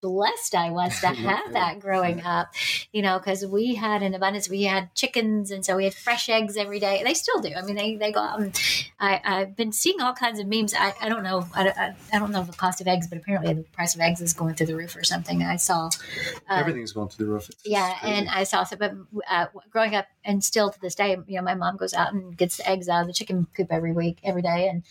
[0.06, 2.54] blessed I was to have that growing up,
[2.92, 4.48] you know, because we had an abundance.
[4.48, 7.02] We had chickens, and so we had fresh eggs every day.
[7.04, 7.50] They still do.
[7.56, 8.40] I mean, they, they go out.
[8.40, 8.60] And
[9.00, 10.74] I, I've been seeing all kinds of memes.
[10.78, 11.44] I, I don't know.
[11.54, 14.20] I, I, I, don't know the cost of eggs, but apparently the price of eggs
[14.20, 15.42] is going through the roof or something.
[15.42, 15.86] I saw.
[16.48, 17.50] Um, Everything's going through the roof.
[17.50, 18.62] It's yeah, and I saw.
[18.62, 18.94] So, but
[19.28, 22.36] uh, growing up, and still to this day, you know, my mom goes out and
[22.36, 24.84] gets the eggs out of the chicken coop every week, every day, and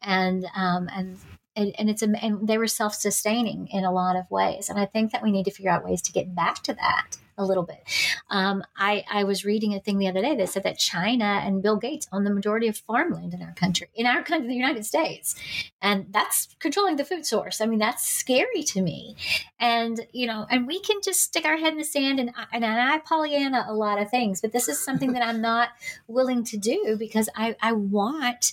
[0.00, 1.18] and um and
[1.56, 4.68] and, and it's and they were self-sustaining in a lot of ways.
[4.68, 7.16] And i think that we need to figure out ways to get back to that
[7.38, 7.82] a little bit.
[8.30, 11.62] Um, I, I was reading a thing the other day that said that china and
[11.62, 14.84] bill gates own the majority of farmland in our country in our country the united
[14.84, 15.34] states.
[15.80, 17.60] And that's controlling the food source.
[17.60, 19.16] I mean that's scary to me.
[19.58, 22.64] And you know and we can just stick our head in the sand and, and
[22.64, 25.70] i pollyanna a lot of things but this is something that i'm not
[26.06, 28.52] willing to do because i, I want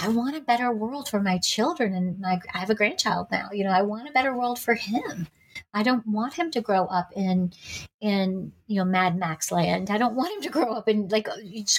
[0.00, 1.94] I want a better world for my children.
[1.94, 3.48] And I, I have a grandchild now.
[3.52, 5.28] You know, I want a better world for him.
[5.74, 7.52] I don't want him to grow up in
[8.00, 9.90] in you know Mad Max land.
[9.90, 11.28] I don't want him to grow up in like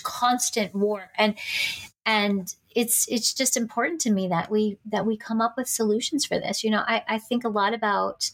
[0.04, 1.38] constant war and
[2.06, 6.26] and it's it's just important to me that we that we come up with solutions
[6.26, 6.64] for this.
[6.64, 8.30] You know, I, I think a lot about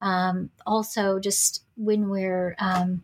[0.00, 3.02] um, also just when we're um,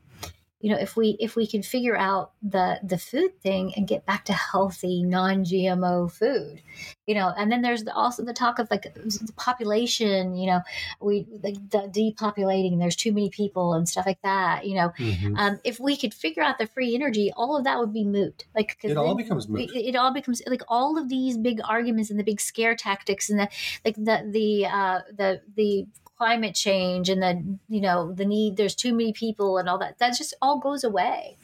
[0.61, 4.04] you know if we if we can figure out the the food thing and get
[4.04, 6.61] back to healthy non-gmo food
[7.06, 10.61] you know and then there's also the talk of like the population you know
[11.00, 15.34] we like the depopulating there's too many people and stuff like that you know mm-hmm.
[15.36, 18.44] um, if we could figure out the free energy all of that would be moot
[18.54, 22.11] like it all becomes moot it, it, all becomes like all of these big arguments
[22.11, 23.48] and the big scare tactics and the
[23.84, 25.86] like the the uh the the
[26.20, 29.98] climate change and the you know the need there's too many people and all that
[29.98, 31.38] that just all goes away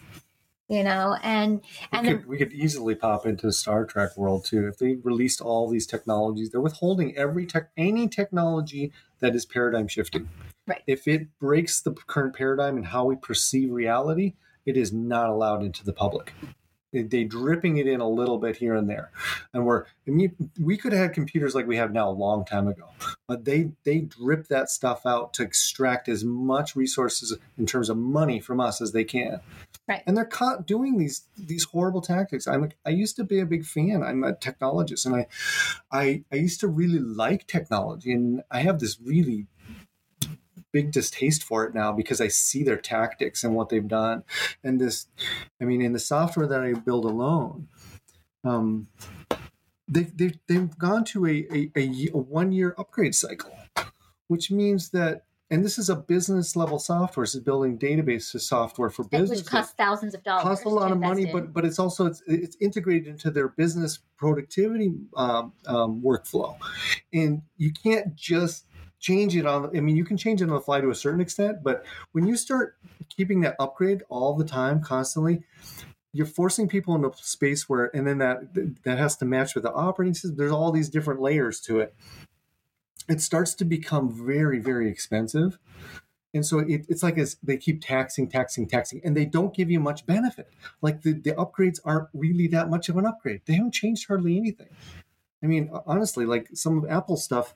[0.69, 1.63] you know and
[1.93, 4.69] and we could, we could easily pop into the star trek world too.
[4.69, 9.89] If they released all these technologies they're withholding every tech any technology that is paradigm
[9.89, 10.29] shifting.
[10.67, 10.83] Right.
[10.87, 14.35] If it breaks the current paradigm and how we perceive reality
[14.67, 16.35] it is not allowed into the public
[17.03, 19.11] they dripping it in a little bit here and there.
[19.53, 22.45] And we're I mean, we could have had computers like we have now a long
[22.45, 22.87] time ago
[23.27, 27.97] but they they drip that stuff out to extract as much resources in terms of
[27.97, 29.41] money from us as they can.
[29.89, 30.03] Right.
[30.07, 32.47] And they're caught doing these these horrible tactics.
[32.47, 34.03] I'm i used to be a big fan.
[34.03, 35.27] I'm a technologist and i
[35.91, 39.47] i, I used to really like technology and i have this really
[40.73, 44.25] big distaste for it now because I see their tactics and what they've done.
[44.63, 45.07] And this,
[45.61, 47.69] I mean, in the software that I build alone,
[48.45, 48.89] um,
[49.89, 53.57] they've, they've, they've gone to a, a, a, a one year upgrade cycle,
[54.29, 57.25] which means that and this is a business level software.
[57.25, 60.43] This is building database software for business, which costs thousands of dollars.
[60.43, 61.33] Costs a lot of money, in.
[61.33, 66.57] but but it's also it's, it's integrated into their business productivity um, um, workflow,
[67.13, 68.66] and you can't just
[68.99, 71.21] change it on i mean you can change it on the fly to a certain
[71.21, 72.77] extent but when you start
[73.09, 75.43] keeping that upgrade all the time constantly
[76.17, 79.73] you're forcing people into space where and then that that has to match with the
[79.73, 80.37] operating system.
[80.37, 81.95] There's all these different layers to it.
[83.09, 85.59] It starts to become very very expensive.
[86.33, 89.71] And so it, it's like as they keep taxing taxing taxing and they don't give
[89.71, 90.49] you much benefit.
[90.81, 93.43] Like the, the upgrades aren't really that much of an upgrade.
[93.45, 94.69] They haven't changed hardly anything.
[95.43, 97.55] I mean, honestly, like some of Apple stuff,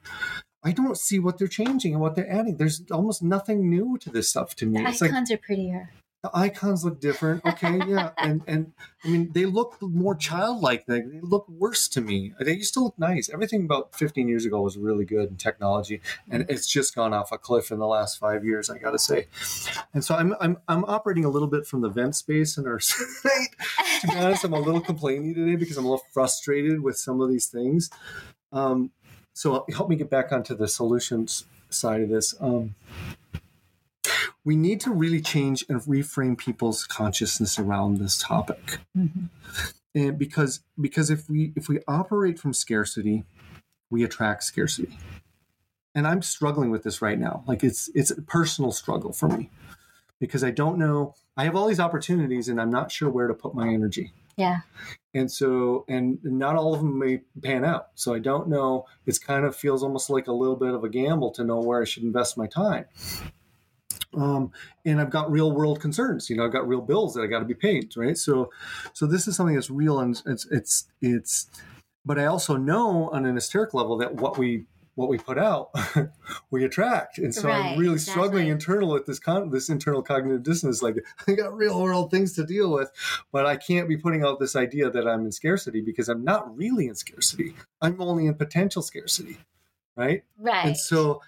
[0.63, 2.57] I don't see what they're changing and what they're adding.
[2.57, 4.83] There's almost nothing new to this stuff to me.
[4.83, 5.91] The it's icons like, are prettier.
[6.23, 7.47] The icons look different.
[7.47, 10.85] Okay, yeah, and and I mean they look more childlike.
[10.85, 12.35] They, they look worse to me.
[12.39, 13.31] They used to look nice.
[13.31, 17.33] Everything about 15 years ago was really good in technology, and it's just gone off
[17.33, 18.69] a cliff in the last five years.
[18.69, 19.29] I got to say,
[19.95, 22.81] and so I'm I'm I'm operating a little bit from the vent space in our
[22.81, 23.57] site.
[24.03, 27.23] to be honest, I'm a little complaining today because I'm a little frustrated with some
[27.23, 27.89] of these things.
[28.53, 28.91] Um,
[29.41, 32.35] so help me get back onto the solutions side of this.
[32.43, 32.75] Um,
[34.45, 39.27] we need to really change and reframe people's consciousness around this topic, mm-hmm.
[39.95, 43.25] and because because if we if we operate from scarcity,
[43.89, 44.99] we attract scarcity.
[45.95, 47.43] And I'm struggling with this right now.
[47.47, 49.49] Like it's it's a personal struggle for me
[50.19, 51.15] because I don't know.
[51.35, 54.13] I have all these opportunities, and I'm not sure where to put my energy.
[54.37, 54.59] Yeah.
[55.15, 57.89] And so, and not all of them may pan out.
[57.95, 58.87] So I don't know.
[59.07, 61.83] It's kind of feels almost like a little bit of a gamble to know where
[61.83, 62.85] I should invest my time.
[64.15, 64.51] Um,
[64.85, 66.31] and I've got real world concerns.
[66.31, 68.17] You know, I've got real bills that I got to be paid, right?
[68.17, 68.51] So,
[68.93, 71.49] so this is something that's real, and it's it's it's.
[72.05, 74.65] But I also know on an esoteric level that what we
[75.01, 75.71] what we put out,
[76.51, 77.17] we attract.
[77.19, 78.23] And so right, I'm really exactly.
[78.23, 80.83] struggling internal with this con- this internal cognitive dissonance.
[80.83, 80.97] Like
[81.27, 82.93] I got real world things to deal with,
[83.33, 86.55] but I can't be putting out this idea that I'm in scarcity because I'm not
[86.55, 87.55] really in scarcity.
[87.81, 89.39] I'm only in potential scarcity
[90.01, 90.25] right?
[90.39, 90.67] Right.
[90.67, 91.21] and so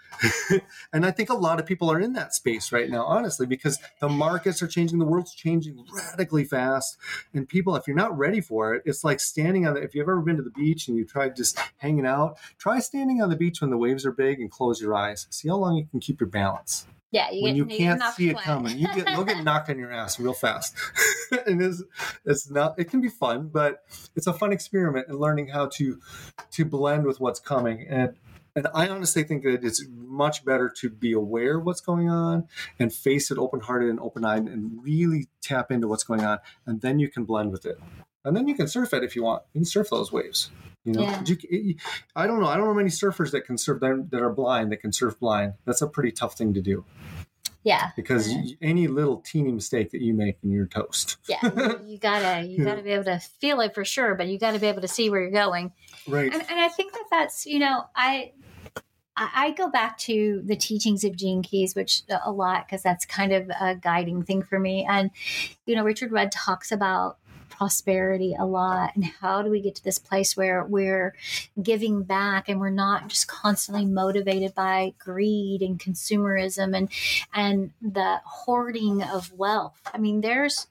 [0.92, 3.78] and i think a lot of people are in that space right now honestly because
[4.00, 6.96] the markets are changing the world's changing radically fast.
[7.34, 10.08] And people if you're not ready for it it's like standing on the if you've
[10.08, 13.36] ever been to the beach and you tried just hanging out try standing on the
[13.36, 15.26] beach when the waves are big and close your eyes.
[15.30, 16.86] See how long you can keep your balance.
[17.10, 19.78] Yeah, you when get, you can't see it coming, you get you'll get knocked on
[19.78, 20.74] your ass real fast.
[21.46, 21.82] and it's
[22.24, 23.84] it's not it can be fun, but
[24.16, 26.00] it's a fun experiment in learning how to
[26.52, 27.86] to blend with what's coming.
[27.86, 28.14] And
[28.54, 32.48] and I honestly think that it's much better to be aware of what's going on
[32.78, 36.38] and face it open hearted and open eyed and really tap into what's going on.
[36.66, 37.78] And then you can blend with it.
[38.24, 39.42] And then you can surf it if you want.
[39.52, 40.50] You can surf those waves.
[40.84, 41.22] You know, yeah.
[41.24, 41.76] you,
[42.16, 42.46] I don't know.
[42.46, 45.54] I don't know many surfers that can surf that are blind that can surf blind.
[45.64, 46.84] That's a pretty tough thing to do.
[47.64, 47.90] Yeah.
[47.96, 48.54] Because yeah.
[48.60, 51.18] any little teeny mistake that you make and you're toast.
[51.28, 51.38] yeah.
[51.84, 54.66] You, gotta you gotta be able to feel it for sure, but you gotta be
[54.66, 55.72] able to see where you're going.
[56.08, 56.32] Right.
[56.32, 58.32] And, and I think that that's you know I
[59.16, 63.32] I go back to the teachings of Gene Keys, which a lot because that's kind
[63.32, 64.86] of a guiding thing for me.
[64.88, 65.10] And
[65.66, 67.18] you know, Richard Rudd talks about
[67.62, 71.14] prosperity a lot and how do we get to this place where we're
[71.62, 76.88] giving back and we're not just constantly motivated by greed and consumerism and
[77.32, 79.80] and the hoarding of wealth?
[79.94, 80.66] I mean there's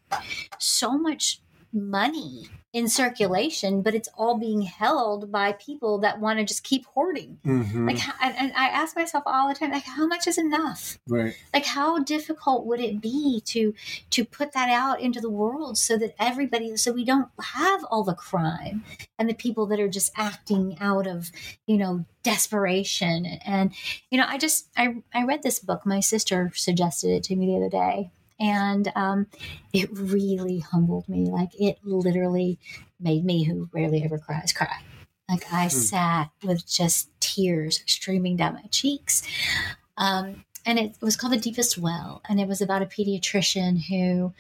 [0.58, 1.41] so much
[1.74, 6.86] money in circulation, but it's all being held by people that want to just keep
[6.86, 7.38] hoarding.
[7.46, 7.86] Mhm.
[7.86, 10.98] Like, and, and I ask myself all the time, like, how much is enough?
[11.08, 11.36] right.
[11.54, 13.74] Like, how difficult would it be to
[14.12, 18.06] to put that out into the world so that everybody, so we don't have all
[18.06, 18.86] the crime
[19.20, 21.30] and the people that are just acting out of,
[21.68, 23.26] you know, desperation.
[23.26, 23.74] And
[24.10, 25.86] you know, I just I I read this book.
[25.86, 28.12] My sister suggested it to me the other day,
[28.42, 29.28] and um,
[29.72, 31.26] it really humbled me.
[31.28, 32.58] Like it literally
[33.00, 34.82] made me, who rarely ever cries, cry.
[35.30, 39.22] Like I sat with just tears streaming down my cheeks.
[39.96, 42.22] Um, and it was called The Deepest Well.
[42.28, 44.34] And it was about a pediatrician who,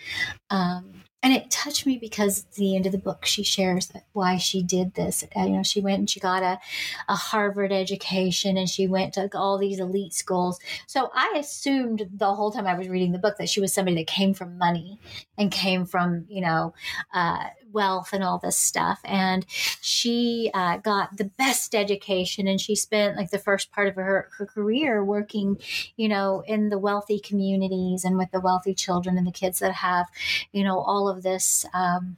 [0.49, 4.37] um, and it touched me because at the end of the book, she shares why
[4.37, 5.23] she did this.
[5.35, 6.59] Uh, you know, she went and she got a,
[7.07, 10.59] a Harvard education and she went to all these elite schools.
[10.87, 13.97] So I assumed the whole time I was reading the book that she was somebody
[13.97, 14.99] that came from money
[15.37, 16.73] and came from, you know,
[17.13, 18.99] uh, wealth and all this stuff.
[19.03, 19.45] And
[19.81, 24.29] she uh, got the best education and she spent like the first part of her,
[24.37, 25.57] her career working,
[25.95, 29.73] you know, in the wealthy communities and with the wealthy children and the kids that
[29.73, 30.07] have,
[30.51, 31.65] you know, all of this.
[31.73, 32.17] Um,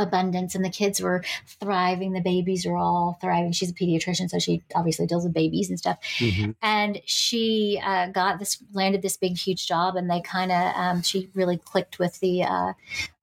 [0.00, 2.12] abundance and the kids were thriving.
[2.12, 3.52] The babies are all thriving.
[3.52, 5.98] She's a pediatrician so she obviously deals with babies and stuff.
[6.18, 6.54] Mhm.
[6.62, 11.02] and she uh, got this landed this big huge job and they kind of um,
[11.02, 12.72] she really clicked with the uh,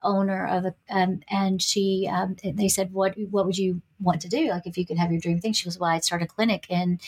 [0.02, 4.28] owner of the um, and she um, they said what what would you want to
[4.28, 4.48] do?
[4.50, 5.52] Like if you could have your dream thing.
[5.52, 7.00] She goes well i'd start a clinic in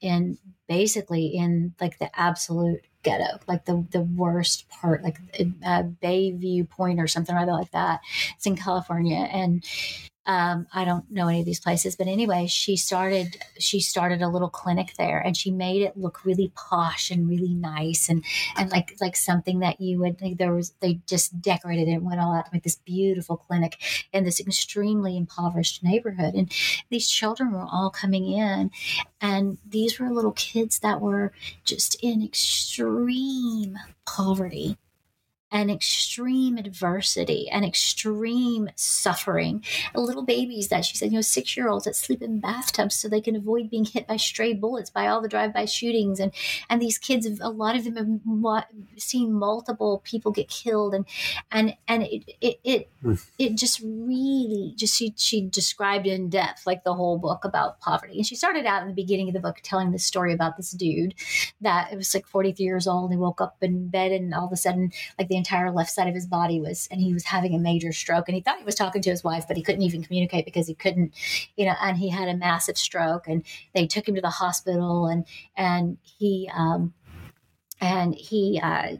[0.00, 5.18] in basically in like the absolute ghetto like the the worst part like
[5.64, 8.00] uh, bayview point or something or other like that.
[8.36, 9.28] It's in california.
[9.30, 9.64] And
[10.28, 14.28] um, I don't know any of these places, but anyway, she started she started a
[14.28, 18.22] little clinic there, and she made it look really posh and really nice, and
[18.54, 20.36] and like like something that you would like.
[20.36, 23.78] There was they just decorated it and went all out to make this beautiful clinic
[24.12, 26.52] in this extremely impoverished neighborhood, and
[26.90, 28.70] these children were all coming in,
[29.22, 31.32] and these were little kids that were
[31.64, 34.76] just in extreme poverty
[35.50, 39.64] and extreme adversity and extreme suffering.
[39.94, 43.08] Little babies that she said, you know, six year olds that sleep in bathtubs so
[43.08, 46.20] they can avoid being hit by stray bullets by all the drive by shootings.
[46.20, 46.32] And,
[46.68, 48.66] and these kids, a lot of them have
[48.98, 50.94] seen multiple people get killed.
[50.94, 51.06] And,
[51.50, 53.14] and, and it, it, it, hmm.
[53.38, 58.18] it just really just, she, she described in depth, like the whole book about poverty.
[58.18, 60.72] And she started out in the beginning of the book telling this story about this
[60.72, 61.14] dude
[61.62, 64.46] that it was like 43 years old and he woke up in bed and all
[64.46, 67.24] of a sudden like the entire left side of his body was and he was
[67.24, 69.62] having a major stroke and he thought he was talking to his wife but he
[69.62, 71.14] couldn't even communicate because he couldn't
[71.56, 73.42] you know and he had a massive stroke and
[73.74, 75.24] they took him to the hospital and
[75.56, 76.92] and he um
[77.80, 78.96] and he uh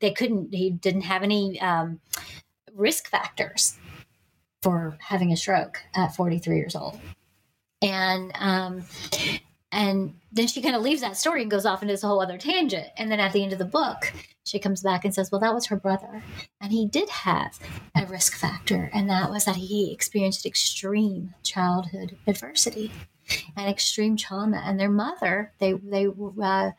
[0.00, 2.00] they couldn't he didn't have any um
[2.74, 3.76] risk factors
[4.62, 6.98] for having a stroke at 43 years old.
[7.82, 8.84] And um
[9.72, 12.38] and then she kind of leaves that story and goes off into this whole other
[12.38, 12.88] tangent.
[12.96, 14.12] And then at the end of the book,
[14.44, 16.22] she comes back and says, Well, that was her brother.
[16.60, 17.58] And he did have
[17.96, 22.90] a risk factor, and that was that he experienced extreme childhood adversity
[23.56, 24.62] and extreme trauma.
[24.64, 26.70] And their mother, they, they, uh,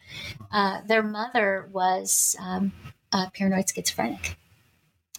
[0.51, 2.73] uh, their mother was um,
[3.11, 4.37] uh, paranoid schizophrenic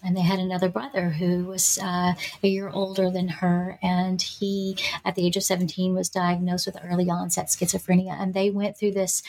[0.03, 3.79] and they had another brother who was uh, a year older than her.
[3.83, 8.21] And he at the age of 17 was diagnosed with early onset schizophrenia.
[8.21, 9.23] And they went through this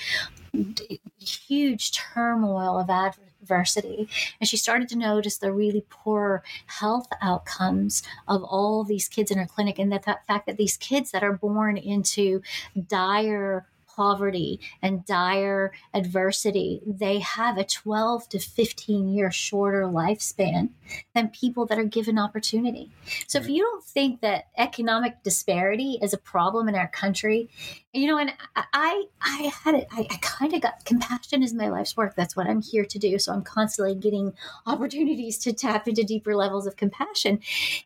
[1.20, 4.10] huge turmoil of adversity.
[4.40, 9.38] And she started to notice the really poor health outcomes of all these kids in
[9.38, 9.80] her clinic.
[9.80, 12.42] And that, that fact that these kids that are born into
[12.88, 20.70] dire poverty and dire adversity, they have a 12 to 15 year shorter lifespan
[21.14, 22.92] than people that are given opportunity.
[23.28, 27.50] So if you don't think that economic disparity is a problem in our country,
[27.94, 31.70] you know, and I, I had it, I, I kind of got compassion is my
[31.70, 32.16] life's work.
[32.16, 33.20] That's what I'm here to do.
[33.20, 34.34] So I'm constantly getting
[34.66, 37.40] opportunities to tap into deeper levels of compassion.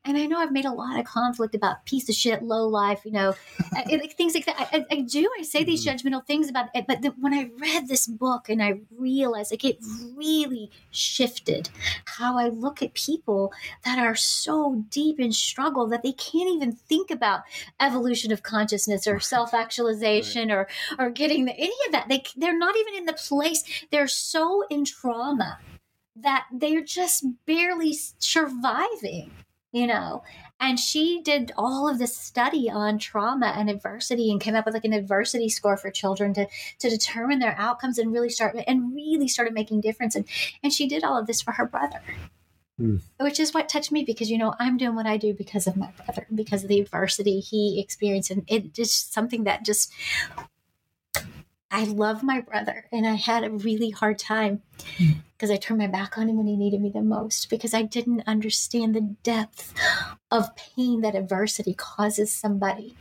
[0.05, 3.01] And I know I've made a lot of conflict about piece of shit, low life,
[3.03, 3.35] you know,
[3.73, 4.69] like things like that.
[4.71, 5.29] I, I, do.
[5.37, 6.07] I say these mm-hmm.
[6.07, 9.65] judgmental things about it, but the, when I read this book and I realized like
[9.65, 9.79] it
[10.15, 11.69] really shifted
[12.05, 13.51] how I look at people
[13.83, 17.41] that are so deep in struggle that they can't even think about
[17.81, 19.96] evolution of consciousness or self actualization
[20.49, 20.51] right.
[20.51, 20.67] or
[20.97, 22.07] or getting the, any of that.
[22.09, 23.63] They they're not even in the place.
[23.91, 25.59] They're so in trauma
[26.15, 29.31] that they're just barely surviving
[29.71, 30.23] you know
[30.59, 34.73] and she did all of this study on trauma and adversity and came up with
[34.73, 36.47] like an adversity score for children to
[36.79, 40.25] to determine their outcomes and really start and really started making difference and
[40.63, 42.01] and she did all of this for her brother
[42.79, 43.01] Mm.
[43.19, 45.75] Which is what touched me because you know I'm doing what I do because of
[45.75, 49.91] my brother, because of the adversity he experienced, and it is something that just
[51.71, 54.61] I love my brother, and I had a really hard time
[55.33, 57.81] because I turned my back on him when he needed me the most because I
[57.81, 59.73] didn't understand the depth
[60.31, 62.95] of pain that adversity causes somebody.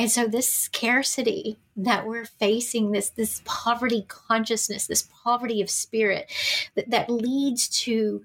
[0.00, 6.32] And so this scarcity that we're facing, this this poverty consciousness, this poverty of spirit
[6.74, 8.24] that, that leads to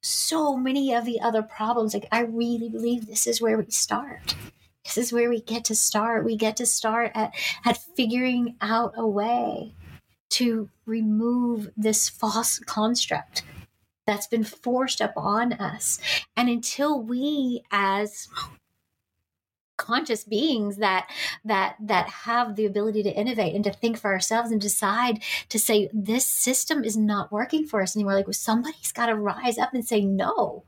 [0.00, 1.94] so many of the other problems.
[1.94, 4.36] Like I really believe this is where we start.
[4.84, 6.24] This is where we get to start.
[6.24, 9.74] We get to start at, at figuring out a way
[10.30, 13.42] to remove this false construct
[14.06, 15.98] that's been forced upon us.
[16.36, 18.28] And until we as
[19.76, 21.08] conscious beings that
[21.44, 25.58] that that have the ability to innovate and to think for ourselves and decide to
[25.58, 28.14] say this system is not working for us anymore.
[28.14, 30.64] Like somebody's got to rise up and say no.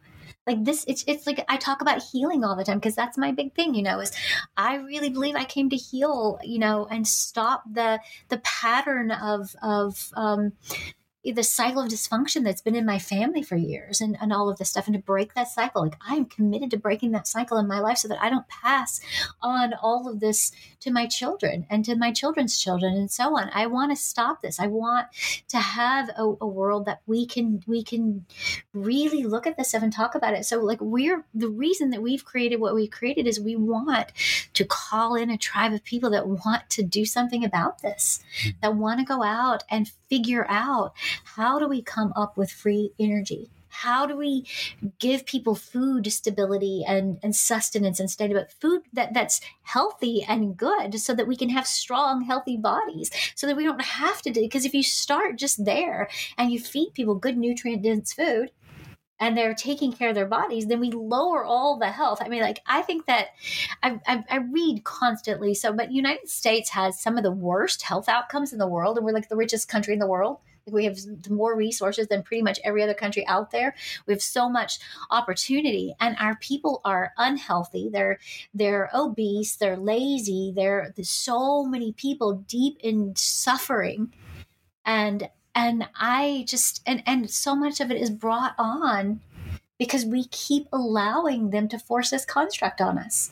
[0.46, 3.32] Like this it's it's like i talk about healing all the time because that's my
[3.32, 4.12] big thing you know is
[4.56, 8.00] i really believe i came to heal you know and stop the
[8.30, 10.52] the pattern of of um
[11.32, 14.58] the cycle of dysfunction that's been in my family for years and, and all of
[14.58, 15.82] this stuff and to break that cycle.
[15.82, 19.00] Like i'm committed to breaking that cycle in my life so that i don't pass
[19.42, 23.50] on all of this to my children and to my children's children and so on.
[23.52, 24.60] I want to stop this.
[24.60, 25.08] I want
[25.48, 28.26] to have a, a world that we can we can
[28.72, 30.44] really look at this stuff and talk about it.
[30.44, 34.12] So like we're the reason that we've created what we've created is we want
[34.54, 38.50] to call in a tribe of people that want to do something about this hmm.
[38.62, 40.92] that want to go out and figure out
[41.24, 43.50] how do we come up with free energy?
[43.68, 44.44] How do we
[44.98, 50.98] give people food stability and, and sustenance instead of food that, that's healthy and good
[50.98, 54.40] so that we can have strong, healthy bodies so that we don't have to do
[54.40, 58.50] because if you start just there and you feed people good nutrient dense food,
[59.20, 62.20] and they're taking care of their bodies, then we lower all the health.
[62.22, 63.28] I mean, like I think that
[63.82, 65.54] I, I, I, read constantly.
[65.54, 69.04] So, but United States has some of the worst health outcomes in the world, and
[69.04, 70.38] we're like the richest country in the world.
[70.70, 70.98] We have
[71.28, 73.74] more resources than pretty much every other country out there.
[74.06, 74.78] We have so much
[75.10, 77.88] opportunity, and our people are unhealthy.
[77.88, 78.18] They're
[78.54, 79.56] they're obese.
[79.56, 80.52] They're lazy.
[80.54, 84.12] There, there's so many people deep in suffering,
[84.84, 89.20] and and I just and and so much of it is brought on
[89.78, 93.30] because we keep allowing them to force this construct on us.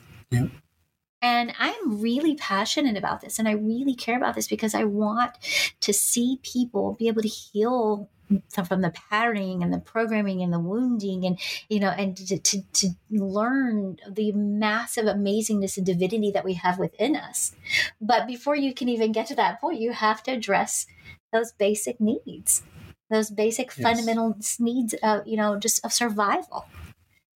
[1.26, 5.32] And I'm really passionate about this and I really care about this because I want
[5.80, 8.08] to see people be able to heal
[8.52, 12.62] from the patterning and the programming and the wounding and you know and to, to,
[12.72, 17.54] to learn the massive amazingness and divinity that we have within us
[18.00, 20.88] but before you can even get to that point you have to address
[21.32, 22.64] those basic needs
[23.10, 23.80] those basic yes.
[23.80, 26.66] fundamental needs of you know just of survival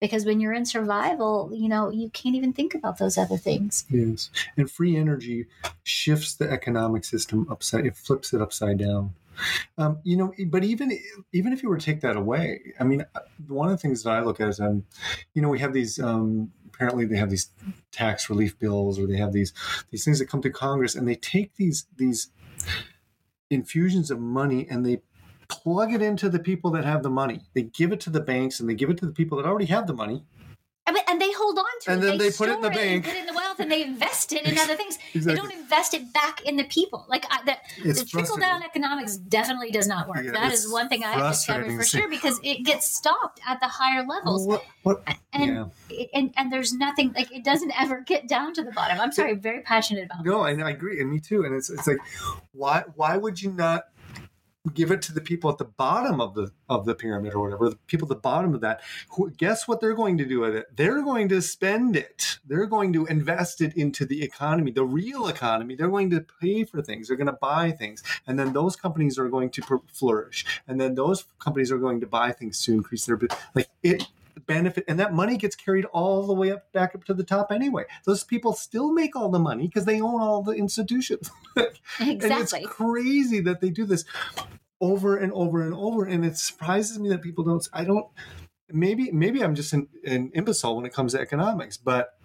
[0.01, 3.85] because when you're in survival you know you can't even think about those other things.
[3.91, 4.31] Yes.
[4.57, 5.47] And free energy
[5.83, 9.15] shifts the economic system upside it flips it upside down.
[9.79, 10.99] Um, you know but even
[11.33, 14.03] even if you were to take that away i mean uh, one of the things
[14.03, 14.85] that i look at is um,
[15.33, 17.49] you know we have these um, apparently they have these
[17.91, 19.55] tax relief bills or they have these
[19.91, 22.31] these things that come to congress and they take these these
[23.51, 25.01] infusions of money and they
[25.51, 27.41] plug it into the people that have the money.
[27.55, 29.67] They give it to the banks and they give it to the people that already
[29.67, 30.25] have the money.
[30.87, 32.05] And they hold on to and it.
[32.05, 33.05] And then they, they put it in the bank.
[33.05, 34.99] put it in the wealth and they invest it in other things.
[35.13, 35.35] Exactly.
[35.35, 37.05] They don't invest it back in the people.
[37.09, 40.25] Like I, the, the trickle down economics definitely does not work.
[40.25, 43.67] Yeah, that is one thing I've discovered for sure because it gets stopped at the
[43.67, 44.47] higher levels.
[44.47, 46.07] What, what, and, yeah.
[46.15, 49.01] and and there's nothing like it doesn't ever get down to the bottom.
[49.01, 50.25] I'm sorry, I'm very passionate about.
[50.25, 51.45] No, I, I agree, and me too.
[51.45, 51.99] And it's it's like,
[52.53, 53.85] why why would you not
[54.75, 57.71] give it to the people at the bottom of the of the pyramid or whatever
[57.71, 60.55] the people at the bottom of that who guess what they're going to do with
[60.55, 60.67] it?
[60.77, 62.39] They're going to spend it.
[62.45, 65.77] They're going to invest it into the economy the real economy.
[65.77, 67.09] They're going to pay for things.
[67.09, 68.03] They're going to buy things.
[68.27, 70.45] And then those companies are going to flourish.
[70.69, 73.19] And then those companies are going to buy things to increase their
[73.55, 74.07] like it
[74.55, 77.53] benefit and that money gets carried all the way up back up to the top
[77.53, 77.85] anyway.
[78.05, 81.31] Those people still make all the money because they own all the institutions.
[81.57, 84.05] Exactly and it's crazy that they do this
[84.81, 88.07] over and over and over and it surprises me that people don't i don't
[88.73, 92.19] maybe maybe i'm just an, an imbecile when it comes to economics but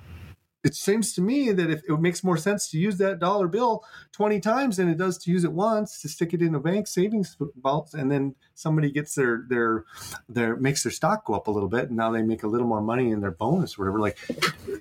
[0.66, 3.84] it seems to me that if it makes more sense to use that dollar bill
[4.14, 6.88] 20 times than it does to use it once to stick it in a bank
[6.88, 9.86] savings vault and then somebody gets their their
[10.28, 12.68] their makes their stock go up a little bit and now they make a little
[12.68, 14.18] more money in their bonus or whatever like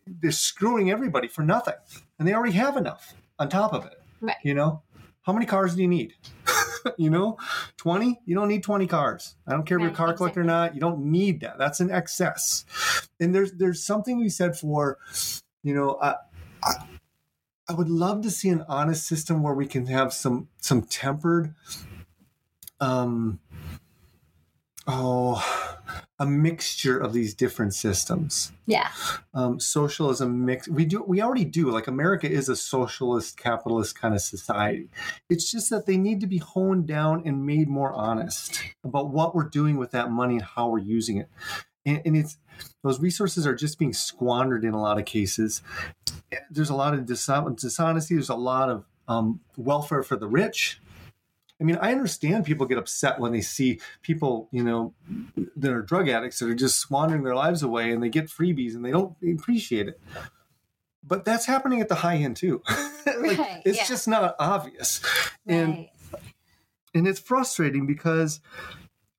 [0.06, 1.74] they're screwing everybody for nothing
[2.18, 4.36] and they already have enough on top of it Right.
[4.42, 4.82] you know?
[5.22, 6.14] How many cars do you need?
[6.98, 7.38] You know?
[7.78, 9.36] 20 you don't need 20 cars.
[9.46, 11.56] I don't care if you're a Right, car collector or not you don't need that.
[11.56, 12.66] That's an excess.
[13.18, 14.98] And there's there's something you said for
[15.64, 16.14] you know I,
[16.62, 16.74] I
[17.68, 21.54] i would love to see an honest system where we can have some some tempered
[22.78, 23.40] um
[24.86, 25.42] oh
[26.20, 28.52] a mixture of these different systems.
[28.66, 28.88] Yeah.
[29.34, 34.14] um, socialism mix we do we already do like america is a socialist capitalist kind
[34.14, 34.88] of society.
[35.28, 39.34] It's just that they need to be honed down and made more honest about what
[39.34, 41.28] we're doing with that money and how we're using it
[41.86, 42.38] and, and it's
[42.82, 45.62] those resources are just being squandered in a lot of cases
[46.50, 50.80] there's a lot of dishon- dishonesty there's a lot of um, welfare for the rich
[51.60, 54.92] I mean, I understand people get upset when they see people, you know,
[55.56, 58.74] that are drug addicts that are just squandering their lives away and they get freebies
[58.74, 60.00] and they don't appreciate it.
[61.02, 62.62] But that's happening at the high end too.
[63.06, 63.86] Like, Right, it's yeah.
[63.86, 65.00] just not obvious.
[65.46, 65.88] And
[66.94, 68.40] and it's frustrating because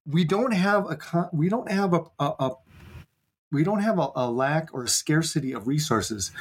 [0.05, 2.51] we don't have a con- we don't have a, a, a
[3.51, 6.31] we don't have a, a lack or a scarcity of resources.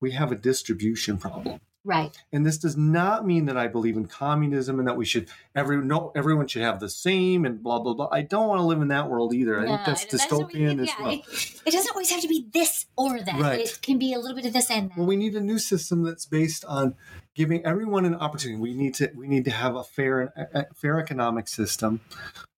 [0.00, 1.60] We have a distribution problem.
[1.86, 2.16] Right.
[2.32, 5.76] And this does not mean that I believe in communism and that we should every
[5.76, 8.08] no everyone should have the same and blah blah blah.
[8.10, 9.60] I don't want to live in that world either.
[9.60, 11.12] I think that's it doesn't always- dystopian as yeah, well.
[11.12, 13.38] It, it doesn't always have to be this or that.
[13.38, 13.60] Right.
[13.60, 14.96] It can be a little bit of this and that.
[14.96, 16.94] Well, we need a new system that's based on
[17.34, 18.60] giving everyone an opportunity.
[18.60, 22.00] We need to we need to have a fair a fair economic system.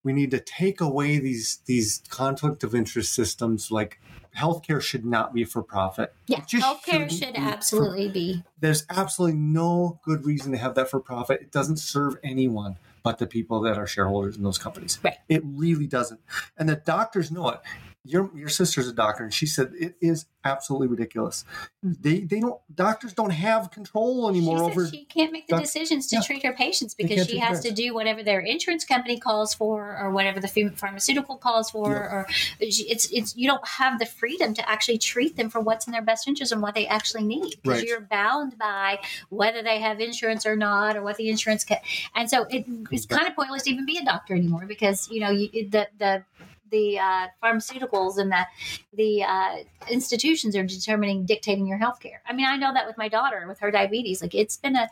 [0.02, 4.00] We need to take away these these conflict of interest systems like
[4.36, 6.14] healthcare should not be for profit.
[6.26, 8.44] yeah, just healthcare should be for- absolutely be.
[8.60, 11.40] there's absolutely no good reason to have that for profit.
[11.40, 14.98] It doesn't serve anyone but the people that are shareholders in those companies.
[15.00, 15.14] Right.
[15.28, 16.18] It really doesn't.
[16.58, 17.60] And the doctors know it.
[18.06, 21.44] Your your sister's a doctor, and she said it is absolutely ridiculous.
[21.82, 21.92] Hmm.
[22.00, 24.86] They they don't doctors don't have control anymore she over.
[24.88, 26.22] she can't make the doc- decisions to yeah.
[26.22, 30.10] treat her patients because she has to do whatever their insurance company calls for or
[30.10, 30.46] whatever the
[30.76, 31.98] pharmaceutical calls for Yeah.
[32.14, 32.26] or
[32.60, 36.02] it's it's you don't have the freedom to actually treat them for what's in their
[36.02, 37.88] best interest and what they actually need because Right.
[37.88, 39.00] you're bound by
[39.30, 41.82] whether they have insurance or not or what the insurance ca-
[42.14, 45.20] and so it, it's kind of pointless to even be a doctor anymore because you
[45.20, 46.22] know you, the the
[46.70, 48.46] the uh, pharmaceuticals and the
[48.92, 49.56] the uh,
[49.90, 52.22] institutions are determining dictating your health care.
[52.26, 54.22] I mean, I know that with my daughter with her diabetes.
[54.22, 54.88] Like it's been a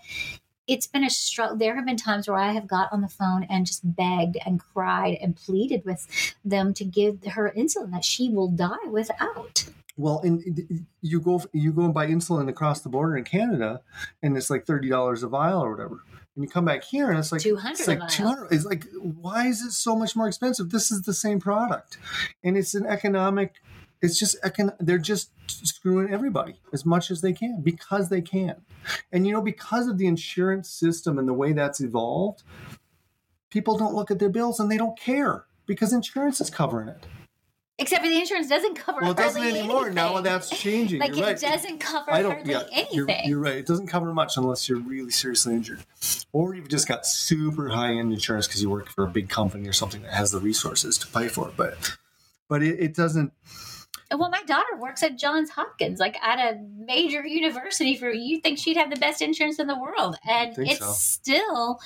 [0.66, 1.56] it's been a struggle.
[1.56, 4.60] There have been times where I have got on the phone and just begged and
[4.60, 9.66] cried and pleaded with them to give her insulin that she will die without.
[9.96, 13.82] Well, and you go you go and buy insulin across the border in Canada,
[14.22, 16.00] and it's like thirty dollars a vial or whatever.
[16.36, 18.08] And you come back here and it's like 200 It's like vial.
[18.08, 18.48] two hundred.
[18.52, 20.70] It's like why is it so much more expensive?
[20.70, 21.96] This is the same product,
[22.42, 23.54] and it's an economic.
[24.02, 28.56] It's just econ- they're just screwing everybody as much as they can because they can,
[29.12, 32.42] and you know because of the insurance system and the way that's evolved,
[33.50, 37.06] people don't look at their bills and they don't care because insurance is covering it.
[37.76, 39.90] Except for the insurance doesn't cover Well, it doesn't anymore.
[39.90, 40.24] Now anything.
[40.24, 41.00] that's changing.
[41.00, 41.40] Like You're it right.
[41.40, 42.32] doesn't cover I don't.
[42.46, 43.56] hardly Yeah, you're, you're right.
[43.56, 45.80] It doesn't cover much unless you're really seriously injured,
[46.32, 49.68] or you've just got super high end insurance because you work for a big company
[49.68, 51.54] or something that has the resources to pay for it.
[51.56, 51.96] But,
[52.48, 53.32] but it, it doesn't.
[54.16, 57.96] Well, my daughter works at Johns Hopkins, like at a major university.
[57.96, 60.92] For you think she'd have the best insurance in the world, and it's so.
[60.92, 61.80] still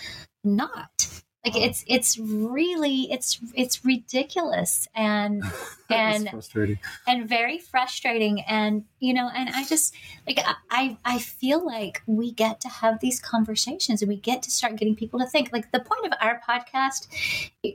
[0.45, 1.23] not.
[1.45, 1.61] Like oh.
[1.61, 5.43] it's it's really it's it's ridiculous and
[5.91, 6.79] and frustrating.
[7.07, 9.95] and very frustrating and you know and i just
[10.27, 10.39] like
[10.71, 14.77] i i feel like we get to have these conversations and we get to start
[14.77, 15.51] getting people to think.
[15.53, 17.09] Like the point of our podcast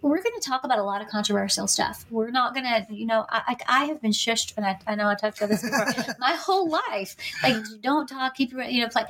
[0.02, 2.06] we're going to talk about a lot of controversial stuff.
[2.10, 5.08] We're not going to you know i I have been shushed and i, I know
[5.08, 7.16] i talked about this before my whole life.
[7.42, 9.06] Like don't talk keep your you know play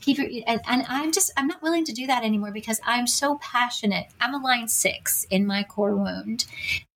[0.00, 3.06] keep your and, and i'm just i'm not willing to do that anymore because i'm
[3.06, 4.06] so passionate.
[4.20, 6.46] I'm a line six in my core wound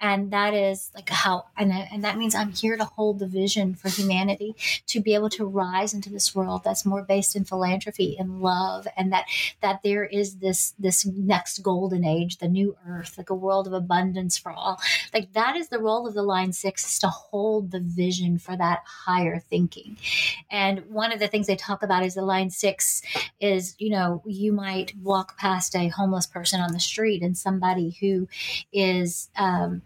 [0.00, 3.74] and that is like how and, and that means i'm here to hold the vision
[3.74, 4.49] for humanity
[4.86, 8.86] to be able to rise into this world that's more based in philanthropy and love
[8.96, 9.26] and that
[9.60, 13.72] that there is this this next golden age the new earth like a world of
[13.72, 14.80] abundance for all.
[15.12, 18.56] Like that is the role of the line six is to hold the vision for
[18.56, 19.96] that higher thinking.
[20.50, 23.02] And one of the things they talk about is the line six
[23.40, 27.96] is you know you might walk past a homeless person on the street and somebody
[28.00, 28.28] who
[28.72, 29.82] is um,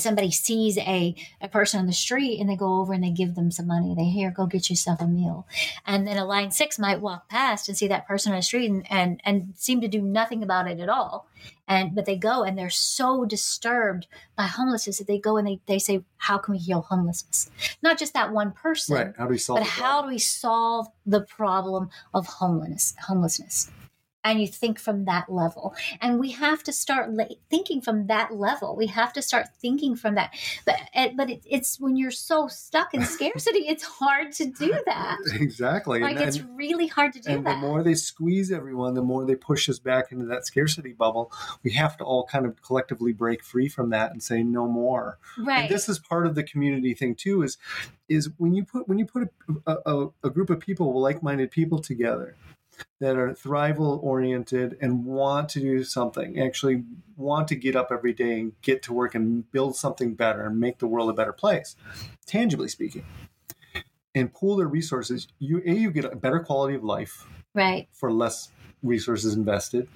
[0.00, 3.34] somebody sees a, a person on the street and they go over and they give
[3.34, 3.94] them some money.
[3.94, 5.46] They here, go get yourself a meal.
[5.86, 8.70] And then a line six might walk past and see that person on the street
[8.70, 11.28] and, and, and seem to do nothing about it at all.
[11.66, 14.06] And but they go and they're so disturbed
[14.36, 17.50] by homelessness that they go and they, they say, How can we heal homelessness?
[17.82, 18.94] Not just that one person.
[18.94, 19.14] Right.
[19.16, 23.70] How do we solve But how do we solve the problem of homelessness homelessness?
[24.24, 25.74] And you think from that level.
[26.00, 28.74] And we have to start la- thinking from that level.
[28.74, 30.34] We have to start thinking from that.
[30.64, 34.82] But eh, but it, it's when you're so stuck in scarcity it's hard to do
[34.86, 35.18] that.
[35.34, 36.00] Exactly.
[36.00, 37.54] Like and, it's and, really hard to do and that.
[37.54, 41.30] the more they squeeze everyone the more they push us back into that scarcity bubble
[41.62, 45.18] we have to all kind of collectively break free from that and say no more.
[45.38, 45.62] Right.
[45.62, 47.58] and this is part of the community thing too is
[48.08, 49.28] is when you put when you put
[49.66, 52.36] a, a, a group of people like-minded people together
[53.00, 56.84] that are thrival oriented and want to do something, actually
[57.16, 60.58] want to get up every day and get to work and build something better and
[60.58, 61.76] make the world a better place,
[62.26, 63.04] tangibly speaking,
[64.14, 68.12] and pool their resources, you a you get a better quality of life, right, for
[68.12, 68.50] less
[68.82, 69.88] resources invested.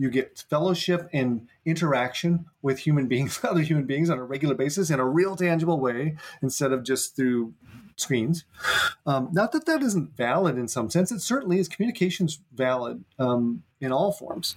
[0.00, 4.88] You get fellowship and interaction with human beings, other human beings on a regular basis
[4.88, 7.52] in a real tangible way instead of just through
[7.96, 8.46] screens.
[9.04, 11.12] Um, not that that isn't valid in some sense.
[11.12, 11.68] It certainly is.
[11.68, 14.56] Communication's valid um, in all forms.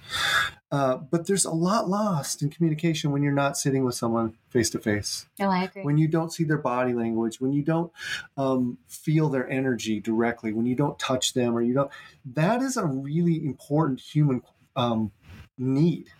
[0.72, 4.70] Uh, but there's a lot lost in communication when you're not sitting with someone face
[4.70, 5.26] to face.
[5.40, 5.82] Oh, I agree.
[5.82, 7.92] When you don't see their body language, when you don't
[8.38, 11.90] um, feel their energy directly, when you don't touch them or you don't,
[12.24, 14.40] that is a really important human
[14.76, 15.12] um,
[15.58, 16.10] need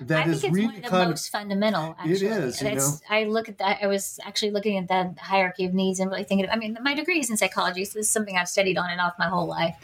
[0.00, 1.94] that I think it's really one of the most of, fundamental.
[1.98, 2.26] Actually.
[2.26, 3.02] It is.
[3.08, 3.78] I look at that.
[3.82, 6.48] I was actually looking at that hierarchy of needs and really thinking.
[6.50, 9.00] I mean, my degree is in psychology, so this is something I've studied on and
[9.00, 9.76] off my whole life.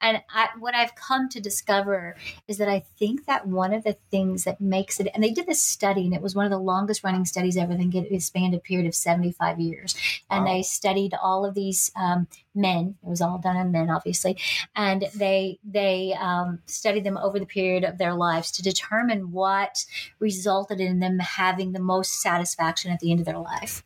[0.00, 2.16] And I, what I've come to discover
[2.48, 5.46] is that I think that one of the things that makes it, and they did
[5.46, 7.72] this study, and it was one of the longest running studies ever.
[7.72, 9.94] I think it spanned a period of 75 years.
[10.30, 10.52] And wow.
[10.52, 12.96] they studied all of these um, men.
[13.02, 14.38] It was all done on men, obviously.
[14.74, 19.84] And they, they um, studied them over the period of their lives to determine what
[20.18, 23.82] resulted in them having the most satisfaction at the end of their life.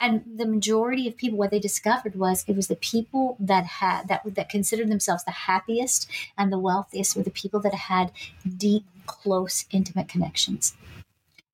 [0.00, 4.08] And the majority of people, what they discovered was it was the people that had
[4.08, 8.12] that that considered themselves the happiest and the wealthiest were the people that had
[8.56, 10.74] deep, close, intimate connections.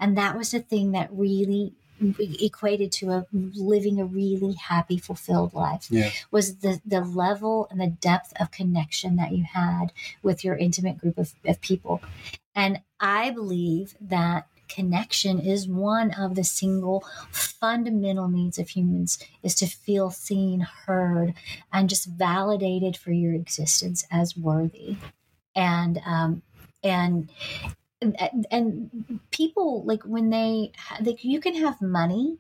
[0.01, 1.73] And that was the thing that really
[2.19, 6.11] equated to a living a really happy fulfilled life yeah.
[6.31, 10.97] was the the level and the depth of connection that you had with your intimate
[10.97, 12.01] group of, of people
[12.55, 19.55] and i believe that connection is one of the single fundamental needs of humans is
[19.57, 21.35] to feel seen heard
[21.73, 24.97] and just validated for your existence as worthy.
[25.55, 26.43] And um,
[26.83, 27.31] and
[28.51, 28.91] and,
[29.31, 32.37] people like when they like you can have money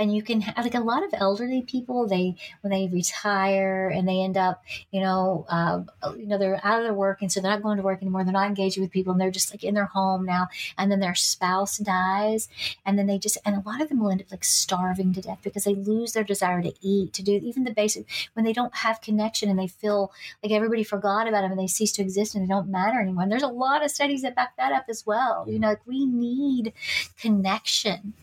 [0.00, 4.08] and you can have like a lot of elderly people they when they retire and
[4.08, 5.82] they end up you know uh,
[6.16, 8.24] you know they're out of their work and so they're not going to work anymore
[8.24, 10.48] they're not engaging with people and they're just like in their home now
[10.78, 12.48] and then their spouse dies
[12.84, 15.20] and then they just and a lot of them will end up like starving to
[15.20, 18.54] death because they lose their desire to eat to do even the basic when they
[18.54, 20.10] don't have connection and they feel
[20.42, 23.22] like everybody forgot about them and they cease to exist and they don't matter anymore
[23.22, 25.86] and there's a lot of studies that back that up as well you know like
[25.86, 26.72] we need
[27.20, 28.14] connection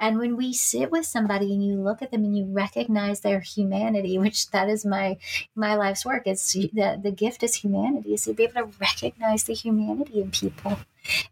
[0.00, 3.40] and when we sit with somebody and you look at them and you recognize their
[3.40, 5.18] humanity, which that is my
[5.54, 9.44] my life's work, is the, the gift is humanity, is to be able to recognize
[9.44, 10.78] the humanity in people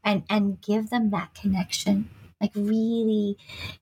[0.04, 2.08] and and give them that connection
[2.40, 3.36] like really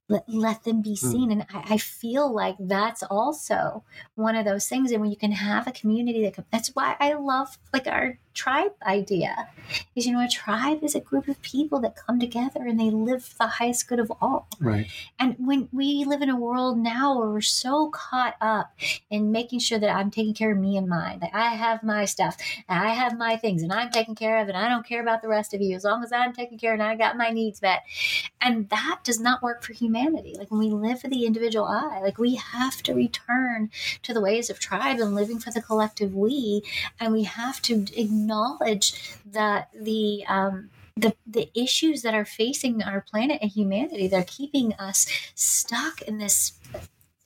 [0.09, 1.11] let, let them be hmm.
[1.11, 1.29] seen.
[1.29, 1.33] Mm.
[1.33, 3.83] And I, I, feel like that's also
[4.15, 4.93] one of those things.
[4.93, 8.19] And when you can have a community that can, that's why I love like our
[8.35, 9.49] tribe idea
[9.95, 12.91] is, you know, a tribe is a group of people that come together and they
[12.91, 14.49] live for the highest good of all.
[14.61, 14.87] Right.
[15.19, 18.73] And when we live in a world now where we're so caught up
[19.09, 22.05] in making sure that I'm taking care of me and mine, that I have my
[22.05, 22.37] stuff,
[22.69, 25.29] I have my things and I'm taken care of and I don't care about the
[25.29, 27.63] rest of you as long as I'm taken care of and I got my needs
[27.63, 27.83] met.
[28.45, 30.35] And that does not work for humanity.
[30.39, 33.71] Like when we live for the individual I, like we have to return
[34.03, 36.62] to the ways of tribe and living for the collective we.
[37.01, 43.01] And we have to acknowledge that the, um, the, the issues that are facing our
[43.01, 46.53] planet and humanity, they're keeping us stuck in this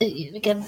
[0.01, 0.07] Uh,
[0.37, 0.65] again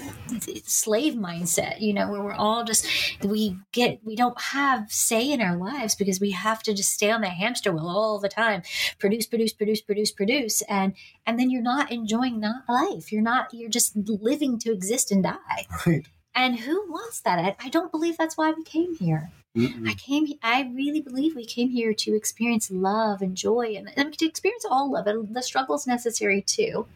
[0.64, 2.84] slave mindset you know where we're all just
[3.22, 7.12] we get we don't have say in our lives because we have to just stay
[7.12, 8.60] on the hamster wheel all the time
[8.98, 10.94] produce produce produce produce produce and
[11.26, 15.22] and then you're not enjoying not life you're not you're just living to exist and
[15.22, 17.38] die right And who wants that?
[17.38, 19.30] I, I don't believe that's why we came here.
[19.56, 19.88] Mm-mm.
[19.88, 20.28] I came.
[20.42, 24.64] I really believe we came here to experience love and joy, and, and to experience
[24.68, 25.34] all of it.
[25.34, 26.86] The struggle's necessary too,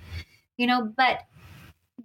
[0.57, 0.93] you know.
[0.97, 1.25] But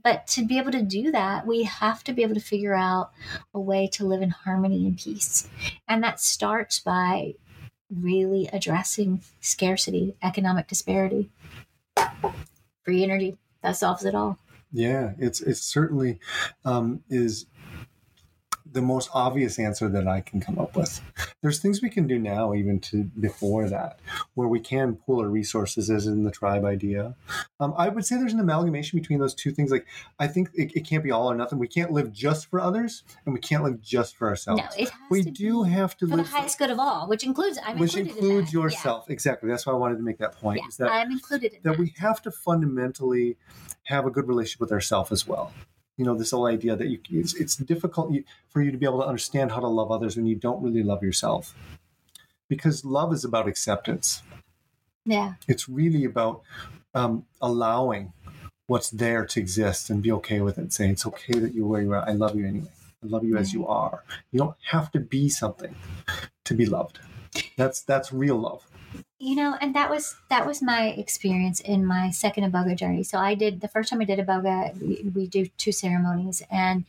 [0.03, 3.11] but to be able to do that, we have to be able to figure out
[3.53, 5.47] a way to live in harmony and peace,
[5.88, 7.35] and that starts by
[7.93, 11.30] really addressing scarcity, economic disparity,
[12.84, 13.38] free energy.
[13.61, 14.38] That solves it all.
[14.71, 16.19] Yeah, it's it certainly
[16.63, 17.45] um, is
[18.71, 21.01] the most obvious answer that I can come up with.
[21.41, 23.99] There's things we can do now, even to before that,
[24.35, 27.15] where we can pool our resources, as in the tribe idea.
[27.59, 29.71] Um, I would say there's an amalgamation between those two things.
[29.71, 29.85] Like
[30.19, 31.59] I think it, it can't be all or nothing.
[31.59, 34.61] We can't live just for others, and we can't live just for ourselves.
[34.61, 37.07] No, it has we to do have to for the live, highest good of all,
[37.07, 38.57] which includes I'm which included in includes that.
[38.57, 38.63] Yeah.
[38.63, 39.09] yourself.
[39.09, 39.49] Exactly.
[39.49, 40.59] That's why I wanted to make that point.
[40.61, 41.79] Yeah, Is that I'm included in that that.
[41.79, 43.37] we have to fundamentally
[43.83, 45.51] have a good relationship with ourselves as well.
[45.99, 48.15] You know, this whole idea that you it's, it's difficult
[48.49, 50.81] for you to be able to understand how to love others when you don't really
[50.81, 51.53] love yourself.
[52.47, 54.23] Because love is about acceptance.
[55.05, 56.41] yeah, It's really about
[56.95, 58.13] um, allowing
[58.67, 60.71] what's there to exist and be okay with it.
[60.73, 62.07] Saying it's okay that you're where you are.
[62.07, 62.71] I love you anyway.
[63.03, 64.03] I love you as you are.
[64.31, 65.76] You don't have to be something
[66.45, 66.99] to be loved.
[67.57, 68.68] That's that's real love.
[69.21, 73.03] You know, and that was that was my experience in my second iboga journey.
[73.03, 76.85] So I did the first time I did iboga we, we do two ceremonies, and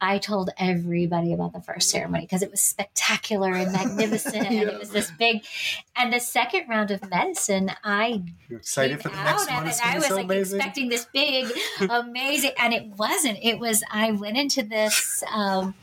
[0.00, 4.78] I told everybody about the first ceremony because it was spectacular and magnificent, and it
[4.78, 5.44] was this big.
[5.94, 9.66] And the second round of medicine, I You're excited for the out next one.
[9.66, 9.68] it.
[9.68, 10.56] It's I was so like amazing.
[10.58, 11.52] expecting this big,
[11.90, 13.38] amazing, and it wasn't.
[13.42, 15.22] It was I went into this.
[15.30, 15.74] Um,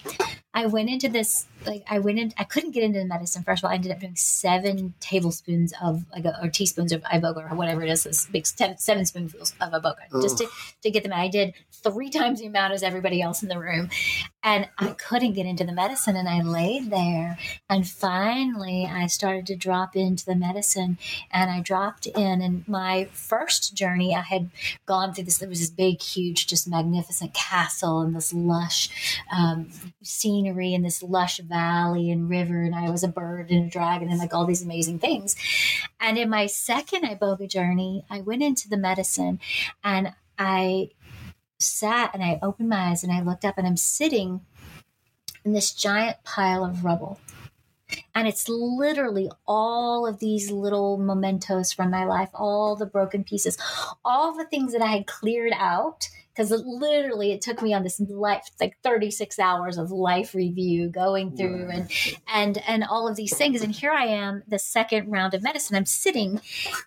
[0.56, 2.34] I went into this like I went in.
[2.38, 3.44] I couldn't get into the medicine.
[3.44, 7.02] First of all, I ended up doing seven tablespoons of like a, or teaspoons of
[7.04, 8.04] iboga or whatever it is.
[8.04, 10.48] This big seven, seven spoonfuls of iboga just to
[10.82, 11.14] to get them.
[11.14, 13.90] I did three times the amount as everybody else in the room,
[14.44, 16.16] and I couldn't get into the medicine.
[16.16, 17.38] And I laid there,
[17.70, 20.98] and finally I started to drop into the medicine,
[21.32, 22.42] and I dropped in.
[22.42, 24.50] And my first journey, I had
[24.86, 25.38] gone through this.
[25.38, 28.90] There was this big, huge, just magnificent castle and this lush
[29.32, 29.70] um,
[30.02, 32.64] scenery and this lush valley and river.
[32.64, 35.36] And I was a bird and a dragon and like all these amazing things.
[36.00, 39.40] And in my second Iboga journey, I went into the medicine
[39.84, 40.90] and I
[41.60, 44.42] sat and I opened my eyes and I looked up and I'm sitting
[45.46, 47.20] in this giant pile of rubble.
[48.16, 53.58] And it's literally all of these little mementos from my life, all the broken pieces,
[54.04, 56.10] all the things that I had cleared out.
[56.36, 61.36] Because literally, it took me on this life, like 36 hours of life review, going
[61.36, 61.92] through and
[62.28, 63.62] and and all of these things.
[63.62, 65.76] And here I am, the second round of medicine.
[65.76, 66.42] I'm sitting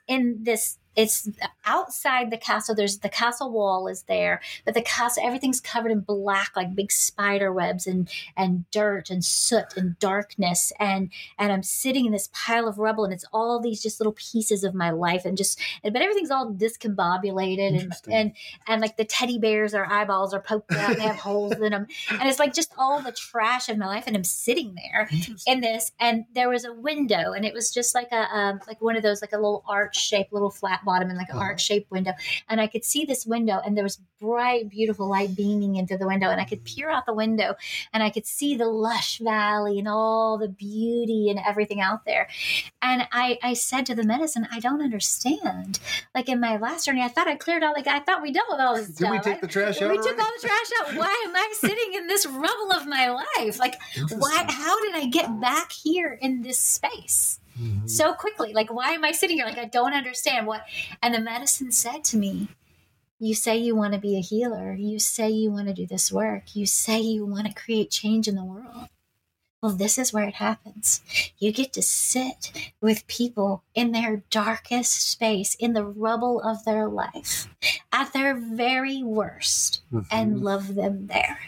[0.09, 1.29] in this it's
[1.65, 6.01] outside the castle there's the castle wall is there but the castle everything's covered in
[6.01, 10.73] black like big spider webs and and dirt and soot and darkness.
[10.79, 14.15] And and i'm sitting in this pile of rubble and it's all these just little
[14.15, 18.33] pieces of my life and just but everything's all discombobulated and and
[18.67, 21.73] and like the teddy bears their eyeballs are poked out and they have holes in
[21.73, 25.09] them and it's like just all the trash of my life and i'm sitting there
[25.47, 28.81] in this and there was a window and it was just like a um, like
[28.81, 31.47] one of those like a little arch shaped little flat bottom and like an Uh-huh.
[31.51, 32.13] arch shaped window
[32.49, 36.07] and i could see this window and there was bright beautiful light beaming into the
[36.07, 37.55] window and i could peer out the window
[37.93, 42.27] and i could see the lush valley and all the beauty and everything out there
[42.81, 45.79] and i i said to the medicine i don't understand
[46.15, 48.49] like in my last journey i thought i cleared out like i thought we dealt
[48.49, 49.91] with all this Did stuff we I- take the trash out?
[49.91, 50.97] we took all the trash out.
[50.97, 53.59] Why am I sitting in this rubble of my life?
[53.59, 53.75] Like,
[54.19, 54.45] why?
[54.49, 57.89] How did I get back here in this space Mhm.
[57.89, 58.53] so quickly?
[58.53, 59.47] Like, why am I sitting here?
[59.47, 60.63] Like, I don't understand what.
[61.03, 62.49] And the medicine said to me,
[63.19, 64.75] "You say you want to be a healer.
[64.75, 66.55] You say you want to do this work.
[66.55, 68.89] You say you want to create change in the world."
[69.63, 71.01] Well, this is where it happens.
[71.39, 76.87] You get to sit with people in their darkest space, in the rubble of their
[76.87, 77.49] life,
[77.91, 79.81] at their very worst,
[80.11, 80.43] and Mhm.
[80.43, 81.39] love them there.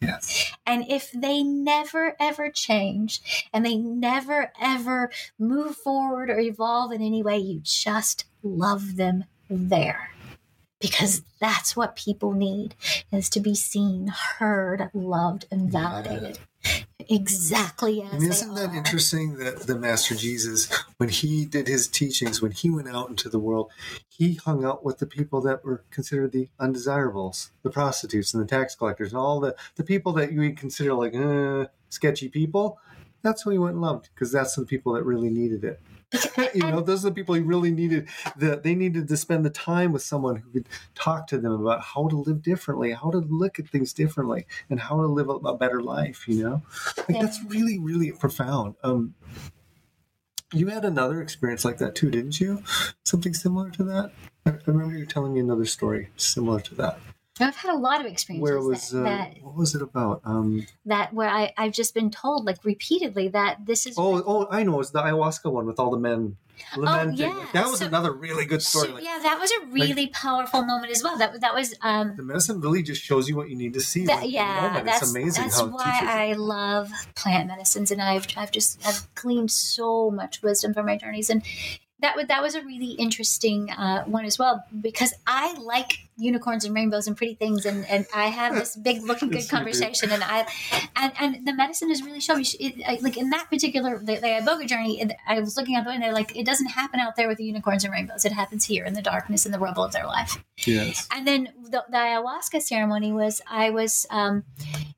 [0.00, 0.52] Yes.
[0.66, 7.02] And if they never ever change and they never ever move forward or evolve in
[7.02, 10.10] any way, you just love them there.
[10.80, 12.76] Because that's what people need
[13.10, 14.08] is to be seen,
[14.38, 16.38] heard, loved, and validated.
[17.10, 22.42] Exactly as And isn't that interesting that the Master Jesus, when he did his teachings,
[22.42, 23.70] when he went out into the world,
[24.08, 28.46] he hung out with the people that were considered the undesirables, the prostitutes and the
[28.46, 32.78] tax collectors, and all the, the people that you would consider like uh, sketchy people.
[33.22, 35.80] that's who he went and loved because that's the people that really needed it.
[36.54, 38.08] you know, those are the people who really needed.
[38.36, 41.82] That they needed to spend the time with someone who could talk to them about
[41.82, 45.32] how to live differently, how to look at things differently, and how to live a,
[45.34, 46.26] a better life.
[46.26, 46.62] You know,
[46.96, 47.22] like Yeah.
[47.22, 48.74] that's really, really profound.
[48.82, 49.14] Um,
[50.54, 52.62] you had another experience like that too, didn't you?
[53.04, 54.12] Something similar to that.
[54.46, 56.98] I I remember you telling me another story similar to that.
[57.40, 60.22] I've had a lot of experiences Where was that, uh, that what was it about?
[60.24, 64.46] Um, that where I I've just been told like repeatedly that this is oh, oh,
[64.50, 64.74] I know.
[64.74, 66.36] It was the ayahuasca one with all the men
[66.76, 67.30] lamenting.
[67.30, 67.46] Oh, yeah.
[67.52, 68.88] That was So- another really good story.
[68.88, 71.16] So, Like, yeah, that was a really powerful moment as well.
[71.16, 74.06] That that was um the medicine really just shows you what you need to see.
[74.06, 76.00] that, like, yeah, that's it's amazing that's why.
[76.02, 80.96] I love plant medicines, and I've I've just I've gleaned so much wisdom from my
[80.96, 81.42] journeys, and
[82.00, 86.64] that was that was a really interesting uh, one as well because I like unicorns
[86.64, 89.50] and rainbows and pretty things, and, and I have this big looking good Yes, you
[89.50, 89.56] do.
[89.56, 90.46] conversation, and I
[90.96, 94.16] and and the medicine has really shown me it, I- like in that particular the,
[94.16, 97.16] the Iboga journey, it, I was looking out the window like it doesn't happen out
[97.16, 99.84] there with the unicorns and rainbows, it happens here in the darkness and the rubble
[99.84, 100.42] of their life.
[100.66, 101.08] Yes.
[101.12, 104.44] And then the, the ayahuasca ceremony was I was um,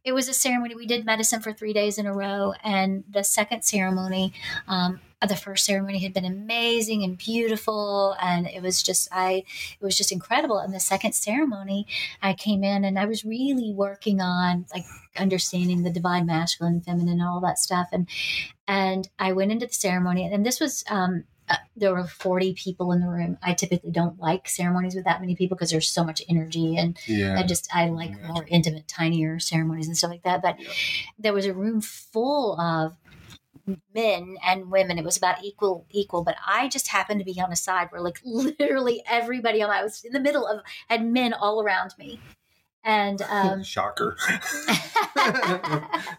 [0.05, 3.22] it was a ceremony we did medicine for three days in a row, and the
[3.24, 4.32] second ceremony.
[4.66, 9.44] Um, the first ceremony had been amazing and beautiful and it was just i
[9.78, 11.87] it was just incredible and the second ceremony
[12.23, 14.85] i came in and i was really working on like
[15.16, 18.09] understanding the divine masculine and feminine and all that stuff and
[18.69, 22.93] and i went into the ceremony and this was um uh, there were 40 people
[22.93, 23.37] in the room.
[23.43, 26.97] I typically don't like ceremonies with that many people because there's so much energy and
[27.09, 27.37] Yeah.
[27.37, 28.28] I just I like Imagine.
[28.28, 30.43] more intimate, tinier ceremonies and stuff like that.
[30.43, 30.69] But Yeah.
[31.19, 32.95] there was a room full of
[33.94, 34.98] men and women.
[34.98, 38.01] It was about equal equal, but I just happened to be on a side where
[38.01, 42.20] like literally everybody on I was in the middle of had men all around me.
[42.82, 44.16] And um Shocker.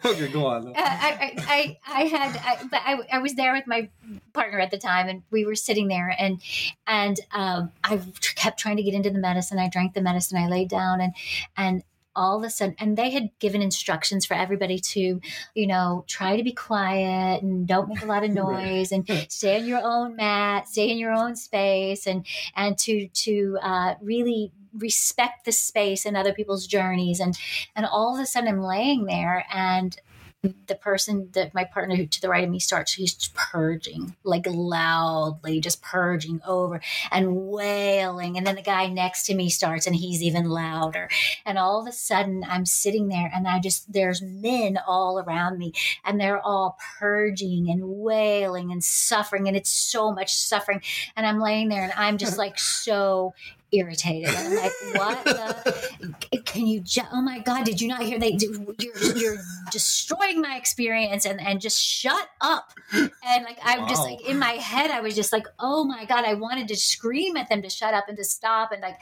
[0.06, 0.74] okay, go on.
[0.76, 3.90] I, I, I, I had, I, but I, I was there with my
[4.34, 6.42] partner at the time, and we were sitting there, and
[6.86, 8.00] and um, I
[8.36, 9.58] kept trying to get into the medicine.
[9.58, 10.38] I drank the medicine.
[10.38, 11.14] I laid down, and
[11.58, 11.84] and
[12.16, 15.22] all of a sudden, and they had given instructions for everybody to,
[15.56, 19.60] you know, try to be quiet and don't make a lot of noise, and stay
[19.60, 22.26] on your own mat, stay in your own space, and
[22.56, 27.20] and to to uh, really respect the space and other people's journeys.
[27.20, 27.38] And
[27.76, 29.98] and all of a sudden i'm laying there and
[30.44, 34.48] the person that my partner who to the right of me starts he's purging like
[34.48, 36.82] loudly just purging over
[37.12, 38.38] and wailing.
[38.38, 41.10] And then the guy next to me starts and he's even louder.
[41.46, 45.60] And all of a sudden i'm sitting there and i just there's men all around
[45.60, 45.74] me
[46.04, 49.48] and they're all purging and wailing and suffering.
[49.48, 50.82] And it's so much suffering.
[51.16, 53.36] And i'm laying there and i'm just like so
[53.72, 54.30] irritated.
[54.36, 58.38] I'm like what the can you ju- oh my god did you not hear they
[58.80, 59.38] you're you're
[59.72, 62.74] destroying my experience and and just shut up.
[62.94, 66.26] And like i'm just like in my head i was just like oh my god
[66.26, 68.72] i wanted to scream at them to shut up and to stop.
[68.72, 69.00] And like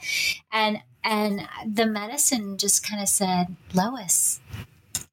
[0.52, 4.40] and and the medicine just kind of said lois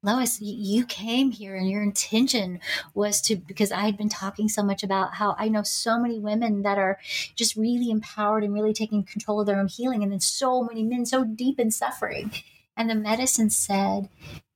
[0.07, 2.61] Lois, you came here and your intention
[2.93, 6.17] was to, because I had been talking so much about how I know so many
[6.17, 6.97] women that are
[7.35, 10.81] just really empowered and really taking control of their own healing, and then so many
[10.81, 12.31] men so deep in suffering.
[12.77, 14.07] And the medicine said,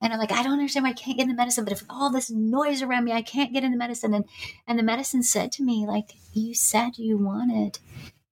[0.01, 1.83] and I'm like, I don't understand why I can't get in the medicine, but if
[1.89, 4.13] all this noise around me, I can't get in the medicine.
[4.13, 4.25] And
[4.65, 7.79] and the medicine said to me, like, you said you wanted,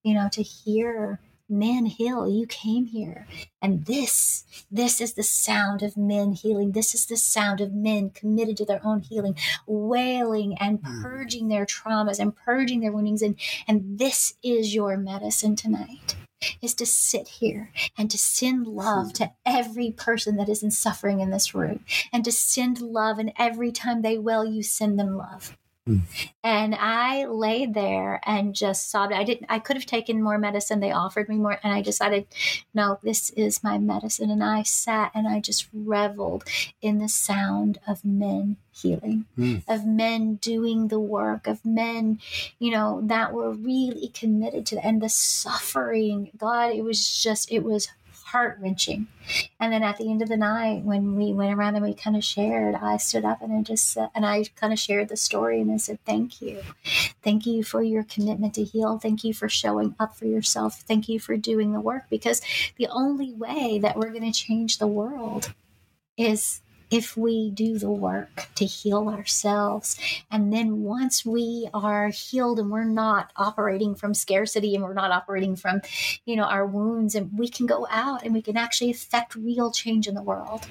[0.04, 1.20] you know, to hear
[1.50, 2.28] men heal.
[2.30, 3.28] You came here.
[3.62, 6.72] And this, this is the sound of men healing.
[6.72, 9.36] This is the sound of men committed to their own healing,
[9.66, 11.02] wailing and Mm.
[11.02, 13.22] purging their traumas and purging their woundings.
[13.22, 13.36] And,
[13.68, 16.16] and this is your medicine tonight.
[16.62, 21.20] Is to sit here and to send love to every person that is in suffering
[21.20, 23.20] in this room, and to send love.
[23.20, 25.58] And every time they will, you send them love.
[25.90, 26.02] Mm.
[26.44, 29.14] And I laid there and just sobbed.
[29.14, 29.48] I didn't.
[29.50, 30.80] I could have taken more medicine.
[30.80, 32.28] They offered me more, and I decided,
[32.74, 34.30] no, this is my medicine.
[34.30, 36.44] And I sat and I just reveled
[36.82, 39.64] in the sound of men healing, Mm.
[39.68, 42.20] of men doing the work, of men,
[42.60, 44.86] you know, that were really committed to that.
[44.86, 47.90] And the suffering, God, it was just, it was
[48.32, 49.08] heart wrenching.
[49.60, 52.16] And then at the end of the night, when we went around and we kind
[52.16, 55.18] of shared, I stood up and I just said, and I kind of shared the
[55.18, 56.62] story and I said, Thank you.
[57.22, 58.98] Thank you for your commitment to heal.
[58.98, 60.82] Thank you for showing up for yourself.
[60.82, 62.42] Thank you for doing the work because
[62.78, 65.54] the only way that we're going to change the world
[66.18, 66.62] is
[66.92, 70.00] if we do the work to heal ourselves.
[70.32, 75.12] And then once we are healed and we're not operating from scarcity and we're not
[75.12, 75.82] operating from,
[76.26, 79.72] you know, our wounds, and we can go out and we can actually affect real
[79.72, 80.66] change in the world.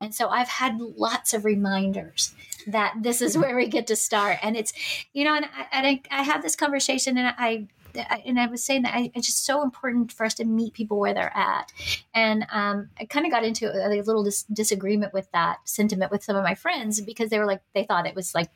[0.00, 2.34] And so I've had lots of reminders
[2.66, 4.38] that this is where we get to start.
[4.42, 4.72] And it's,
[5.12, 8.64] you know, and I, and I, I had this conversation and I, and I was
[8.64, 11.72] saying that I, it's just so important for us to meet people where they're at.
[12.14, 16.10] And um, I kind of got into a, a little dis- disagreement with that sentiment
[16.10, 18.50] with some of my friends because they were like, they thought it was like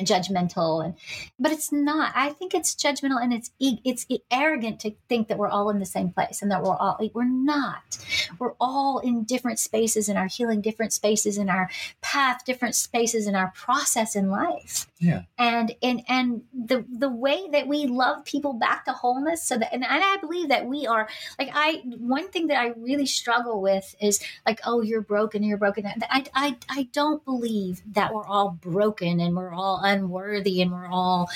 [0.00, 0.94] judgmental and
[1.38, 5.48] but it's not i think it's judgmental and it's it's arrogant to think that we're
[5.48, 7.98] all in the same place and that we're all we're not.
[8.38, 11.70] We're all in different spaces in our healing different spaces in our
[12.00, 14.86] path different spaces in our process in life.
[14.98, 15.22] Yeah.
[15.38, 19.72] And and and the the way that we love people back to wholeness so that
[19.72, 21.08] and, and i believe that we are
[21.38, 25.56] like i one thing that i really struggle with is like oh you're broken you're
[25.56, 25.86] broken.
[25.86, 30.88] I i, I don't believe that we're all broken and we're all unworthy and we're
[30.88, 31.28] all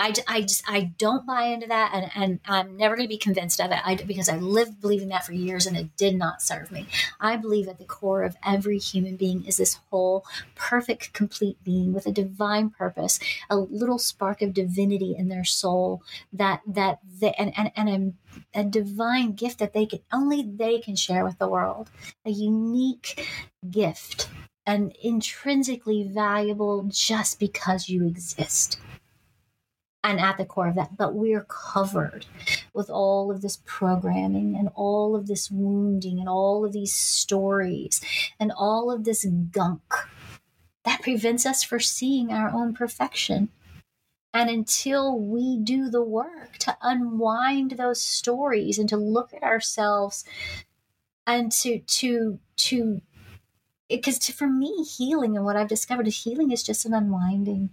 [0.00, 3.18] I, I just I don't buy into that and, and I'm never going to be
[3.18, 6.40] convinced of it I, because I lived believing that for years and it did not
[6.40, 6.86] serve me.
[7.20, 10.24] I believe at the core of every human being is this whole
[10.54, 13.20] perfect complete being with a divine purpose,
[13.50, 18.14] a little spark of divinity in their soul that that they, and, and, and
[18.54, 21.90] a, a divine gift that they can only they can share with the world.
[22.24, 23.28] A unique
[23.70, 24.30] gift
[24.70, 28.78] and intrinsically valuable just because you exist.
[30.04, 32.26] And at the core of that, but we're covered
[32.72, 38.00] with all of this programming and all of this wounding and all of these stories
[38.38, 39.92] and all of this gunk
[40.84, 43.48] that prevents us from seeing our own perfection.
[44.32, 50.24] And until we do the work to unwind those stories and to look at ourselves
[51.26, 53.00] and to to to
[53.90, 57.70] because for me healing and what i've discovered is healing is just an unwinding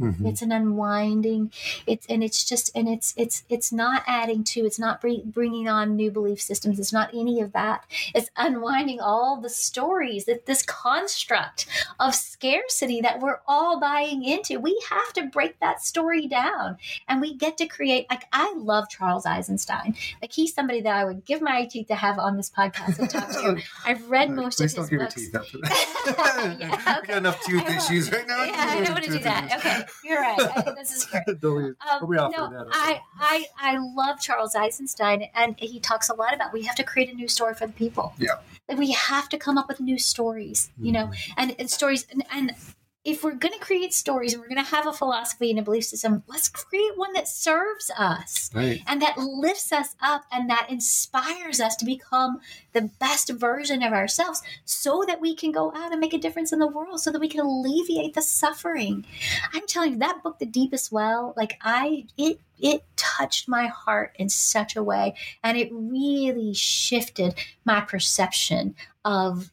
[0.00, 0.26] Mm-hmm.
[0.26, 1.52] It's an unwinding.
[1.86, 4.64] It's and it's just and it's it's it's not adding to.
[4.64, 6.78] It's not bringing on new belief systems.
[6.78, 7.84] It's not any of that.
[8.14, 11.66] It's unwinding all the stories that this construct
[11.98, 14.58] of scarcity that we're all buying into.
[14.58, 16.78] We have to break that story down,
[17.08, 18.06] and we get to create.
[18.10, 19.96] Like I love Charles Eisenstein.
[20.22, 23.10] Like he's somebody that I would give my teeth to have on this podcast and
[23.10, 23.62] talk to.
[23.84, 25.14] I've read most Please of his books.
[25.14, 26.56] Please don't give your teeth up for that.
[26.60, 27.00] yeah, okay.
[27.02, 28.44] We got enough tooth issues right now.
[28.44, 29.52] Yeah, I don't want to do that.
[29.58, 29.89] Okay.
[30.04, 30.38] You're right.
[30.40, 31.24] I, this is great.
[31.26, 36.62] um, no, I, I, I love Charles Eisenstein, and he talks a lot about we
[36.62, 38.14] have to create a new story for the people.
[38.18, 38.38] Yeah.
[38.76, 41.32] We have to come up with new stories, you know, mm-hmm.
[41.36, 42.54] and, and stories, and, and
[43.02, 45.62] if we're going to create stories and we're going to have a philosophy and a
[45.62, 48.82] belief system, let's create one that serves us right.
[48.86, 52.40] and that lifts us up and that inspires us to become
[52.74, 56.52] the best version of ourselves so that we can go out and make a difference
[56.52, 59.06] in the world, so that we can alleviate the suffering.
[59.54, 64.14] I'm telling you, that book, The Deepest Well, like I, it, it touched my heart
[64.18, 68.74] in such a way and it really shifted my perception
[69.06, 69.50] of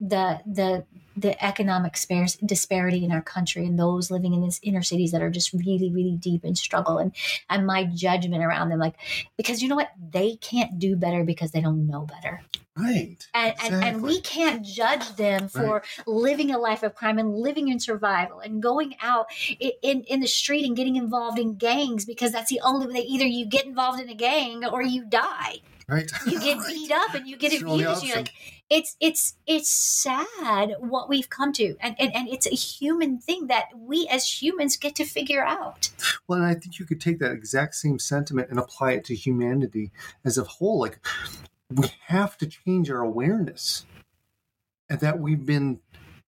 [0.00, 0.84] the the
[1.16, 1.96] the economic
[2.44, 5.90] disparity in our country and those living in these inner cities that are just really
[5.92, 7.12] really deep in struggle and
[7.48, 8.94] and my judgment around them like
[9.36, 12.42] because you know what they can't do better because they don't know better
[12.76, 13.76] right and exactly.
[13.76, 16.06] and, and we can't judge them for right.
[16.06, 19.26] living a life of crime and living in survival and going out
[19.58, 23.00] in, in, in the street and getting involved in gangs because that's the only way
[23.00, 25.56] either you get involved in a gang or you die
[25.88, 26.68] right you get right.
[26.68, 28.32] beat up and you get abused you're like
[28.70, 33.48] it's it's it's sad what we've come to and, and and it's a human thing
[33.48, 35.90] that we as humans get to figure out.
[36.28, 39.14] Well and i think you could take that exact same sentiment and apply it to
[39.14, 39.90] humanity
[40.24, 40.80] as a whole.
[40.80, 41.04] Like
[41.70, 43.84] we have to change our awareness
[44.88, 45.80] and that we've been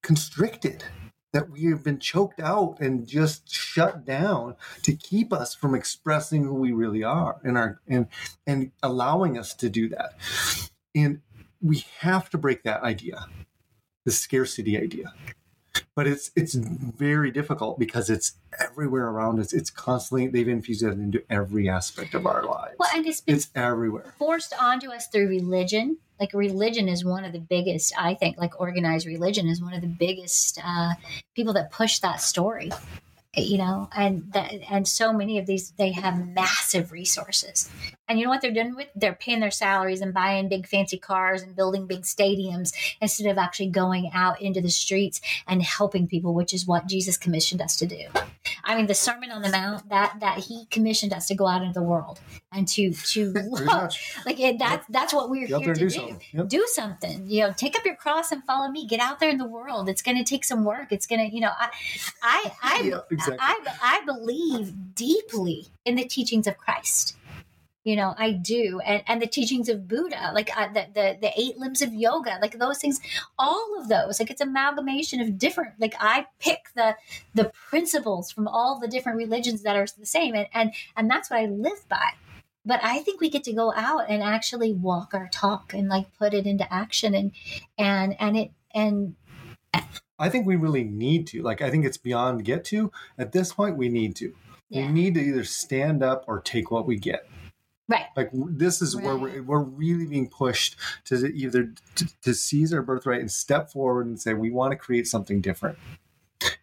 [0.03, 0.85] constricted
[1.33, 6.45] that we have been choked out and just shut down to keep us from expressing
[6.45, 8.07] who we really are and our and
[8.47, 10.15] and allowing us to do that.
[10.95, 11.23] And
[11.63, 13.27] we have to break that idea,
[14.05, 15.15] the scarcity idea.
[15.95, 19.53] But it's it's very difficult because it's everywhere around us.
[19.53, 22.75] It's constantly they've infused it into every aspect of our lives.
[22.79, 25.99] Well, and it's it's everywhere forced onto us through religion.
[26.21, 28.37] Like religion is one of the biggest, I think.
[28.37, 30.93] Like organized religion is one of the biggest uh,
[31.35, 32.71] people that push that story
[33.35, 37.71] you know and that and so many of these they have massive resources.
[38.07, 40.99] And you know what they're doing with they're paying their salaries and buying big fancy
[40.99, 46.07] cars and building big stadiums instead of actually going out into the streets and helping
[46.07, 48.05] people which is what jesus commissioned us to do.
[48.65, 51.63] I mean the sermon on the mount that that he commissioned us to go out
[51.63, 52.21] into the world
[52.53, 53.93] and to to love,
[54.27, 56.17] like it, that that's what we're here to do do.
[56.33, 56.49] Yep.
[56.49, 57.27] do something.
[57.27, 58.87] You know take up your cross and follow me.
[58.87, 59.89] Get out there in the world.
[59.89, 60.93] It's going to take some work.
[60.93, 61.71] It's going to you know i
[62.23, 63.39] i i, exactly.
[63.41, 67.17] I, I believe deeply in the teachings of christ.
[67.85, 68.81] You know i do.
[68.85, 72.39] And and the teachings of buddha like uh, the, the the eight limbs of yoga
[72.41, 73.01] like those things
[73.39, 76.95] all of those like it's amalgamation of different like i pick the
[77.35, 80.35] the principles from all the different religions that are the same.
[80.35, 82.13] And and and that's what i live by
[82.65, 86.07] but i think we get to go out and actually walk our talk and like
[86.19, 87.33] put it into action and
[87.79, 89.15] and and it and
[90.23, 91.43] I think we really need to.
[91.43, 92.93] Like, I think it's beyond get to.
[93.19, 94.33] At this point, we need to.
[94.69, 94.87] Yeah.
[94.87, 97.29] We need to either stand up or take what we get.
[97.89, 100.77] right Like, this is where we're, we're really being pushed
[101.07, 104.77] to either to, to seize our birthright and step forward and say, we want to
[104.77, 105.77] create something different.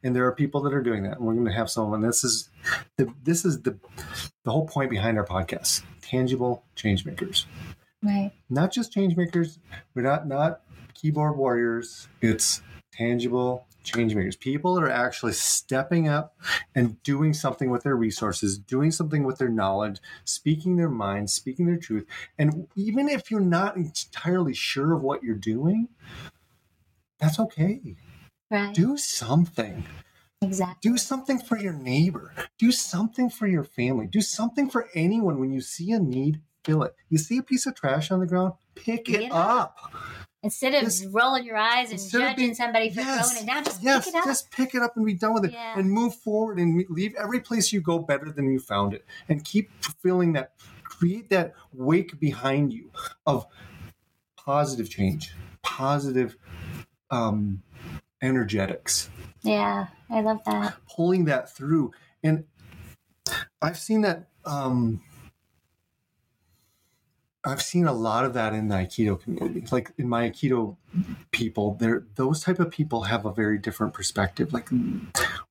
[0.04, 1.18] And there are people that are doing that.
[1.18, 2.50] And we're going to have someone this is
[2.98, 3.78] the, this is the,
[4.44, 7.46] the whole point behind our podcast tangible change makers.
[8.02, 9.60] right not just change makers.
[9.94, 10.62] We're not not
[10.94, 12.08] keyboard warriors.
[12.22, 12.62] It's
[12.92, 14.36] tangible change makers.
[14.36, 16.36] People that are actually stepping up
[16.76, 21.66] and doing something with their resources, doing something with their knowledge, speaking their mind, speaking
[21.66, 22.06] their truth.
[22.38, 25.90] And even if you're not entirely sure of what you're doing,
[27.20, 27.96] that's okay.
[28.50, 29.86] Right Do something.
[30.42, 32.34] exactly Do something for your neighbor.
[32.58, 34.08] Do something for your family.
[34.08, 36.96] Do something for anyone when you see a need, fill it.
[37.10, 39.78] You see a piece of trash on the ground, pick it it up.
[40.42, 41.06] instead of Yes.
[41.08, 44.14] rolling your eyes and judging being- somebody for Yes, throwing it down just yes, pick
[44.14, 45.78] it up just pick it up and be done with it Yeah.
[45.78, 49.44] and move forward and leave every place you go better than you found it and
[49.44, 50.54] keep fulfilling that
[50.86, 52.90] create that wake behind you
[53.26, 53.48] of
[54.38, 56.38] positive change positive
[57.12, 57.62] um
[58.22, 59.10] energetics.
[59.44, 60.76] Yeah i love that.
[60.96, 61.92] Pulling that through.
[62.24, 62.46] And
[63.62, 65.02] i've seen that um
[67.46, 69.64] I've seen a lot of that in the Aikido community.
[69.72, 70.76] Like in my Aikido
[71.32, 74.52] people, there those type of people have a very different perspective.
[74.52, 74.68] Like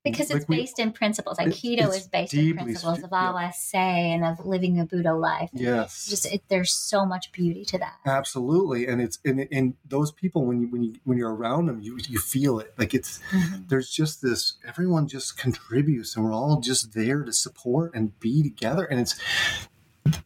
[0.05, 1.39] because like it's we- based in principles.
[1.39, 5.49] Aikido is based in principles of all say and of living a Buddha life.
[5.55, 6.07] Yes.
[6.09, 7.95] Just it, there's so much beauty to that.
[8.05, 11.81] absolutely, and it's and, and those people when you when you when you're around them,
[11.81, 12.75] you you feel it.
[12.77, 13.69] Like it's Mhm.
[13.71, 18.43] there's just this everyone just contributes, and we're all just there to support and be
[18.43, 19.19] together, and it's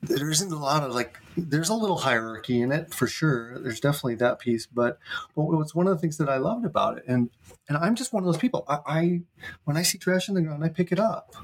[0.03, 3.59] there isn't a lot of like there's a little hierarchy in it for sure.
[3.59, 4.99] There's definitely that piece but
[5.35, 7.05] but it's one of the things that i loved about it.
[7.07, 7.31] And
[7.69, 8.65] and i'm just one of those people.
[8.69, 9.21] I, I
[9.65, 11.35] when i see trash in the ground i pick it up.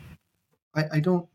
[0.74, 1.28] I, I don't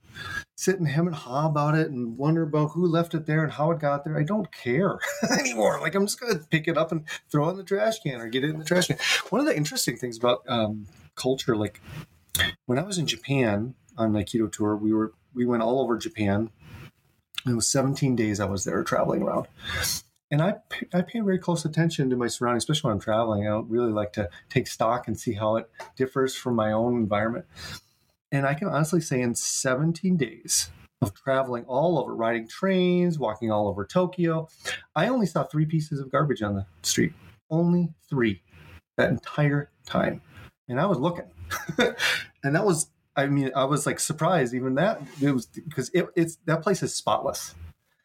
[0.55, 3.51] sit and hem and haw about it and wonder about who left it there and
[3.51, 4.17] how it got there.
[4.17, 4.99] I don't care
[5.39, 5.79] anymore.
[5.81, 8.27] Like i'm just gonna pick it up and throw it in the trash can or
[8.27, 8.97] get it in the trash can.
[9.29, 11.81] One of the interesting things about um, culture like
[12.65, 15.97] when i was in japan on an aikido tour we were we went all over
[15.97, 16.49] japan
[17.45, 19.47] it was 17 days I was there traveling around.
[20.31, 23.45] And I, pay- I pay very close attention to my surroundings, especially when I'm traveling.
[23.45, 26.95] I don't really like to take stock and see how it differs from my own
[26.95, 27.45] environment.
[28.31, 30.71] And I can honestly say, in 17 days
[31.03, 34.47] of traveling all over, riding trains, walking all over Tokyo,
[34.95, 37.13] I only saw three pieces of garbage on the street.
[37.51, 38.41] Only three
[38.97, 40.21] that entire time.
[40.67, 41.25] And I was looking.
[42.43, 44.53] and that was I mean, I was like surprised.
[44.53, 47.55] Even that it was because it, it's that place is spotless.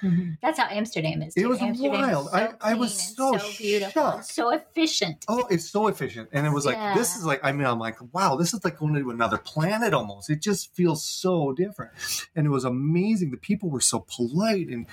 [0.03, 0.31] Mm-hmm.
[0.41, 1.35] That's how Amsterdam is.
[1.37, 2.31] It was Amsterdam wild.
[2.31, 4.27] so I- I was and so beautiful, shocked.
[4.27, 5.25] so efficient.
[5.27, 7.97] Oh, it's so efficient, and it was like this is like I mean, I'm like,
[8.15, 10.31] wow, this is like going to another planet almost.
[10.31, 11.91] It just feels so different,
[12.37, 13.33] and it was amazing.
[13.33, 14.87] The people were so polite and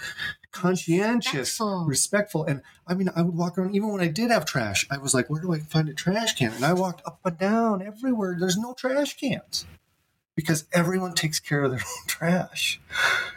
[0.51, 1.85] conscientious, Respectful.
[1.85, 4.87] respectful, and I mean, I would walk around even when I did have trash.
[4.89, 6.51] I was like, where do I find a trash can?
[6.53, 8.37] And I walked up and down everywhere.
[8.39, 9.65] There's no trash cans
[10.35, 12.79] because everyone takes care of their own trash.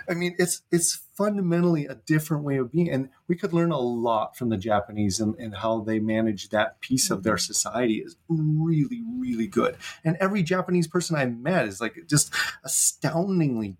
[0.08, 3.78] I mean, it's it's fundamentally a different way of being, and we could learn a
[3.78, 8.16] lot from the Japanese and, and how they manage that piece of their society is
[8.28, 9.76] really, really good.
[10.04, 12.32] And every Japanese person I met is like just
[12.64, 13.76] astoundingly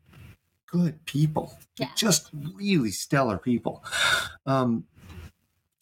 [0.67, 1.89] good people, Yeah.
[1.97, 3.83] just really stellar people.
[4.45, 4.85] Um,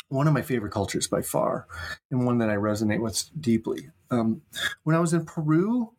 [0.09, 1.67] one of my favorite cultures by far,
[2.11, 3.91] and one that I resonate with deeply.
[4.11, 4.43] Um,
[4.85, 5.93] when I was in Peru,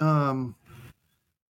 [0.00, 0.54] um,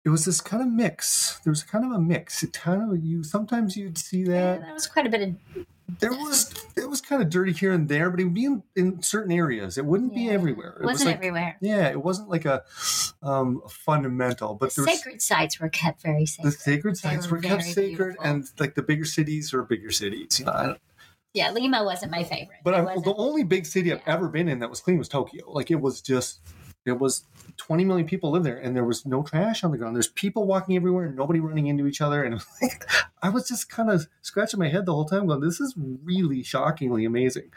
[0.05, 1.39] it was this kind of mix.
[1.45, 2.43] There was kind of a mix.
[2.43, 4.27] It kind of you sometimes you'd see Yeah,
[4.57, 5.66] that that was quite a bit of
[6.01, 8.62] there was it was kind of dirty here and there, but it would be in,
[8.77, 9.79] in certain areas.
[9.79, 10.77] It wouldn't be everywhere.
[10.81, 11.57] It was wasn't like everywhere.
[11.61, 12.62] yeah, it wasn't like a
[13.23, 16.53] um, a fundamental, but The was, sacred sites were kept very sacred.
[16.53, 16.97] the sacred.
[16.99, 18.25] sites were were kept sacred, beautiful.
[18.25, 20.39] and like the bigger cities are bigger cities.
[20.39, 20.77] You know,
[21.33, 22.59] yeah, Lima wasn't my favorite.
[22.65, 24.15] but I, the only big city I've yeah.
[24.15, 25.51] ever been in that was clean was Tokyo.
[25.51, 26.41] Like it was just,
[26.89, 27.24] it was
[27.56, 29.94] 20 million people live there, and there was no trash on the ground.
[29.94, 32.23] There's people walking everywhere, and nobody running into each other.
[32.23, 32.89] And like,
[33.23, 36.43] I was just kind of scratching my head the whole time, going, "This is really
[36.43, 37.51] shockingly amazing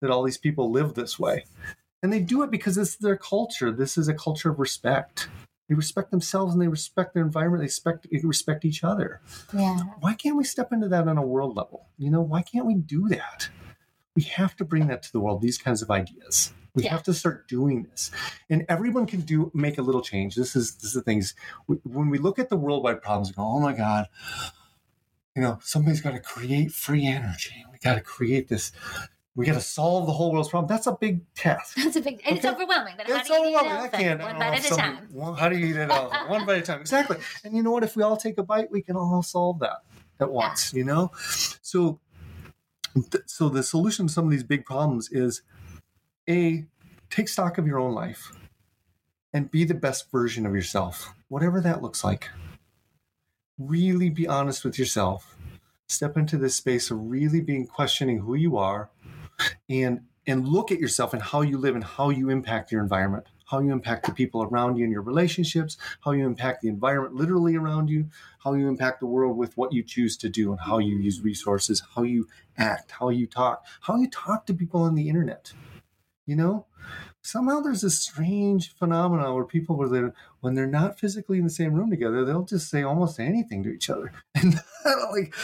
[0.00, 1.44] that all these people live this way."
[2.02, 3.72] And they do it because this is their culture.
[3.72, 5.28] This is a culture of respect.
[5.68, 7.60] They respect themselves and they respect their environment.
[7.60, 9.20] They respect they respect each other.
[9.52, 9.80] Yeah.
[10.00, 11.88] Why can't we step into that on a world level?
[11.98, 13.50] You know, why can't we do that?
[14.16, 15.42] We have to bring that to the world.
[15.42, 16.52] These kinds of ideas.
[16.78, 16.90] We Yeah.
[16.92, 18.10] have to start doing this,
[18.48, 20.36] and everyone can do make a little change.
[20.36, 21.34] This is this is the things
[21.66, 23.30] We- when we look at the worldwide problems.
[23.30, 24.06] We go, oh my god,
[25.34, 27.64] you know, somebody's got to create free energy.
[27.72, 28.70] We got to create this.
[29.34, 30.68] We got to solve the whole world's problem.
[30.68, 31.76] That's a big task.
[31.76, 32.94] That's a big, and it's overwhelming.
[32.96, 33.84] But how It's do you eat an overwhelming.
[33.84, 34.20] I can't.
[34.22, 34.96] One bite at a time.
[35.12, 36.10] One, how do you eat it all?
[36.28, 36.80] One bite at a time.
[36.80, 37.16] Exactly.
[37.44, 37.82] And you know what?
[37.84, 39.78] If we all take a bite, we can all solve that
[40.20, 40.72] at once.
[40.74, 41.10] You know.
[41.62, 42.00] So,
[42.94, 45.42] th- so the solution to some of these big problems is
[46.28, 46.66] a
[47.10, 48.32] take stock of your own life
[49.32, 52.28] and be the best version of yourself, whatever that looks like.
[53.58, 55.36] Really be honest with yourself.
[55.86, 58.90] Step into this space of really being questioning who you are
[59.68, 63.24] and and look at yourself and how you live and how you impact your environment
[63.46, 67.14] how you impact the people around you in your relationships how you impact the environment
[67.14, 68.06] literally around you
[68.44, 71.20] how you impact the world with what you choose to do and how you use
[71.20, 72.26] resources how you
[72.58, 75.52] act how you talk how you talk to people on the internet
[76.28, 76.66] you know?
[77.22, 81.74] Somehow there's this strange phenomenon where people where when they're not physically in the same
[81.74, 84.12] room together they'll just say almost anything to each other.
[84.34, 85.34] And I'm like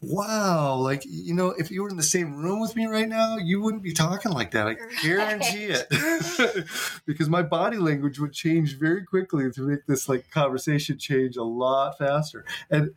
[0.00, 3.36] wow like you know if you were in the same room with me right now
[3.36, 4.66] you wouldn't be talking like that.
[4.68, 6.66] I guarantee it.
[7.06, 11.44] Because my body language would change very quickly to make this like conversation change a
[11.44, 12.44] lot faster.
[12.70, 12.94] And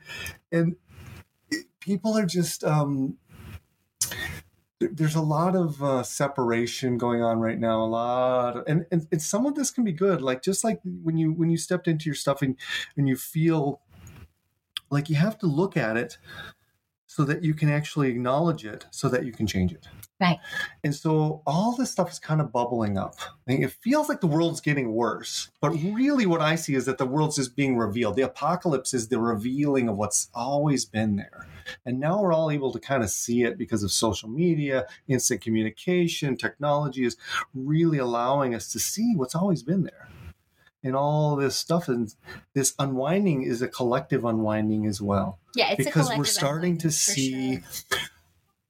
[0.52, 0.76] and
[1.80, 3.18] people are just um
[4.92, 9.08] there's a lot of uh, separation going on right now a lot of, and, and
[9.12, 11.88] and some of this can be good like just like when you when you stepped
[11.88, 12.58] into your stuff and,
[12.98, 13.82] and you feel
[14.90, 16.18] like you have to look at it
[17.06, 19.88] so that you can actually acknowledge it so that you can change it
[20.20, 20.38] Right.
[20.84, 23.16] and so all this stuff is kind of bubbling up.
[23.20, 26.86] I mean, it feels like the world's getting worse, but really what I see is
[26.86, 28.18] that the world's just being revealed.
[28.18, 31.48] The apocalypse is the revealing of what's always been there.
[31.86, 35.42] And now we're all able to kind of see it because of social media, instant
[35.42, 37.18] communication, technology is
[37.54, 40.10] really allowing us to see what's always been there.
[40.84, 42.14] And all this stuff and
[42.56, 46.90] this unwinding is a collective unwinding as well Yeah, it's a because we're starting to
[46.90, 48.00] see sure.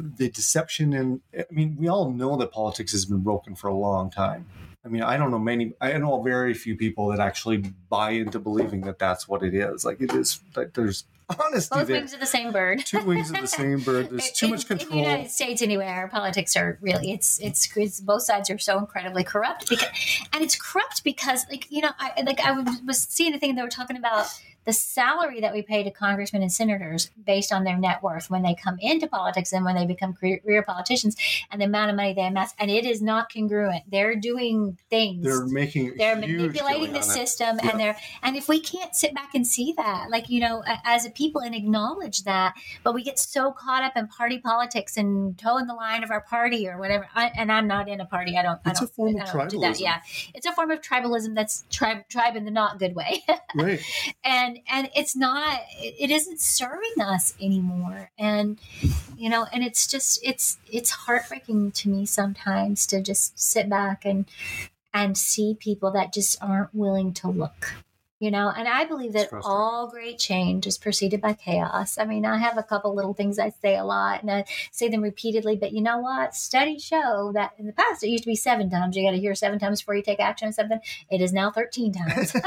[0.01, 3.73] the deception and i mean we all know that politics has been broken for a
[3.73, 4.47] long time
[4.84, 7.57] i mean i don't know many i know very few people that actually
[7.88, 11.05] buy into believing that that's what it is like it is like there's
[11.40, 12.86] honesty Both there wings of the same bird.
[12.86, 14.91] two wings of the same bird there's In- too much control.
[14.91, 18.58] In the United States, anyway, our politics are really it's it's, it's both sides are
[18.58, 19.90] so incredibly corrupt because,
[20.34, 23.56] and it's corrupt because like you know I like I was, was seeing a thing
[23.56, 24.28] they were talking about
[24.66, 28.44] the salary that we pay to congressmen and senators based on their net worth when
[28.44, 31.16] they come into politics and when they become career politicians
[31.52, 32.54] and the amount of money they amass.
[32.60, 33.84] And it is not congruent.
[33.90, 35.24] They're doing things.
[35.24, 37.70] They're making they're manipulating the system Yeah.
[37.72, 41.06] and they're and if we can't sit back and see that like you know as
[41.06, 45.38] a people and acknowledge that but we get so caught up in party politics and
[45.38, 48.38] toeing the line of our party or whatever I, and i'm not in a party.
[48.38, 49.76] I don't It's I a don't, form I of don't do that.
[49.76, 49.80] tribalism.
[49.82, 50.02] yeah.
[50.34, 53.24] It's a form of tribalism that's tribe tribe in the not good way.
[53.56, 53.82] Right.
[54.24, 58.11] And and it's not it it isn't serving us anymore.
[58.18, 58.60] And
[59.18, 64.06] you know and it's just it's it's heartbreaking to me sometimes to just sit back
[64.06, 64.26] and
[64.94, 67.73] and see people that just aren't willing to look
[68.22, 71.98] you know and i believe that all great change is preceded by chaos.
[71.98, 74.88] I mean i have a couple little things i say a lot and i say
[74.88, 76.35] them repeatedly but you know what?
[76.35, 78.95] Studies show that in the past it used to be seven times.
[78.95, 80.80] You got to hear seven times before you take action on something.
[81.10, 82.35] It is now 13 times.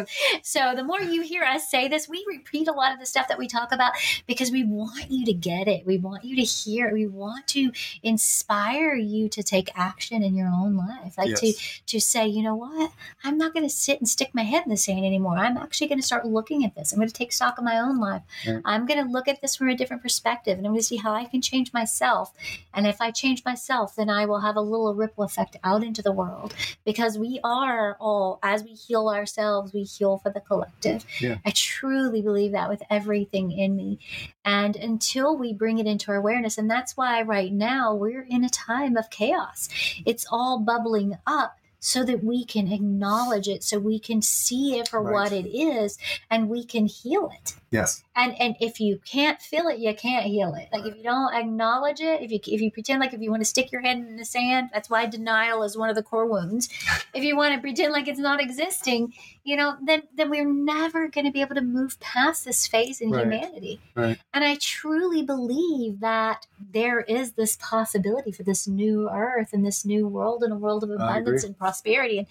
[0.42, 3.28] So the more you hear us say this we repeat a lot of the stuff
[3.28, 3.92] that we talk about
[4.26, 5.86] because we want you to get it.
[5.86, 6.92] We want you to hear it.
[6.92, 7.72] We want to
[8.02, 11.16] inspire you to take action in your own life.
[11.18, 11.52] Like to
[11.86, 12.92] to say, you know what,
[13.24, 15.36] I'm not going to sit and stick my head in the sand anymore.
[15.36, 16.92] I'm actually going to start looking at this.
[16.92, 18.22] I'm going to take stock of my own life.
[18.64, 20.96] I'm going to look at this from a different perspective and I'm going to see
[20.96, 22.32] how I can change myself.
[22.72, 26.02] And if I change myself, then I will have a little ripple effect out into
[26.02, 26.54] the world
[26.84, 31.04] because we are all, as we heal ourselves, we heal for the collective.
[31.20, 31.38] Yeah.
[31.44, 33.98] I truly believe that with everything in me.
[34.44, 38.44] And until we bring it into our awareness, and that's why right now we're in
[38.44, 39.68] a time of chaos,
[40.06, 44.86] it's all bubbling up so that we can acknowledge it, so we can see it
[44.88, 45.12] for Right.
[45.14, 45.98] what it is,
[46.30, 47.54] and we can heal it.
[47.72, 50.68] yes And and if you can't feel it, you can't heal it.
[50.72, 53.40] Like if you don't acknowledge it, if you if you pretend like if you want
[53.42, 56.26] to stick your head in the sand, that's why denial is one of the core
[56.26, 56.68] wounds.
[57.12, 59.12] If you want to pretend like it's not existing,
[59.42, 63.00] you know, then then we're never going to be able to move past this phase
[63.00, 63.22] in Right.
[63.22, 63.80] humanity.
[63.96, 64.18] Right.
[64.34, 66.46] And I truly believe that
[66.78, 70.84] there is this possibility for this new earth and this new world and a world
[70.84, 71.69] of abundance and prosperity.
[72.18, 72.26] And,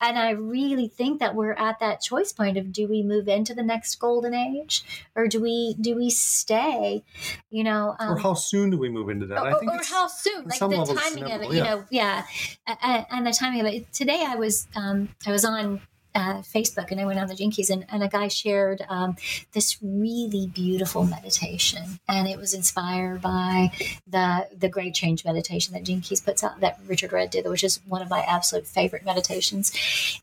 [0.00, 3.54] and I really think that we're at that choice point of do we move into
[3.54, 4.84] the next golden age
[5.14, 7.04] or do we do we stay?
[7.50, 9.38] You know, um, or how soon do we move into that?
[9.38, 11.52] Or, I think or how soon, like the timing of it.
[11.52, 12.24] You know, yeah,
[12.66, 13.92] and, and, the timing of it.
[13.92, 15.80] Today, I was um, I was on
[16.14, 19.16] uh, Facebook and I went on the Keys and, and a guy shared um,
[19.52, 23.70] this really beautiful meditation and it was inspired by
[24.06, 27.80] the the Great Change meditation that Keys puts out that Richard Rudd did, which is
[27.86, 29.72] one of my absolute favorite meditations.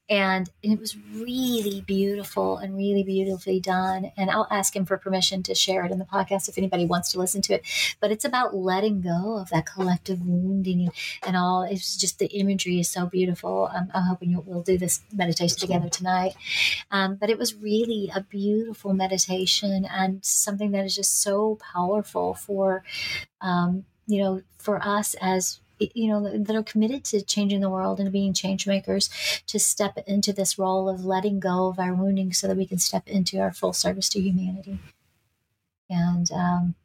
[0.10, 4.11] And it was really beautiful and really beautifully done.
[4.18, 7.11] And I'll ask him for permission to share it in the podcast if anybody wants
[7.11, 7.64] to listen to it.
[7.99, 10.90] But it's about letting go of that collective wounding
[11.26, 11.64] and all.
[11.64, 13.70] It's just the imagery is so beautiful.
[13.74, 16.35] I'm, I'm hoping we'll do this meditation together together tonight.
[16.91, 22.34] Um, but it was really a beautiful meditation and something that is just so powerful
[22.34, 22.84] for,
[23.41, 28.01] um, you know, for us as you know that are committed to changing the world
[28.01, 29.10] and being change makers
[29.47, 32.77] to step into this role of letting go of our wounding so that we can
[32.77, 34.77] step into our full service to humanity
[35.89, 36.76] and um,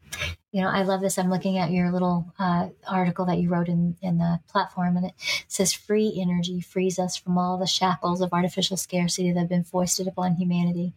[0.55, 1.19] you know, I love this.
[1.19, 5.07] I'm looking at your little uh, article that you wrote in, in the platform, and
[5.07, 5.15] it
[5.49, 9.65] says free energy frees us from all the shackles of artificial scarcity that have been
[9.65, 10.93] foisted upon humanity.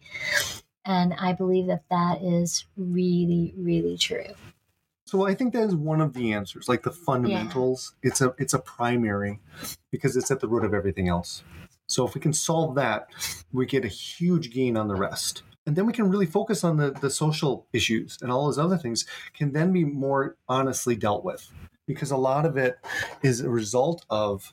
[0.84, 4.32] And I believe that that is really, really true.
[5.06, 7.96] So I think that is one of the answers, like the fundamentals.
[8.00, 8.10] Yeah.
[8.10, 9.40] It's a it's a primary
[9.90, 11.42] because it's at the root of everything else.
[11.88, 13.08] So if we can solve that,
[13.52, 16.78] we get a huge gain on the rest and then we can really focus on
[16.78, 19.04] the, the social issues and all those other things
[19.34, 21.46] can then be more honestly dealt with.
[21.86, 22.78] Because a lot of it
[23.22, 24.50] is a result of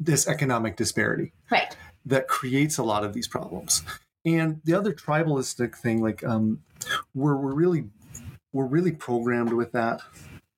[0.00, 1.76] this economic disparity right.
[2.06, 3.82] that creates a lot of these problems.
[4.24, 6.62] And the other tribalistic thing like um
[7.14, 7.84] we're, we're really
[8.54, 10.00] we're really programmed with that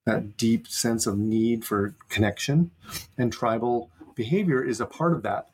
[0.04, 2.70] that deep sense of need for connection
[3.18, 5.48] and tribal behavior is a part of that.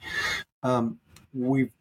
[0.63, 0.99] Um,
[1.33, 1.73] we've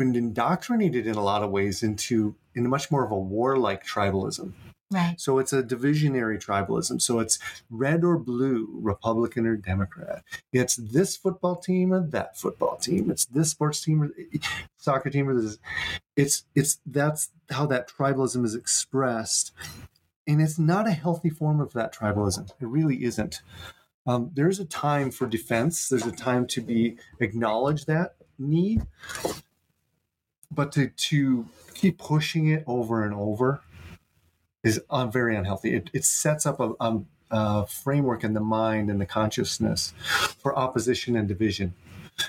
[0.00, 4.52] been indoctrinated in a lot of ways into in much more of a warlike tribalism.
[4.90, 5.14] Right.
[5.20, 7.00] So it's a divisionary tribalism.
[7.00, 7.38] So it's
[7.70, 10.24] red or blue, Republican or Democrat.
[10.52, 13.08] It's this football team or that football team.
[13.08, 14.10] It's this sports team or
[14.78, 15.58] soccer team or this.
[16.16, 19.52] It's it's that's how that tribalism is expressed,
[20.26, 22.50] and it's not a healthy form of that tribalism.
[22.60, 23.42] It really isn't.
[24.06, 25.88] Um, there's a time for defense.
[25.88, 28.86] There's a time to be acknowledge that need,
[30.50, 33.62] but to to keep pushing it over and over
[34.62, 35.74] is very unhealthy.
[35.74, 37.00] It, it sets up a, a,
[37.30, 39.94] a framework in the mind and the consciousness
[40.38, 41.74] for opposition and division.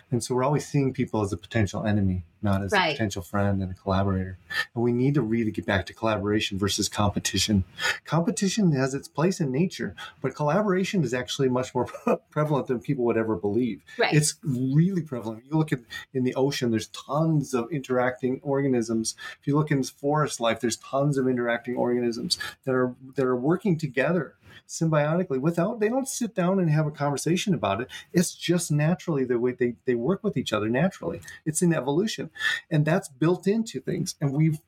[0.09, 2.89] And so we're always seeing people as a potential enemy, not as right.
[2.89, 4.37] a potential friend and a collaborator.
[4.73, 7.63] And we need to really get back to collaboration versus competition.
[8.05, 11.85] Competition has its place in nature, but collaboration is actually much more
[12.31, 13.83] prevalent than people would ever believe.
[13.97, 14.13] Right.
[14.13, 15.43] It's really prevalent.
[15.49, 15.79] You look at
[16.13, 19.15] in the ocean, there's tons of interacting organisms.
[19.39, 23.35] If you look in forest life, there's tons of interacting organisms that are that are
[23.35, 24.35] working together
[24.67, 27.89] symbiotically without they don't sit down and have a conversation about it.
[28.13, 31.21] It's just naturally the way they, they work with each other naturally.
[31.45, 32.29] It's an evolution.
[32.69, 34.15] And that's built into things.
[34.21, 34.59] And we've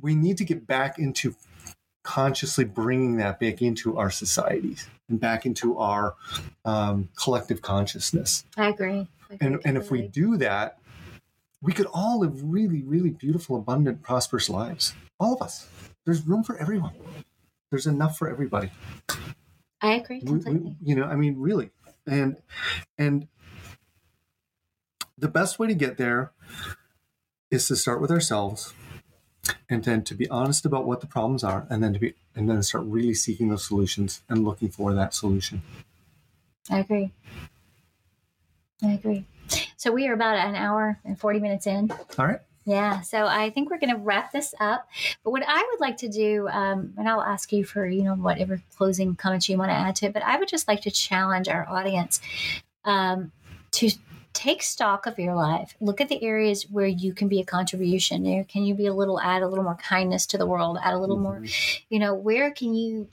[0.00, 1.34] we need to get back into
[2.02, 6.14] consciously bringing that back into our societies and back into our
[6.64, 8.44] um, collective consciousness.
[8.56, 10.78] I agree, I and, and if we do that
[11.62, 14.94] we could all live really really beautiful abundant prosperous lives.
[15.18, 15.68] All of us.
[16.06, 16.92] There's room for everyone
[17.70, 18.70] there's enough for everybody.
[19.80, 20.52] I agree completely.
[20.52, 21.70] We, we, you know, I mean, really,
[22.06, 22.36] and
[22.98, 23.28] and
[25.16, 26.32] the best way to get there
[27.50, 28.74] is to start with ourselves,
[29.68, 32.48] and then to be honest about what the problems are, and then to be and
[32.48, 35.62] then start really seeking those solutions and looking for that solution.
[36.70, 37.12] I agree.
[38.82, 39.24] I agree.
[39.76, 41.90] So we are about an hour and 40 minutes in.
[42.18, 42.40] All right.
[42.64, 44.86] Yeah, so I think we're going to wrap this up.
[45.24, 48.14] But what I would like to do, um, and I'll ask you for you know
[48.14, 50.90] whatever closing comments you want to add to it, but I would just like to
[50.90, 52.20] challenge our audience
[52.84, 53.32] um,
[53.72, 53.90] to
[54.32, 55.74] take stock of your life.
[55.80, 58.22] Look at the areas where you can be a contribution.
[58.22, 60.78] There, can you be a little add a little more kindness to the world?
[60.82, 61.40] Add a little mm-hmm.
[61.40, 61.44] more,
[61.88, 63.08] you know, where can you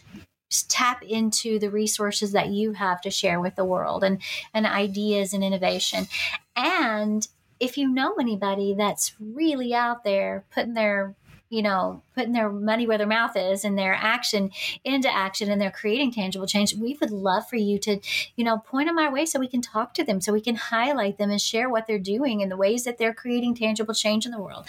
[0.69, 4.21] tap into the resources that you have to share with the world and
[4.53, 6.07] and ideas and innovation
[6.55, 7.27] and
[7.59, 11.15] if you know anybody that's really out there putting their
[11.49, 14.51] you know putting their money where their mouth is and their action
[14.83, 17.99] into action and they're creating tangible change we would love for you to
[18.35, 20.55] you know point them our way so we can talk to them so we can
[20.55, 24.25] highlight them and share what they're doing and the ways that they're creating tangible change
[24.25, 24.65] in the world.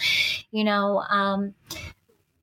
[0.51, 1.53] You know um,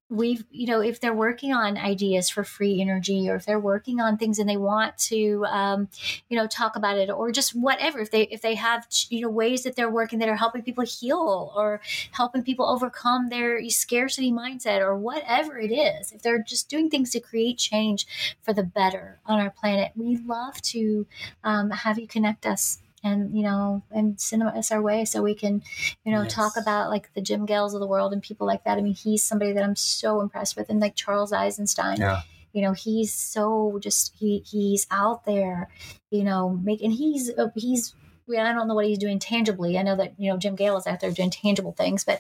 [0.09, 4.01] we've you know if they're working on ideas for free energy or if they're working
[4.01, 5.89] on things and they want to um,
[6.29, 9.29] you know talk about it or just whatever if they if they have you know
[9.29, 11.81] ways that they're working that are helping people heal or
[12.13, 17.11] helping people overcome their scarcity mindset or whatever it is if they're just doing things
[17.11, 18.07] to create change
[18.43, 21.07] for the better on our planet we love to
[21.43, 25.35] um, have you connect us and you know and send us our way so we
[25.35, 25.63] can
[26.05, 26.35] you know yes.
[26.35, 28.95] talk about like the jim gales of the world and people like that i mean
[28.95, 32.21] he's somebody that i'm so impressed with and like charles eisenstein yeah
[32.53, 35.69] you know he's so just he he's out there
[36.11, 37.95] you know making he's uh, he's
[38.29, 39.79] I don't know what he's doing tangibly.
[39.79, 42.19] I know that you know Jim Gale is out there doing tangible things, but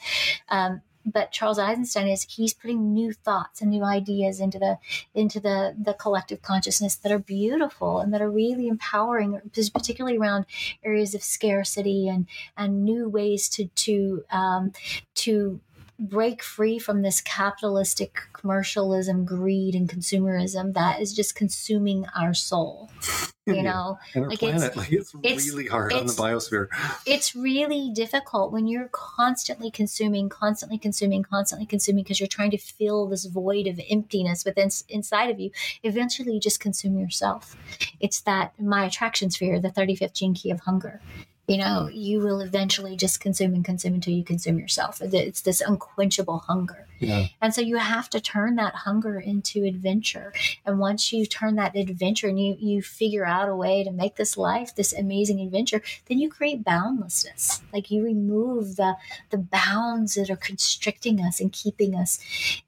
[0.48, 4.78] um, but Charles Eisenstein is he's putting new thoughts and new ideas into the
[5.14, 9.40] into the the collective consciousness that are beautiful and that are really empowering,
[9.72, 10.46] particularly around
[10.84, 12.26] areas of scarcity and
[12.56, 14.72] and new ways to to um,
[15.14, 15.60] to
[15.98, 22.90] break free from this capitalistic commercialism, greed, and consumerism that is just consuming our soul.
[23.48, 24.60] You know, like planet.
[24.60, 26.66] It's, like it's, it's really hard it's, on the biosphere.
[27.06, 32.58] It's really difficult when you're constantly consuming, constantly consuming, constantly consuming because you're trying to
[32.58, 35.52] fill this void of emptiness within inside of you.
[35.84, 37.54] Eventually, you just consume yourself.
[38.00, 41.00] It's that my attraction sphere, the 35th gene key of hunger
[41.46, 41.88] you know, oh.
[41.88, 45.00] you will eventually just consume and consume until you consume yourself.
[45.00, 46.85] It's this unquenchable hunger.
[46.98, 47.26] Yeah.
[47.40, 50.32] And so you have to turn that hunger into adventure.
[50.64, 54.16] And once you turn that adventure and you, you figure out a way to make
[54.16, 57.62] this life this amazing adventure, then you create boundlessness.
[57.72, 58.96] Like you remove the
[59.30, 62.18] the bounds that are constricting us and keeping us.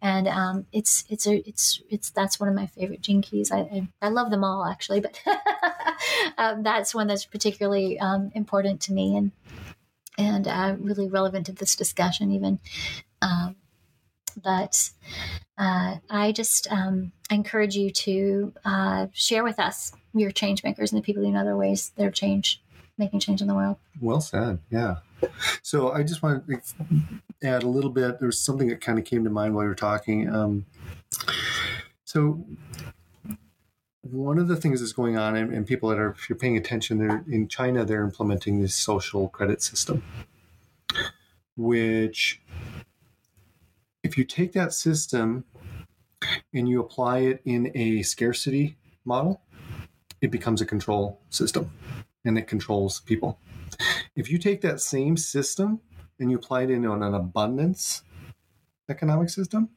[0.03, 3.51] And um, it's it's a it's it's that's one of my favorite keys.
[3.51, 5.21] I I, I love them all actually, but
[6.39, 9.33] um, that's one that's particularly um, important important to me and
[10.19, 12.59] and uh, really relevant to this discussion even.
[13.23, 13.55] Um,
[14.43, 14.91] but
[15.57, 21.01] uh, I just um, encourage you to uh, share with us your change makers and
[21.01, 22.63] the people you know their ways they're change
[22.97, 23.77] making change in the world.
[24.01, 24.59] Well said.
[24.71, 24.97] Yeah.
[25.63, 26.61] So I just want to
[27.43, 28.21] add a little bit.
[28.21, 30.29] There's something that kind of came to mind while you were talking.
[30.33, 30.67] Um,
[32.05, 32.45] so
[34.03, 36.57] one of the things that's going on, and, and, people that are, if you're paying
[36.57, 40.03] attention, they're in China, they're implementing this social credit system,
[41.57, 42.41] which,
[44.09, 45.45] if you take that system
[46.55, 49.43] and you apply it in a scarcity model,
[50.23, 51.71] it becomes a control system
[52.25, 53.39] and it controls people.
[54.17, 55.81] If you take that same system
[56.19, 58.03] and you apply it in an abundance
[58.89, 59.69] economic system,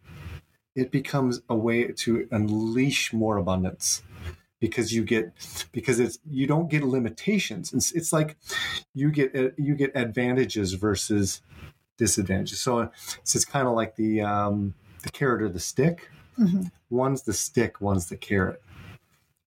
[0.76, 4.02] it becomes a way to unleash more abundance
[4.62, 5.34] because you get
[5.74, 8.38] because it's you don't get limitations it's, it's like
[8.94, 11.42] you get you get advantages versus
[12.02, 12.60] disadvantages.
[12.60, 12.90] So
[13.22, 14.74] it's, it's kind of like the um,
[15.04, 16.10] the carrot or the stick.
[16.40, 16.64] Mm-hmm.
[16.90, 18.62] one's the stick one's the carrot.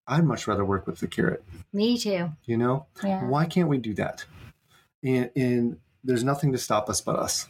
[0.06, 1.42] I'd much rather work with the carrot.
[1.72, 2.30] Me too.
[2.44, 2.86] You know?
[3.02, 3.26] Yeah.
[3.26, 4.24] why can't we do that?
[5.02, 7.48] And, and there's nothing to stop us but us.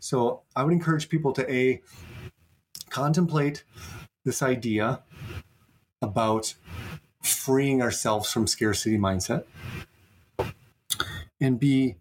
[0.00, 1.82] So i would encourage people to a
[2.90, 3.64] contemplate
[4.24, 5.00] this idea
[6.00, 6.54] about
[7.22, 9.44] freeing ourselves from scarcity mindset.
[11.40, 11.96] And b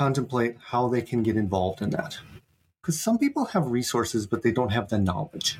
[0.00, 2.18] contemplate how they can get involved in that
[2.80, 5.58] because some people have resources but they don't have the knowledge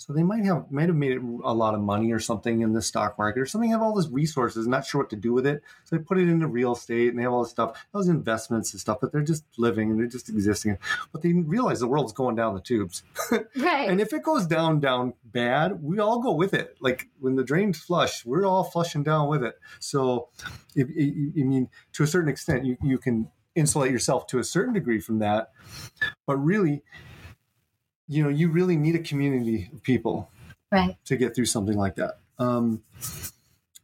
[0.00, 2.80] so they might have might have made a lot of money or something in the
[2.80, 3.70] stock market or something.
[3.70, 5.62] Have all those resources, not sure what to do with it.
[5.84, 8.72] So they put it into real estate and they have all this stuff, those investments
[8.72, 8.96] and stuff.
[9.02, 10.78] But they're just living and they're just existing.
[11.12, 13.02] But they realize the world's going down the tubes.
[13.56, 13.90] Right.
[13.90, 16.76] and if it goes down down bad, we all go with it.
[16.80, 19.54] Like when the drain's flush, we're all flushing down with it.
[19.80, 20.30] So,
[20.74, 23.28] if, I mean, to a certain extent, you you can
[23.60, 25.52] insulate yourself to a certain degree from that.
[26.26, 26.82] But really,
[28.08, 30.30] you know, you really need a community of people
[30.72, 30.96] right.
[31.04, 32.18] to get through something like that.
[32.38, 32.82] Um,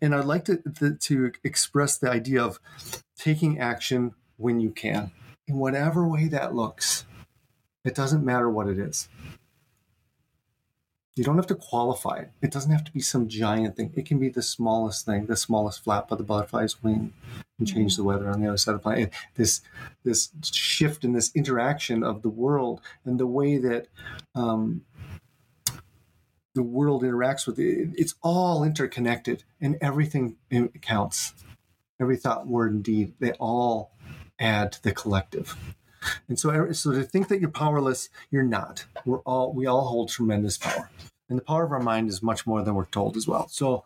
[0.00, 2.58] and I'd like to, to, to express the idea of
[3.16, 5.12] taking action when you can,
[5.46, 7.04] in whatever way that looks.
[7.84, 9.08] It doesn't matter what it is.
[11.14, 12.30] You don't have to qualify it.
[12.42, 13.92] It doesn't have to be some giant thing.
[13.94, 17.14] It can be the smallest thing, the smallest flap of the butterfly's wing,
[17.58, 18.02] and change mm-hmm.
[18.02, 19.12] the weather on the other side of the planet.
[19.34, 19.60] This
[20.04, 23.88] this shift in this interaction of the world and the way that
[24.34, 24.82] um,
[26.54, 27.90] the world interacts with it.
[27.94, 30.36] It's all interconnected, and everything
[30.80, 31.34] counts.
[32.00, 33.92] Every thought, word, and deed, they all
[34.38, 35.56] add to the collective.
[36.28, 38.84] And so, so to think that you're powerless, you're not.
[39.04, 40.90] We're all we all hold tremendous power,
[41.28, 43.48] and the power of our mind is much more than we're told as well.
[43.48, 43.84] So,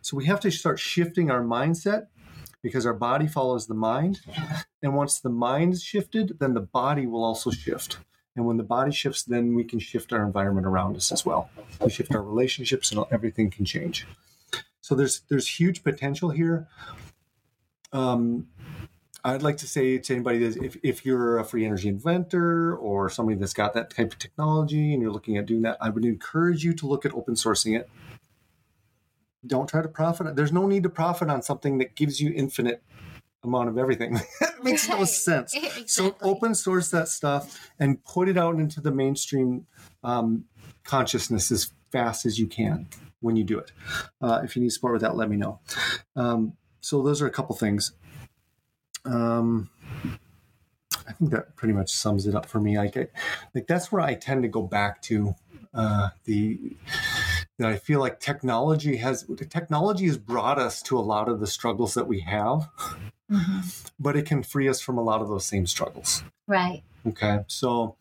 [0.00, 2.06] so we have to start shifting our mindset
[2.62, 4.20] because our body follows the mind,
[4.82, 7.98] and once the mind is shifted, then the body will also shift.
[8.36, 11.50] And when the body shifts, then we can shift our environment around us as well.
[11.82, 14.06] We shift our relationships, and everything can change.
[14.80, 16.68] So there's there's huge potential here.
[17.92, 18.48] Um,
[19.22, 23.10] I'd like to say to anybody that if, if you're a free energy inventor or
[23.10, 26.04] somebody that's got that type of technology and you're looking at doing that, I would
[26.04, 27.90] encourage you to look at open sourcing it.
[29.46, 30.36] Don't try to profit.
[30.36, 32.82] There's no need to profit on something that gives you infinite
[33.42, 34.20] amount of everything.
[34.40, 35.54] it makes no sense.
[35.60, 35.86] Exactly.
[35.86, 39.66] So open source that stuff and put it out into the mainstream
[40.02, 40.44] um,
[40.84, 42.88] consciousness as fast as you can
[43.20, 43.72] when you do it.
[44.20, 45.60] Uh, if you need support with that, let me know.
[46.16, 47.92] Um, so those are a couple things.
[49.04, 49.70] Um,
[51.08, 52.76] I think that pretty much sums it up for me.
[52.76, 53.12] I get
[53.54, 55.34] like that's where I tend to go back to
[55.74, 56.76] uh, the
[57.60, 61.46] that I feel like technology has technology has brought us to a lot of the
[61.46, 62.70] struggles that we have,
[63.30, 63.60] mm-hmm.
[63.98, 66.24] but it can free us from a lot of those same struggles.
[66.46, 66.82] Right.
[67.06, 67.40] Okay.
[67.48, 67.96] So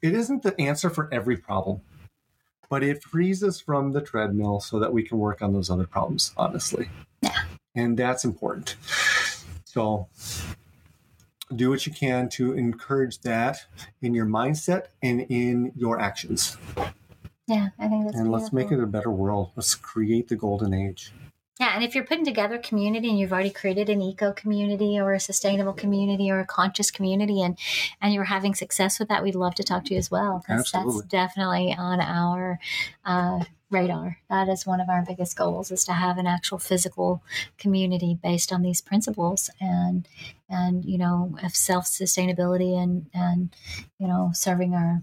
[0.00, 1.82] it isn't the answer for every problem,
[2.70, 5.86] but it frees us from the treadmill so that we can work on those other
[5.86, 6.88] problems, honestly.
[7.20, 7.36] Yeah.
[7.74, 8.76] And that's important.
[9.66, 10.08] So
[11.54, 13.66] do what you can to encourage that
[14.00, 16.56] in your mindset and in your actions.
[17.52, 18.32] Yeah, I think that's And beautiful.
[18.32, 19.52] let's make it a better world.
[19.56, 21.12] Let's create the golden age.
[21.60, 25.12] Yeah, and if you're putting together community and you've already created an eco community or
[25.12, 27.58] a sustainable community or a conscious community and
[28.00, 30.42] and you're having success with that, we'd love to talk to you as well.
[30.48, 31.02] Absolutely.
[31.02, 32.58] That's definitely on our
[33.04, 34.16] uh, radar.
[34.30, 37.22] That is one of our biggest goals is to have an actual physical
[37.58, 40.08] community based on these principles and
[40.48, 43.54] and you know of self sustainability and and
[43.98, 45.02] you know serving our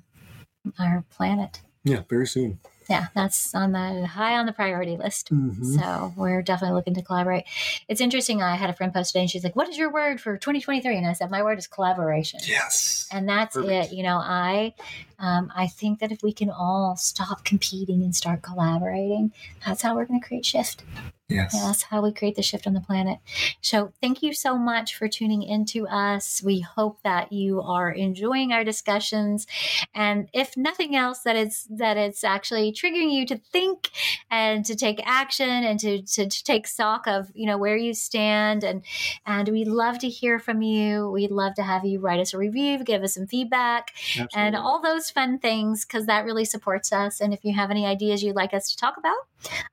[0.79, 1.61] our planet.
[1.83, 5.31] Yeah, very soon yeah, that's on the high on the priority list.
[5.31, 5.77] Mm-hmm.
[5.77, 7.43] So we're definitely looking to collaborate.
[7.87, 8.41] It's interesting.
[8.41, 10.97] I had a friend post today and she's like, What is your word for 2023?
[10.97, 12.39] And I said, My word is collaboration.
[12.47, 13.07] Yes.
[13.11, 13.91] And that's Perfect.
[13.91, 13.95] it.
[13.95, 14.73] You know, I
[15.19, 19.33] um, I think that if we can all stop competing and start collaborating,
[19.63, 20.83] that's how we're going to create shift.
[21.29, 21.53] Yes.
[21.53, 23.19] that's how we create the shift on the planet.
[23.61, 26.41] So thank you so much for tuning into us.
[26.43, 29.45] We hope that you are enjoying our discussions.
[29.93, 33.91] And if nothing else, that it's that it's actually triggering you to think
[34.31, 37.93] and to take action and to, to, to take stock of, you know, where you
[37.93, 38.63] stand.
[38.63, 38.83] And
[39.25, 41.09] and we love to hear from you.
[41.11, 44.29] We'd love to have you write us a review, give us some feedback, Absolutely.
[44.35, 47.21] and all those fun things because that really supports us.
[47.21, 49.17] And if you have any ideas you'd like us to talk about,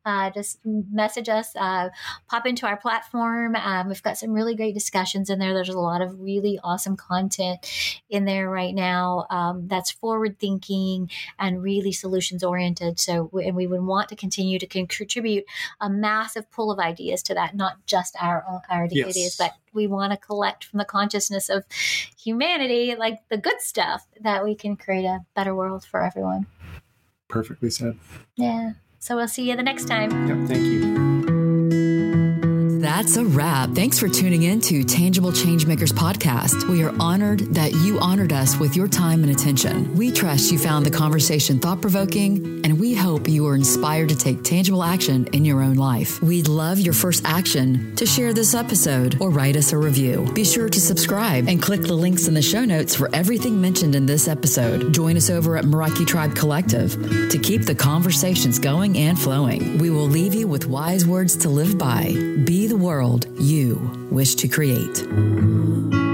[0.05, 1.91] uh, just message us, uh,
[2.29, 3.55] pop into our platform.
[3.57, 5.55] Um, we've got some really great discussions in there.
[5.55, 7.71] There's a lot of really awesome content
[8.09, 12.99] in there right now um, that's forward thinking and really solutions oriented.
[12.99, 15.45] So, and we would want to continue to contribute
[15.81, 20.13] a massive pool of ideas to that, not just our our ideas, but we want
[20.13, 21.65] to collect from the consciousness of
[22.19, 26.47] humanity, like the good stuff, that we can create a better world for everyone.
[27.29, 27.99] Perfectly said.
[28.37, 28.73] Yeah.
[28.99, 30.11] So we'll see you the next time.
[30.29, 30.49] Yep.
[30.49, 31.16] Thank you.
[32.97, 33.73] That's a wrap.
[33.73, 36.67] Thanks for tuning in to Tangible Changemakers podcast.
[36.67, 39.95] We are honored that you honored us with your time and attention.
[39.95, 44.17] We trust you found the conversation thought provoking, and we hope you are inspired to
[44.17, 46.23] take tangible action in your own life.
[46.23, 50.27] We'd love your first action to share this episode or write us a review.
[50.33, 53.95] Be sure to subscribe and click the links in the show notes for everything mentioned
[53.95, 54.95] in this episode.
[54.95, 56.93] Join us over at Meraki Tribe Collective
[57.29, 59.77] to keep the conversations going and flowing.
[59.77, 62.15] We will leave you with wise words to live by.
[62.47, 63.75] Be the world you
[64.13, 66.06] wish to create.